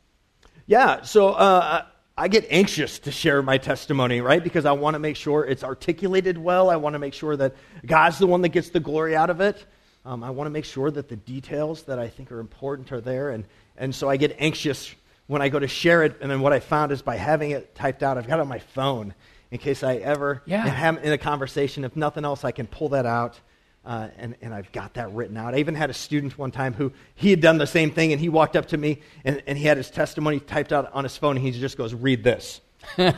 Yeah. 0.67 1.03
So 1.03 1.29
uh, 1.29 1.85
I 2.19 2.29
get 2.29 2.47
anxious 2.49 2.99
to 3.01 3.13
share 3.13 3.43
my 3.43 3.59
testimony, 3.59 4.23
right? 4.23 4.43
Because 4.43 4.65
I 4.65 4.73
want 4.73 4.95
to 4.95 4.99
make 4.99 5.17
sure 5.17 5.45
it's 5.45 5.63
articulated 5.63 6.39
well. 6.39 6.71
I 6.71 6.77
want 6.77 6.95
to 6.95 6.99
make 6.99 7.13
sure 7.13 7.37
that 7.37 7.55
God's 7.85 8.19
the 8.19 8.27
one 8.27 8.41
that 8.41 8.51
gets 8.51 8.71
the 8.71 8.81
glory 8.81 9.15
out 9.15 9.29
of 9.29 9.43
it. 9.43 9.63
Um, 10.07 10.25
I 10.25 10.31
want 10.31 10.47
to 10.47 10.51
make 10.51 10.65
sure 10.65 10.91
that 10.91 11.09
the 11.09 11.17
details 11.17 11.83
that 11.85 11.99
I 11.99 12.09
think 12.09 12.33
are 12.33 12.41
important 12.41 12.91
are 12.91 13.03
there. 13.03 13.31
And, 13.31 13.45
and 13.77 13.95
so 13.95 14.09
I 14.09 14.17
get 14.17 14.37
anxious 14.39 14.95
when 15.27 15.43
I 15.43 15.51
go 15.51 15.59
to 15.59 15.69
share 15.69 16.05
it. 16.05 16.17
And 16.23 16.31
then 16.31 16.41
what 16.41 16.55
I 16.55 16.61
found 16.61 16.91
is 16.91 17.03
by 17.03 17.17
having 17.17 17.51
it 17.51 17.75
typed 17.75 18.03
out, 18.03 18.17
I've 18.17 18.27
got 18.27 18.39
it 18.39 18.43
on 18.43 18.49
my 18.49 18.61
phone 18.61 19.15
in 19.51 19.59
case 19.59 19.83
I 19.83 19.97
ever 19.97 20.43
yeah. 20.47 20.65
am 20.65 20.97
in 20.97 21.13
a 21.13 21.19
conversation. 21.19 21.85
If 21.85 21.97
nothing 21.97 22.25
else, 22.25 22.45
I 22.45 22.51
can 22.51 22.67
pull 22.67 22.91
that 22.91 23.05
out 23.05 23.39
uh, 23.87 24.09
and, 24.19 24.35
and 24.43 24.53
I've 24.53 24.71
got 24.73 24.95
that 24.95 25.13
written 25.13 25.37
out. 25.37 25.55
I 25.55 25.59
even 25.59 25.77
had 25.77 25.91
a 25.91 25.95
student 25.95 26.37
one 26.37 26.51
time 26.51 26.75
who 26.75 26.93
he 27.15 27.31
had 27.31 27.41
done 27.41 27.59
the 27.59 27.67
same 27.67 27.93
thing, 27.93 28.13
and 28.13 28.21
he 28.21 28.29
walked 28.29 28.57
up 28.57 28.67
to 28.67 28.77
me 28.77 29.01
and, 29.25 29.43
and 29.47 29.57
he 29.57 29.65
had 29.65 29.77
his 29.77 29.91
testimony 29.91 30.41
typed 30.41 30.73
out 30.73 30.93
on 30.93 31.05
his 31.05 31.17
phone, 31.17 31.37
and 31.37 31.45
he 31.45 31.53
just 31.53 31.79
goes, 31.79 31.95
Read 31.95 32.25
this. 32.25 32.61
it 32.99 33.15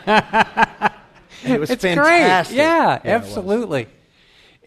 was 1.59 1.71
it's 1.71 1.83
fantastic. 1.83 2.57
Great. 2.57 2.63
Yeah, 2.63 3.01
yeah 3.03 3.15
absolutely. 3.17 3.89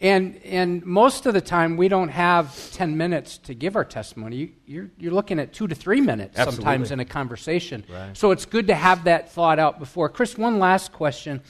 And, 0.01 0.37
and 0.43 0.83
most 0.83 1.27
of 1.27 1.35
the 1.35 1.41
time, 1.41 1.77
we 1.77 1.87
don't 1.87 2.09
have 2.09 2.71
10 2.71 2.97
minutes 2.97 3.37
to 3.39 3.53
give 3.53 3.75
our 3.75 3.85
testimony. 3.85 4.53
You, 4.65 4.81
are 4.81 4.89
you're 4.97 5.13
looking 5.13 5.37
at 5.37 5.53
two 5.53 5.67
to 5.67 5.75
three 5.75 6.01
minutes 6.01 6.39
absolutely. 6.39 6.63
sometimes 6.63 6.91
in 6.91 6.99
a 6.99 7.05
conversation. 7.05 7.85
Right. 7.87 8.17
So 8.17 8.31
it's 8.31 8.45
good 8.45 8.65
to 8.67 8.73
have 8.73 9.03
that 9.03 9.31
thought 9.31 9.59
out 9.59 9.77
before. 9.77 10.09
Chris, 10.09 10.35
one 10.35 10.57
last 10.57 10.91
question. 10.91 11.41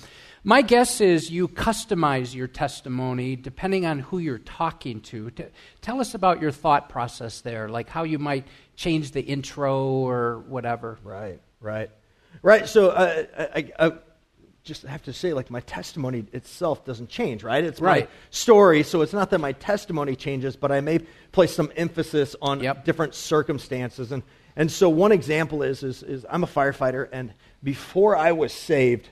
My 0.44 0.64
guess 0.64 1.02
is 1.02 1.30
you 1.30 1.48
customize 1.48 2.34
your 2.34 2.48
testimony 2.48 3.36
depending 3.36 3.86
on 3.86 4.00
who 4.00 4.18
you're 4.18 4.39
talking 4.39 5.02
to. 5.02 5.30
T- 5.30 5.46
tell 5.82 6.02
us 6.02 6.16
about 6.16 6.42
your 6.42 6.50
thought 6.50 6.89
process 6.89 7.42
there, 7.42 7.70
like 7.70 7.89
how 7.89 8.04
you 8.04 8.18
might 8.18 8.48
change 8.76 9.12
the 9.12 9.22
intro 9.22 9.86
or 9.86 10.39
whatever. 10.48 10.98
Right, 11.04 11.39
right, 11.60 11.92
right. 12.42 12.68
So 12.68 12.89
uh, 12.89 13.24
I, 13.38 13.72
I, 13.78 13.92
just 14.64 14.84
have 14.84 15.02
to 15.04 15.14
say, 15.14 15.34
like 15.34 15.50
my 15.50 15.62
testimony 15.62 16.26
itself 16.34 16.86
doesn't 16.86 17.10
change, 17.10 17.44
right? 17.44 17.64
It's 17.64 17.82
right. 17.82 18.06
my 18.06 18.12
story, 18.30 18.84
so 18.84 19.02
it's 19.02 19.14
not 19.14 19.32
that 19.32 19.39
my 19.39 19.54
testimony 19.54 20.16
changes, 20.16 20.56
but 20.56 20.72
I 20.72 20.82
may 20.82 21.00
place 21.32 21.56
some 21.56 21.72
emphasis 21.76 22.36
on 22.42 22.62
yep. 22.62 22.86
different 22.86 23.16
circumstances. 23.16 24.12
And 24.12 24.22
and 24.56 24.72
so 24.72 24.89
one 24.89 25.12
example 25.12 25.64
is, 25.64 25.84
is 25.84 26.04
is 26.04 26.26
I'm 26.30 26.44
a 26.44 26.48
firefighter, 26.48 27.10
and 27.12 27.34
before 27.64 28.16
I 28.16 28.32
was 28.32 28.54
saved 28.54 29.10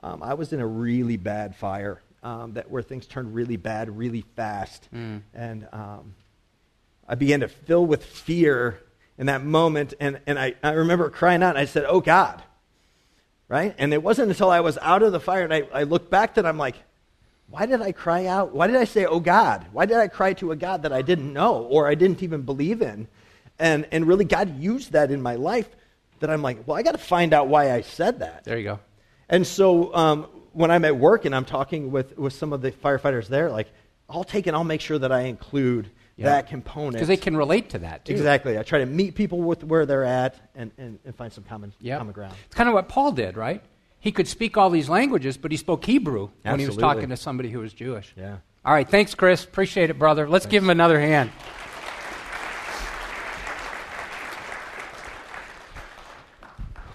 um, 0.00 0.22
I 0.22 0.34
was 0.34 0.52
in 0.52 0.60
a 0.60 0.66
really 0.66 1.16
bad 1.16 1.56
fire 1.56 2.00
um, 2.22 2.54
that 2.54 2.70
where 2.70 2.82
things 2.82 3.06
turned 3.06 3.34
really 3.34 3.56
bad 3.56 3.96
really 3.96 4.24
fast, 4.36 4.88
mm. 4.94 5.22
and 5.34 5.68
um, 5.72 6.14
I 7.08 7.14
began 7.14 7.40
to 7.40 7.48
fill 7.48 7.86
with 7.86 8.04
fear 8.04 8.80
in 9.16 9.26
that 9.26 9.44
moment. 9.44 9.94
And, 9.98 10.20
and 10.26 10.38
I, 10.38 10.54
I 10.62 10.72
remember 10.72 11.10
crying 11.10 11.42
out, 11.42 11.50
and 11.50 11.58
I 11.58 11.64
said, 11.64 11.84
"Oh 11.88 12.00
God!" 12.00 12.42
Right? 13.48 13.74
And 13.78 13.94
it 13.94 14.02
wasn't 14.02 14.30
until 14.30 14.50
I 14.50 14.60
was 14.60 14.76
out 14.82 15.02
of 15.02 15.12
the 15.12 15.20
fire 15.20 15.42
and 15.42 15.54
I, 15.54 15.62
I 15.72 15.84
looked 15.84 16.10
back 16.10 16.34
that 16.34 16.44
I'm 16.44 16.58
like, 16.58 16.76
why 17.50 17.64
did 17.64 17.80
I 17.80 17.92
cry 17.92 18.26
out? 18.26 18.52
Why 18.52 18.66
did 18.66 18.76
I 18.76 18.84
say, 18.84 19.06
"Oh 19.06 19.20
God"? 19.20 19.66
Why 19.72 19.86
did 19.86 19.96
I 19.96 20.08
cry 20.08 20.34
to 20.34 20.52
a 20.52 20.56
God 20.56 20.82
that 20.82 20.92
I 20.92 21.02
didn't 21.02 21.32
know 21.32 21.62
or 21.62 21.88
I 21.88 21.94
didn't 21.94 22.22
even 22.22 22.42
believe 22.42 22.82
in? 22.82 23.08
And 23.58 23.86
and 23.90 24.06
really, 24.06 24.24
God 24.24 24.58
used 24.60 24.92
that 24.92 25.10
in 25.10 25.22
my 25.22 25.34
life. 25.34 25.68
That 26.20 26.30
I'm 26.30 26.42
like, 26.42 26.66
well, 26.66 26.76
I 26.76 26.82
got 26.82 26.92
to 26.92 26.98
find 26.98 27.32
out 27.32 27.46
why 27.46 27.72
I 27.72 27.80
said 27.80 28.18
that. 28.18 28.42
There 28.44 28.58
you 28.58 28.64
go. 28.64 28.80
And 29.28 29.46
so 29.46 29.94
um, 29.94 30.24
when 30.52 30.70
I'm 30.70 30.84
at 30.84 30.96
work 30.96 31.24
and 31.24 31.34
I'm 31.34 31.44
talking 31.44 31.90
with, 31.90 32.16
with 32.18 32.32
some 32.32 32.52
of 32.52 32.62
the 32.62 32.72
firefighters 32.72 33.28
there, 33.28 33.50
like, 33.50 33.68
I'll 34.08 34.24
take 34.24 34.46
and 34.46 34.56
I'll 34.56 34.64
make 34.64 34.80
sure 34.80 34.98
that 34.98 35.12
I 35.12 35.22
include 35.22 35.90
Yeah. 36.16 36.26
that 36.26 36.48
component. 36.48 36.94
Because 36.94 37.08
they 37.08 37.16
can 37.18 37.36
relate 37.36 37.70
to 37.70 37.80
that, 37.80 38.04
too. 38.06 38.12
Exactly. 38.12 38.58
I 38.58 38.62
try 38.62 38.78
to 38.78 38.86
meet 38.86 39.14
people 39.14 39.40
with 39.42 39.62
where 39.64 39.84
they're 39.86 40.04
at 40.04 40.36
and, 40.54 40.70
and, 40.78 40.98
and 41.04 41.14
find 41.14 41.32
some 41.32 41.44
common, 41.44 41.72
common 41.86 42.12
ground. 42.12 42.34
It's 42.46 42.54
kind 42.54 42.68
of 42.68 42.74
what 42.74 42.88
Paul 42.88 43.12
did, 43.12 43.36
right? 43.36 43.62
He 44.00 44.12
could 44.12 44.26
speak 44.28 44.56
all 44.56 44.70
these 44.70 44.88
languages, 44.88 45.36
but 45.36 45.50
he 45.50 45.56
spoke 45.56 45.84
Hebrew 45.84 46.30
when 46.42 46.58
he 46.58 46.66
was 46.66 46.76
talking 46.76 47.10
to 47.10 47.16
somebody 47.16 47.50
who 47.50 47.58
was 47.58 47.72
Jewish. 47.72 48.14
Yeah. 48.16 48.38
All 48.64 48.72
right, 48.72 48.88
thanks, 48.88 49.14
Chris. 49.14 49.44
Appreciate 49.44 49.90
it, 49.90 49.98
brother. 49.98 50.28
Let's 50.28 50.46
give 50.46 50.62
him 50.62 50.70
another 50.70 51.00
hand. 51.00 51.30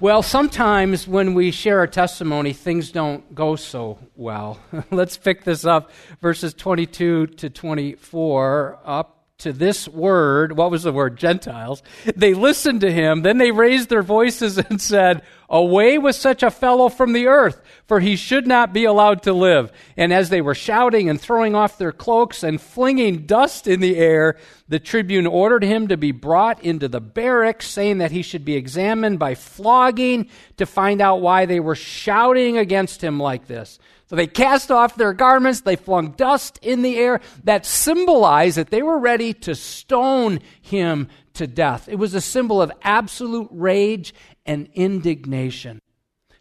Well, 0.04 0.22
sometimes 0.22 1.08
when 1.08 1.34
we 1.34 1.52
share 1.52 1.80
our 1.80 1.88
testimony, 1.88 2.52
things 2.52 2.92
don't 2.92 3.34
go 3.34 3.56
so 3.56 4.00
well. 4.18 4.60
Let's 4.92 5.16
pick 5.16 5.46
this 5.46 5.64
up, 5.64 5.92
verses 6.22 6.54
22 6.54 7.28
to 7.28 7.50
24, 7.50 8.80
up 8.84 9.24
to 9.38 9.54
this 9.54 9.88
word. 9.88 10.58
What 10.58 10.72
was 10.72 10.84
the 10.84 10.92
word? 10.92 11.16
Gentiles. 11.16 11.84
They 12.18 12.34
listened 12.34 12.82
to 12.82 12.92
him, 12.92 13.22
then 13.22 13.38
they 13.38 13.52
raised 13.52 13.88
their 13.88 14.04
voices 14.04 14.58
and 14.70 14.82
said, 14.82 15.22
Away 15.50 15.98
with 15.98 16.16
such 16.16 16.42
a 16.42 16.52
fellow 16.52 16.90
from 16.90 17.14
the 17.14 17.28
earth, 17.28 17.62
for 17.86 18.00
he 18.00 18.16
should 18.16 18.48
not 18.48 18.74
be 18.74 18.86
allowed 18.86 19.24
to 19.24 19.34
live. 19.34 19.72
And 19.98 20.12
as 20.14 20.30
they 20.30 20.42
were 20.42 20.56
shouting 20.56 21.10
and 21.10 21.20
throwing 21.20 21.54
off 21.54 21.78
their 21.78 21.92
cloaks 21.92 22.44
and 22.44 22.60
flinging 22.60 23.26
dust 23.26 23.68
in 23.68 23.80
the 23.80 23.98
air, 23.98 24.38
the 24.68 24.80
tribune 24.80 25.28
ordered 25.28 25.64
him 25.64 25.90
to 25.90 25.98
be 25.98 26.12
brought 26.12 26.64
into 26.64 26.88
the 26.88 27.02
barracks, 27.02 27.68
saying 27.68 28.00
that 28.00 28.12
he 28.12 28.22
should 28.22 28.46
be 28.46 28.56
examined 28.56 29.20
by 29.20 29.36
flogging 29.36 30.30
to 30.58 30.66
find 30.66 31.02
out 31.02 31.22
why 31.22 31.46
they 31.46 31.60
were 31.60 31.76
shouting 31.76 32.58
against 32.58 33.04
him 33.04 33.20
like 33.20 33.48
this. 33.48 33.80
So 34.08 34.16
they 34.16 34.28
cast 34.28 34.70
off 34.70 34.96
their 34.96 35.14
garments, 35.14 35.62
they 35.62 35.76
flung 35.76 36.12
dust 36.12 36.60
in 36.62 36.84
the 36.84 36.98
air 36.98 37.20
that 37.46 37.66
symbolized 37.66 38.58
that 38.58 38.70
they 38.70 38.84
were 38.84 39.00
ready 39.00 39.34
to 39.34 39.56
stone 39.56 40.40
him 40.62 41.10
to 41.34 41.48
death. 41.48 41.90
It 41.90 41.96
was 41.96 42.14
a 42.14 42.22
symbol 42.22 42.62
of 42.62 42.72
absolute 42.84 43.48
rage 43.52 44.14
and 44.46 44.70
indignation. 44.74 45.80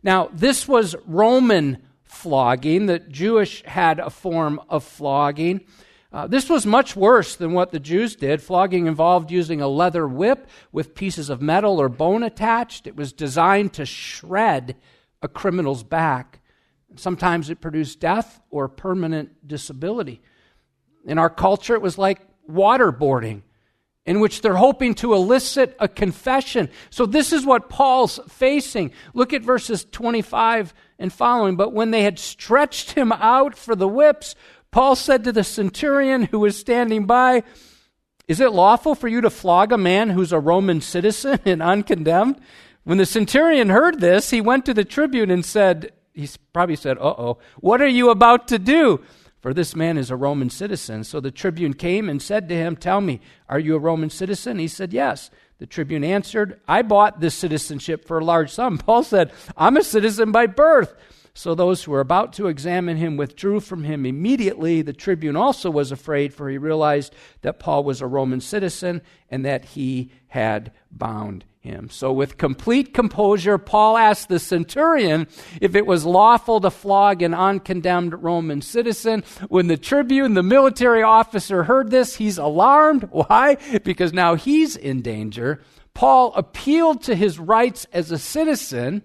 Now, 0.02 0.30
this 0.32 0.66
was 0.66 0.96
Roman 1.06 1.78
flogging. 2.04 2.86
The 2.86 2.98
Jewish 2.98 3.64
had 3.64 3.98
a 3.98 4.10
form 4.10 4.60
of 4.68 4.84
flogging. 4.84 5.62
Uh, 6.12 6.26
this 6.26 6.50
was 6.50 6.66
much 6.66 6.94
worse 6.94 7.36
than 7.36 7.52
what 7.52 7.70
the 7.70 7.80
Jews 7.80 8.16
did. 8.16 8.42
Flogging 8.42 8.86
involved 8.86 9.30
using 9.30 9.60
a 9.60 9.68
leather 9.68 10.06
whip 10.06 10.46
with 10.70 10.94
pieces 10.94 11.30
of 11.30 11.40
metal 11.40 11.80
or 11.80 11.88
bone 11.88 12.22
attached. 12.22 12.86
It 12.86 12.96
was 12.96 13.12
designed 13.12 13.72
to 13.74 13.86
shred 13.86 14.76
a 15.22 15.28
criminal's 15.28 15.82
back. 15.82 16.40
Sometimes 16.96 17.48
it 17.48 17.62
produced 17.62 18.00
death 18.00 18.40
or 18.50 18.68
permanent 18.68 19.48
disability. 19.48 20.20
In 21.06 21.18
our 21.18 21.30
culture, 21.30 21.74
it 21.74 21.82
was 21.82 21.96
like 21.96 22.20
waterboarding 22.50 23.42
in 24.04 24.20
which 24.20 24.40
they're 24.40 24.56
hoping 24.56 24.94
to 24.96 25.14
elicit 25.14 25.76
a 25.78 25.88
confession. 25.88 26.68
So, 26.90 27.06
this 27.06 27.32
is 27.32 27.46
what 27.46 27.68
Paul's 27.68 28.18
facing. 28.28 28.92
Look 29.14 29.32
at 29.32 29.42
verses 29.42 29.86
25 29.90 30.74
and 30.98 31.12
following. 31.12 31.56
But 31.56 31.72
when 31.72 31.90
they 31.90 32.02
had 32.02 32.18
stretched 32.18 32.92
him 32.92 33.12
out 33.12 33.56
for 33.56 33.76
the 33.76 33.88
whips, 33.88 34.34
Paul 34.72 34.96
said 34.96 35.24
to 35.24 35.32
the 35.32 35.44
centurion 35.44 36.24
who 36.24 36.40
was 36.40 36.58
standing 36.58 37.06
by, 37.06 37.44
Is 38.26 38.40
it 38.40 38.52
lawful 38.52 38.94
for 38.94 39.06
you 39.06 39.20
to 39.20 39.30
flog 39.30 39.70
a 39.70 39.78
man 39.78 40.10
who's 40.10 40.32
a 40.32 40.40
Roman 40.40 40.80
citizen 40.80 41.38
and 41.44 41.62
uncondemned? 41.62 42.40
When 42.84 42.98
the 42.98 43.06
centurion 43.06 43.68
heard 43.68 44.00
this, 44.00 44.30
he 44.30 44.40
went 44.40 44.66
to 44.66 44.74
the 44.74 44.84
tribune 44.84 45.30
and 45.30 45.44
said, 45.44 45.92
He 46.12 46.28
probably 46.52 46.76
said, 46.76 46.98
Uh 46.98 47.14
oh, 47.16 47.38
what 47.60 47.80
are 47.80 47.86
you 47.86 48.10
about 48.10 48.48
to 48.48 48.58
do? 48.58 49.00
For 49.42 49.52
this 49.52 49.74
man 49.74 49.98
is 49.98 50.08
a 50.08 50.16
Roman 50.16 50.50
citizen. 50.50 51.02
So 51.02 51.18
the 51.18 51.32
tribune 51.32 51.74
came 51.74 52.08
and 52.08 52.22
said 52.22 52.48
to 52.48 52.54
him, 52.54 52.76
Tell 52.76 53.00
me, 53.00 53.20
are 53.48 53.58
you 53.58 53.74
a 53.74 53.80
Roman 53.80 54.08
citizen? 54.08 54.60
He 54.60 54.68
said, 54.68 54.92
Yes. 54.92 55.30
The 55.58 55.66
tribune 55.66 56.04
answered, 56.04 56.60
I 56.66 56.82
bought 56.82 57.20
this 57.20 57.34
citizenship 57.34 58.04
for 58.04 58.18
a 58.18 58.24
large 58.24 58.50
sum. 58.50 58.78
Paul 58.86 59.02
said, 59.02 59.32
I'm 59.56 59.76
a 59.76 59.82
citizen 59.82 60.30
by 60.30 60.46
birth. 60.46 60.94
So 61.34 61.54
those 61.54 61.82
who 61.82 61.92
were 61.92 62.00
about 62.00 62.32
to 62.34 62.46
examine 62.46 62.98
him 62.98 63.16
withdrew 63.16 63.60
from 63.60 63.84
him 63.84 64.06
immediately. 64.06 64.82
The 64.82 64.92
tribune 64.92 65.34
also 65.34 65.70
was 65.70 65.90
afraid, 65.90 66.32
for 66.32 66.48
he 66.48 66.58
realized 66.58 67.14
that 67.40 67.58
Paul 67.58 67.84
was 67.84 68.00
a 68.00 68.06
Roman 68.06 68.40
citizen 68.40 69.02
and 69.28 69.44
that 69.44 69.64
he 69.64 70.12
had 70.28 70.72
bound 70.90 71.44
him. 71.62 71.88
So, 71.90 72.12
with 72.12 72.38
complete 72.38 72.92
composure, 72.92 73.56
Paul 73.56 73.96
asked 73.96 74.28
the 74.28 74.40
centurion 74.40 75.28
if 75.60 75.76
it 75.76 75.86
was 75.86 76.04
lawful 76.04 76.60
to 76.60 76.70
flog 76.70 77.22
an 77.22 77.34
uncondemned 77.34 78.22
Roman 78.22 78.60
citizen. 78.60 79.22
When 79.48 79.68
the 79.68 79.76
tribune, 79.76 80.34
the 80.34 80.42
military 80.42 81.02
officer, 81.02 81.62
heard 81.62 81.90
this, 81.90 82.16
he's 82.16 82.36
alarmed. 82.36 83.04
Why? 83.12 83.56
Because 83.84 84.12
now 84.12 84.34
he's 84.34 84.76
in 84.76 85.02
danger. 85.02 85.62
Paul 85.94 86.32
appealed 86.34 87.02
to 87.04 87.14
his 87.14 87.38
rights 87.38 87.86
as 87.92 88.10
a 88.10 88.18
citizen, 88.18 89.02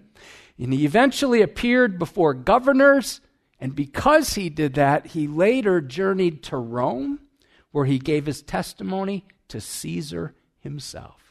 and 0.58 0.72
he 0.72 0.84
eventually 0.84 1.42
appeared 1.42 1.98
before 1.98 2.34
governors. 2.34 3.20
And 3.60 3.74
because 3.74 4.34
he 4.34 4.48
did 4.48 4.74
that, 4.74 5.06
he 5.08 5.28
later 5.28 5.80
journeyed 5.80 6.42
to 6.44 6.56
Rome, 6.56 7.20
where 7.70 7.84
he 7.84 8.00
gave 8.00 8.26
his 8.26 8.42
testimony 8.42 9.26
to 9.48 9.60
Caesar 9.60 10.34
himself. 10.58 11.27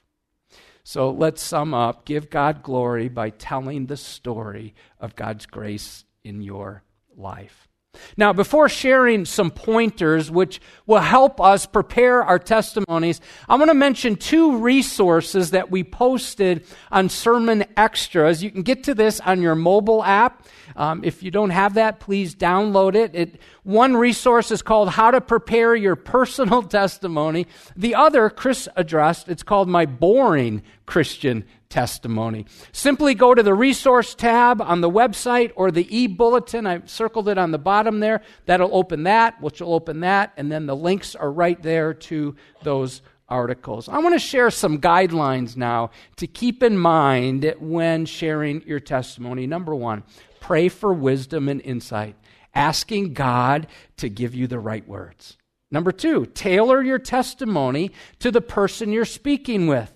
So 0.88 1.10
let's 1.10 1.42
sum 1.42 1.74
up. 1.74 2.06
Give 2.06 2.30
God 2.30 2.64
glory 2.64 3.10
by 3.10 3.32
telling 3.32 3.88
the 3.88 3.98
story 3.98 4.74
of 5.02 5.18
God's 5.18 5.46
grace 5.46 6.06
in 6.24 6.42
your 6.42 6.82
life. 7.14 7.68
Now, 8.16 8.32
before 8.32 8.70
sharing 8.70 9.26
some 9.26 9.52
pointers 9.52 10.32
which 10.32 10.62
will 10.86 11.00
help 11.00 11.42
us 11.42 11.66
prepare 11.66 12.24
our 12.24 12.40
testimonies, 12.40 13.20
I 13.50 13.56
want 13.56 13.70
to 13.70 13.74
mention 13.74 14.16
two 14.16 14.60
resources 14.60 15.52
that 15.52 15.70
we 15.70 15.84
posted 15.84 16.66
on 16.90 17.10
Sermon 17.10 17.66
Extras. 17.76 18.42
You 18.42 18.52
can 18.52 18.62
get 18.62 18.86
to 18.86 18.96
this 18.96 19.20
on 19.20 19.42
your 19.42 19.56
mobile 19.56 20.04
app. 20.06 20.48
Um, 20.76 21.04
if 21.04 21.22
you 21.22 21.32
don't 21.32 21.50
have 21.50 21.74
that, 21.74 22.00
please 22.00 22.36
download 22.36 22.96
it. 22.96 23.14
it. 23.14 23.42
One 23.68 23.98
resource 23.98 24.50
is 24.52 24.62
called 24.62 24.88
How 24.88 25.12
to 25.12 25.20
Prepare 25.20 25.76
Your 25.76 25.98
Personal 25.98 26.64
Testimony. 26.80 27.48
The 27.76 27.96
other, 27.96 28.30
Chris 28.30 28.70
addressed, 28.78 29.28
it's 29.28 29.44
called 29.44 29.68
My 29.68 29.86
Boring 29.86 30.64
Christian 30.86 31.44
Testimony. 31.68 32.46
Simply 32.72 33.14
go 33.14 33.36
to 33.36 33.44
the 33.44 33.54
resource 33.54 34.16
tab 34.16 34.62
on 34.62 34.80
the 34.80 34.90
website 34.90 35.52
or 35.58 35.70
the 35.70 35.86
e 35.94 36.08
bulletin. 36.08 36.66
I 36.66 36.84
circled 36.86 37.28
it 37.28 37.38
on 37.38 37.52
the 37.52 37.58
bottom 37.58 38.00
there. 38.00 38.22
That'll 38.46 38.74
open 38.74 39.04
that, 39.04 39.42
which 39.42 39.60
will 39.60 39.74
open 39.74 40.00
that, 40.00 40.32
and 40.38 40.50
then 40.50 40.66
the 40.66 40.74
links 40.74 41.14
are 41.14 41.30
right 41.30 41.62
there 41.62 41.94
to 41.94 42.38
those 42.64 43.02
articles. 43.28 43.90
I 43.90 43.98
want 43.98 44.16
to 44.16 44.20
share 44.20 44.50
some 44.50 44.80
guidelines 44.80 45.58
now 45.58 45.92
to 46.16 46.26
keep 46.26 46.64
in 46.64 46.78
mind 46.78 47.54
when 47.60 48.06
sharing 48.06 48.62
your 48.62 48.80
testimony. 48.80 49.46
Number 49.46 49.76
one, 49.76 50.04
pray 50.40 50.70
for 50.70 50.94
wisdom 50.94 51.50
and 51.50 51.62
insight, 51.64 52.16
asking 52.54 53.14
God 53.14 53.68
to 53.98 54.10
give 54.10 54.36
you 54.36 54.48
the 54.48 54.60
right 54.60 54.88
words. 54.88 55.38
Number 55.70 55.92
two, 55.92 56.26
tailor 56.26 56.82
your 56.82 57.00
testimony 57.00 57.92
to 58.20 58.32
the 58.32 58.42
person 58.42 58.92
you're 58.92 59.06
speaking 59.06 59.68
with. 59.68 59.94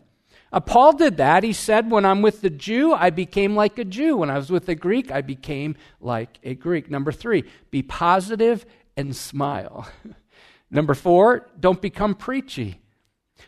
Uh, 0.54 0.60
Paul 0.60 0.94
did 0.94 1.18
that. 1.18 1.44
He 1.44 1.54
said, 1.54 1.90
When 1.90 2.04
I'm 2.04 2.22
with 2.22 2.42
the 2.42 2.50
Jew, 2.50 2.94
I 2.94 3.10
became 3.10 3.56
like 3.56 3.80
a 3.80 3.86
Jew. 3.86 4.18
When 4.18 4.30
I 4.30 4.38
was 4.38 4.52
with 4.52 4.66
the 4.66 4.76
Greek, 4.76 5.10
I 5.10 5.22
became 5.22 5.76
like 6.02 6.40
a 6.44 6.56
Greek. 6.56 6.92
Number 6.92 7.12
three, 7.12 7.46
be 7.70 7.82
positive 7.84 8.66
and 8.98 9.16
smile. 9.16 9.88
Number 10.72 10.94
four, 10.94 11.48
don't 11.60 11.82
become 11.82 12.16
preachy. 12.16 12.82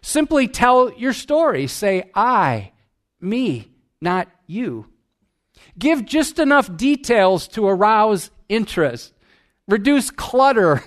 Simply 0.02 0.48
tell 0.48 0.94
your 0.94 1.14
story. 1.14 1.68
Say, 1.68 2.10
I, 2.16 2.72
me, 3.20 3.70
not 4.02 4.30
you. 4.48 4.88
Give 5.78 6.06
just 6.06 6.40
enough 6.40 6.76
details 6.76 7.48
to 7.50 7.68
arouse 7.68 8.32
interest. 8.54 9.14
Reduce 9.68 10.12
clutter 10.12 10.84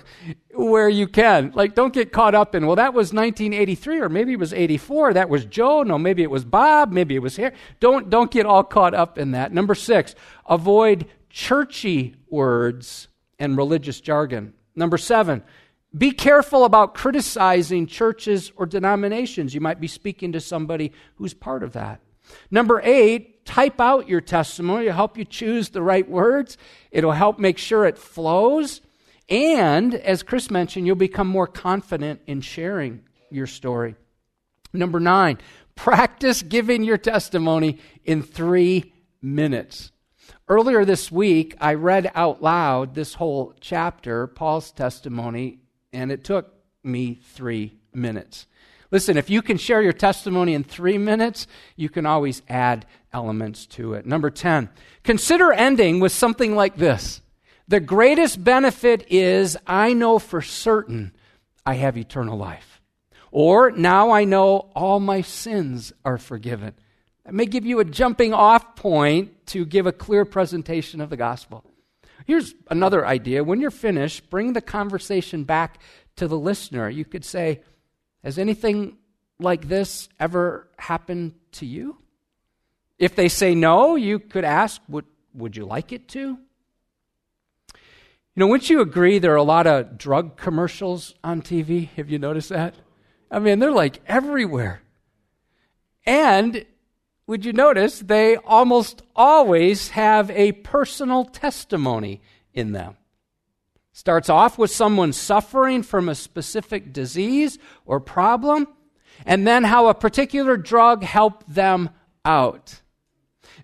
where 0.53 0.87
you 0.87 1.07
can. 1.07 1.51
Like, 1.55 1.73
don't 1.73 1.93
get 1.93 2.11
caught 2.11 2.35
up 2.35 2.53
in, 2.53 2.67
well, 2.67 2.75
that 2.75 2.93
was 2.93 3.11
1983, 3.11 3.99
or 4.01 4.09
maybe 4.09 4.33
it 4.33 4.39
was 4.39 4.53
84. 4.53 5.13
That 5.13 5.29
was 5.29 5.45
Joe. 5.45 5.81
No, 5.81 5.97
maybe 5.97 6.21
it 6.21 6.29
was 6.29 6.45
Bob. 6.45 6.91
Maybe 6.91 7.15
it 7.15 7.21
was 7.21 7.35
here. 7.35 7.53
Don't, 7.79 8.09
don't 8.09 8.29
get 8.29 8.45
all 8.45 8.63
caught 8.63 8.93
up 8.93 9.17
in 9.17 9.31
that. 9.31 9.51
Number 9.51 9.73
six, 9.73 10.13
avoid 10.47 11.07
churchy 11.29 12.15
words 12.29 13.07
and 13.39 13.57
religious 13.57 13.99
jargon. 13.99 14.53
Number 14.75 14.97
seven, 14.97 15.43
be 15.97 16.11
careful 16.11 16.65
about 16.65 16.93
criticizing 16.93 17.87
churches 17.87 18.51
or 18.55 18.65
denominations. 18.65 19.55
You 19.55 19.61
might 19.61 19.79
be 19.79 19.87
speaking 19.87 20.33
to 20.33 20.39
somebody 20.39 20.91
who's 21.15 21.33
part 21.33 21.63
of 21.63 21.73
that. 21.73 22.01
Number 22.51 22.81
eight, 22.83 23.36
type 23.47 23.81
out 23.81 24.07
your 24.07 24.21
testimony. 24.21 24.83
It'll 24.85 24.95
help 24.95 25.17
you 25.17 25.25
choose 25.25 25.69
the 25.69 25.81
right 25.81 26.07
words. 26.07 26.57
It'll 26.91 27.13
help 27.13 27.39
make 27.39 27.57
sure 27.57 27.85
it 27.85 27.97
flows. 27.97 28.81
And 29.29 29.95
as 29.95 30.21
Chris 30.21 30.51
mentioned, 30.51 30.85
you'll 30.85 30.95
become 30.95 31.27
more 31.27 31.47
confident 31.47 32.21
in 32.27 32.41
sharing 32.41 33.01
your 33.31 33.47
story. 33.47 33.95
Number 34.73 34.99
nine, 34.99 35.39
practice 35.75 36.41
giving 36.41 36.83
your 36.83 36.97
testimony 36.97 37.79
in 38.03 38.21
three 38.21 38.93
minutes. 39.21 39.91
Earlier 40.49 40.85
this 40.85 41.11
week, 41.11 41.55
I 41.59 41.73
read 41.73 42.11
out 42.15 42.41
loud 42.41 42.95
this 42.95 43.15
whole 43.15 43.53
chapter, 43.59 44.27
Paul's 44.27 44.71
testimony, 44.71 45.59
and 45.91 46.11
it 46.11 46.23
took 46.23 46.53
me 46.83 47.19
three 47.23 47.79
minutes. 47.93 48.45
Listen, 48.91 49.17
if 49.17 49.29
you 49.29 49.41
can 49.41 49.57
share 49.57 49.81
your 49.81 49.93
testimony 49.93 50.53
in 50.53 50.63
three 50.63 50.97
minutes, 50.97 51.47
you 51.75 51.89
can 51.89 52.05
always 52.05 52.41
add 52.47 52.85
elements 53.13 53.65
to 53.65 53.93
it. 53.93 54.05
Number 54.05 54.29
10, 54.29 54.69
consider 55.03 55.51
ending 55.51 55.99
with 55.99 56.11
something 56.11 56.55
like 56.55 56.77
this 56.77 57.21
The 57.67 57.79
greatest 57.79 58.43
benefit 58.43 59.05
is 59.09 59.57
I 59.65 59.93
know 59.93 60.19
for 60.19 60.41
certain 60.41 61.13
I 61.65 61.75
have 61.75 61.97
eternal 61.97 62.37
life. 62.37 62.81
Or 63.31 63.71
now 63.71 64.11
I 64.11 64.23
know 64.23 64.69
all 64.75 64.99
my 64.99 65.21
sins 65.21 65.93
are 66.05 66.17
forgiven. 66.17 66.73
That 67.25 67.33
may 67.33 67.45
give 67.45 67.65
you 67.65 67.79
a 67.79 67.85
jumping 67.85 68.33
off 68.33 68.75
point 68.75 69.45
to 69.47 69.65
give 69.65 69.85
a 69.85 69.91
clear 69.91 70.23
presentation 70.23 71.01
of 71.01 71.09
the 71.09 71.17
gospel. 71.17 71.63
Here's 72.25 72.53
another 72.69 73.05
idea. 73.05 73.43
When 73.43 73.59
you're 73.59 73.71
finished, 73.71 74.29
bring 74.29 74.53
the 74.53 74.61
conversation 74.61 75.43
back 75.43 75.79
to 76.15 76.27
the 76.27 76.37
listener. 76.37 76.89
You 76.89 77.05
could 77.05 77.25
say, 77.25 77.61
Has 78.23 78.37
anything 78.37 78.97
like 79.39 79.67
this 79.67 80.09
ever 80.19 80.69
happened 80.77 81.35
to 81.53 81.65
you? 81.65 81.97
If 82.99 83.15
they 83.15 83.29
say 83.29 83.53
no, 83.53 83.95
you 83.95 84.19
could 84.19 84.43
ask, 84.43 84.81
Would, 84.89 85.05
would 85.33 85.55
you 85.55 85.65
like 85.65 85.91
it 85.91 86.07
to? 86.09 86.37
You 88.37 88.41
know, 88.41 88.47
wouldn't 88.47 88.69
you 88.69 88.81
agree 88.81 89.17
there 89.17 89.33
are 89.33 89.35
a 89.35 89.43
lot 89.43 89.65
of 89.65 89.97
drug 89.97 90.37
commercials 90.37 91.15
on 91.23 91.41
TV? 91.41 91.89
Have 91.95 92.09
you 92.09 92.19
noticed 92.19 92.49
that? 92.49 92.75
I 93.31 93.39
mean, 93.39 93.59
they're 93.59 93.71
like 93.71 93.99
everywhere. 94.07 94.81
And 96.05 96.65
would 97.25 97.45
you 97.45 97.51
notice 97.51 97.99
they 97.99 98.37
almost 98.37 99.01
always 99.15 99.89
have 99.89 100.29
a 100.31 100.53
personal 100.53 101.25
testimony 101.25 102.21
in 102.53 102.71
them? 102.71 102.95
Starts 103.91 104.29
off 104.29 104.57
with 104.57 104.71
someone 104.71 105.11
suffering 105.11 105.81
from 105.81 106.07
a 106.07 106.15
specific 106.15 106.93
disease 106.93 107.57
or 107.85 107.99
problem, 107.99 108.67
and 109.25 109.47
then 109.47 109.63
how 109.63 109.87
a 109.87 109.93
particular 109.95 110.55
drug 110.55 111.03
helped 111.03 111.51
them 111.51 111.89
out. 112.23 112.81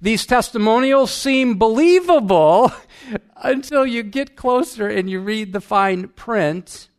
These 0.03 0.25
testimonials 0.25 1.13
seem 1.13 1.57
believable 1.57 2.73
until 3.37 3.85
you 3.85 4.03
get 4.03 4.35
closer 4.35 4.89
and 4.89 5.09
you 5.09 5.21
read 5.21 5.53
the 5.53 5.61
fine 5.61 6.09
print. 6.09 6.89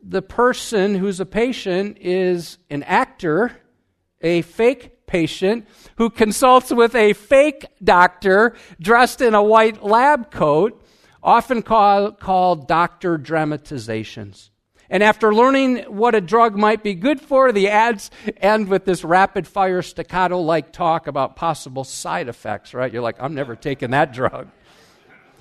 The 0.00 0.22
person 0.22 0.94
who's 0.94 1.18
a 1.18 1.26
patient 1.26 1.98
is 2.00 2.58
an 2.70 2.84
actor, 2.84 3.60
a 4.20 4.42
fake 4.42 5.08
patient 5.08 5.66
who 5.96 6.08
consults 6.08 6.70
with 6.70 6.94
a 6.94 7.14
fake 7.14 7.66
doctor 7.82 8.54
dressed 8.80 9.20
in 9.20 9.34
a 9.34 9.42
white 9.42 9.82
lab 9.82 10.30
coat, 10.30 10.80
often 11.20 11.62
call, 11.62 12.12
called 12.12 12.68
doctor 12.68 13.18
dramatizations. 13.18 14.52
And 14.90 15.02
after 15.02 15.34
learning 15.34 15.84
what 15.84 16.14
a 16.14 16.20
drug 16.20 16.56
might 16.56 16.82
be 16.82 16.94
good 16.94 17.20
for, 17.20 17.52
the 17.52 17.68
ads 17.68 18.10
end 18.36 18.68
with 18.68 18.84
this 18.84 19.04
rapid 19.04 19.46
fire 19.46 19.82
staccato 19.82 20.40
like 20.40 20.72
talk 20.72 21.06
about 21.06 21.36
possible 21.36 21.84
side 21.84 22.28
effects, 22.28 22.74
right? 22.74 22.92
You're 22.92 23.02
like, 23.02 23.16
I'm 23.18 23.34
never 23.34 23.56
taking 23.56 23.90
that 23.90 24.12
drug. 24.12 24.48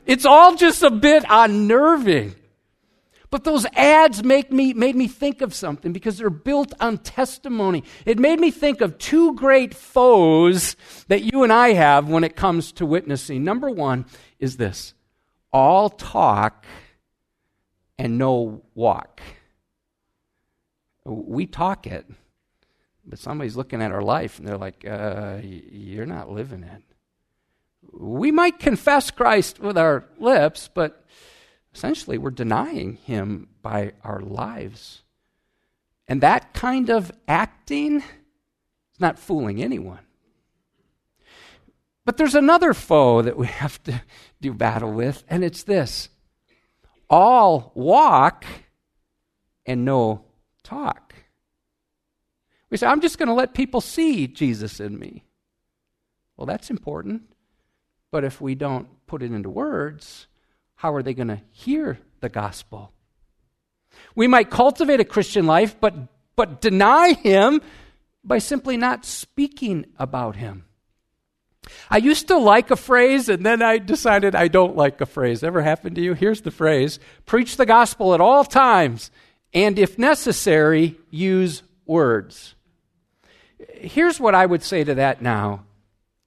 It's 0.05 0.25
all 0.25 0.55
just 0.55 0.83
a 0.83 0.91
bit 0.91 1.23
unnerving. 1.29 2.35
But 3.33 3.45
those 3.45 3.65
ads 3.73 4.23
make 4.23 4.51
me, 4.51 4.73
made 4.73 4.95
me 4.95 5.07
think 5.07 5.41
of 5.41 5.55
something 5.55 5.91
because 5.91 6.19
they're 6.19 6.29
built 6.29 6.71
on 6.79 6.99
testimony. 6.99 7.83
It 8.05 8.19
made 8.19 8.39
me 8.39 8.51
think 8.51 8.79
of 8.79 8.99
two 8.99 9.33
great 9.33 9.73
foes 9.73 10.75
that 11.07 11.23
you 11.23 11.43
and 11.43 11.51
I 11.51 11.73
have 11.73 12.07
when 12.07 12.23
it 12.23 12.35
comes 12.35 12.71
to 12.73 12.85
witnessing. 12.85 13.43
Number 13.43 13.71
one 13.71 14.05
is 14.37 14.57
this 14.57 14.93
all 15.51 15.89
talk 15.89 16.63
and 18.03 18.17
no 18.17 18.61
walk. 18.75 19.21
We 21.05 21.45
talk 21.45 21.87
it, 21.87 22.05
but 23.05 23.17
somebody's 23.17 23.55
looking 23.55 23.81
at 23.81 23.93
our 23.93 24.01
life 24.01 24.37
and 24.37 24.47
they're 24.47 24.57
like, 24.57 24.85
uh, 24.85 25.37
You're 25.41 26.05
not 26.05 26.29
living 26.29 26.63
it. 26.63 26.83
We 27.93 28.29
might 28.29 28.59
confess 28.59 29.09
Christ 29.09 29.61
with 29.61 29.77
our 29.77 30.03
lips, 30.19 30.69
but 30.73 31.05
essentially 31.73 32.17
we're 32.17 32.31
denying 32.31 32.95
him 32.95 33.47
by 33.61 33.93
our 34.03 34.19
lives. 34.19 35.03
And 36.05 36.19
that 36.19 36.53
kind 36.53 36.89
of 36.89 37.09
acting 37.25 37.97
is 37.99 38.99
not 38.99 39.17
fooling 39.17 39.63
anyone. 39.63 40.05
But 42.03 42.17
there's 42.17 42.35
another 42.35 42.73
foe 42.73 43.21
that 43.21 43.37
we 43.37 43.47
have 43.63 43.81
to 43.83 44.01
do 44.41 44.53
battle 44.53 44.91
with, 44.91 45.23
and 45.29 45.41
it's 45.41 45.63
this 45.63 46.09
all 47.09 47.71
walk 47.75 48.45
and 49.65 49.85
no 49.85 50.25
talk. 50.63 51.13
We 52.69 52.77
say, 52.77 52.87
I'm 52.87 53.01
just 53.01 53.17
going 53.17 53.27
to 53.27 53.35
let 53.35 53.53
people 53.53 53.81
see 53.81 54.27
Jesus 54.27 54.79
in 54.79 54.97
me. 54.97 55.25
Well, 56.35 56.47
that's 56.47 56.69
important. 56.69 57.23
But 58.11 58.23
if 58.23 58.41
we 58.41 58.55
don't 58.55 58.87
put 59.07 59.21
it 59.21 59.31
into 59.31 59.49
words, 59.49 60.27
how 60.75 60.93
are 60.93 61.03
they 61.03 61.13
going 61.13 61.27
to 61.27 61.41
hear 61.51 61.99
the 62.19 62.29
gospel? 62.29 62.91
We 64.15 64.27
might 64.27 64.49
cultivate 64.49 64.99
a 64.99 65.05
Christian 65.05 65.45
life, 65.45 65.75
but, 65.79 65.93
but 66.35 66.61
deny 66.61 67.13
Him 67.13 67.61
by 68.23 68.39
simply 68.39 68.77
not 68.77 69.05
speaking 69.05 69.85
about 69.97 70.35
Him. 70.35 70.65
I 71.89 71.97
used 71.97 72.27
to 72.27 72.37
like 72.37 72.71
a 72.71 72.75
phrase, 72.75 73.29
and 73.29 73.45
then 73.45 73.61
I 73.61 73.77
decided 73.77 74.35
I 74.35 74.47
don't 74.47 74.75
like 74.75 75.01
a 75.01 75.05
phrase. 75.05 75.43
Ever 75.43 75.61
happened 75.61 75.95
to 75.95 76.01
you? 76.01 76.13
Here's 76.13 76.41
the 76.41 76.51
phrase 76.51 76.99
Preach 77.25 77.57
the 77.57 77.65
gospel 77.65 78.13
at 78.13 78.21
all 78.21 78.43
times, 78.43 79.11
and 79.53 79.77
if 79.77 79.97
necessary, 79.97 80.95
use 81.09 81.63
words. 81.85 82.55
Here's 83.75 84.19
what 84.19 84.35
I 84.35 84.45
would 84.45 84.63
say 84.63 84.83
to 84.83 84.95
that 84.95 85.21
now 85.21 85.65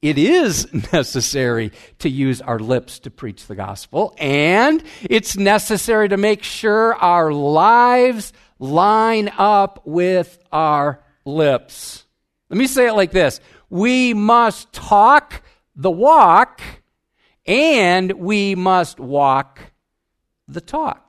it 0.03 0.19
is 0.19 0.73
necessary 0.93 1.73
to 2.01 2.09
use 2.09 2.41
our 2.41 2.59
lips 2.59 3.01
to 3.01 3.11
preach 3.11 3.47
the 3.47 3.55
gospel, 3.55 4.15
and 4.19 4.83
it's 5.03 5.37
necessary 5.37 6.09
to 6.09 6.17
make 6.17 6.43
sure 6.43 6.95
our 6.95 7.33
lives 7.33 8.33
line 8.59 9.31
up 9.37 9.83
with 9.85 10.39
our 10.53 11.01
lips. 11.25 12.05
Let 12.49 12.59
me 12.59 12.67
say 12.67 12.87
it 12.87 12.93
like 12.93 13.11
this 13.11 13.41
We 13.69 14.15
must 14.15 14.73
talk 14.73 15.43
the 15.75 15.91
walk, 15.91 16.61
and 17.47 18.13
we 18.13 18.55
must 18.55 19.01
walk 19.01 19.73
the 20.49 20.61
talk. 20.61 21.06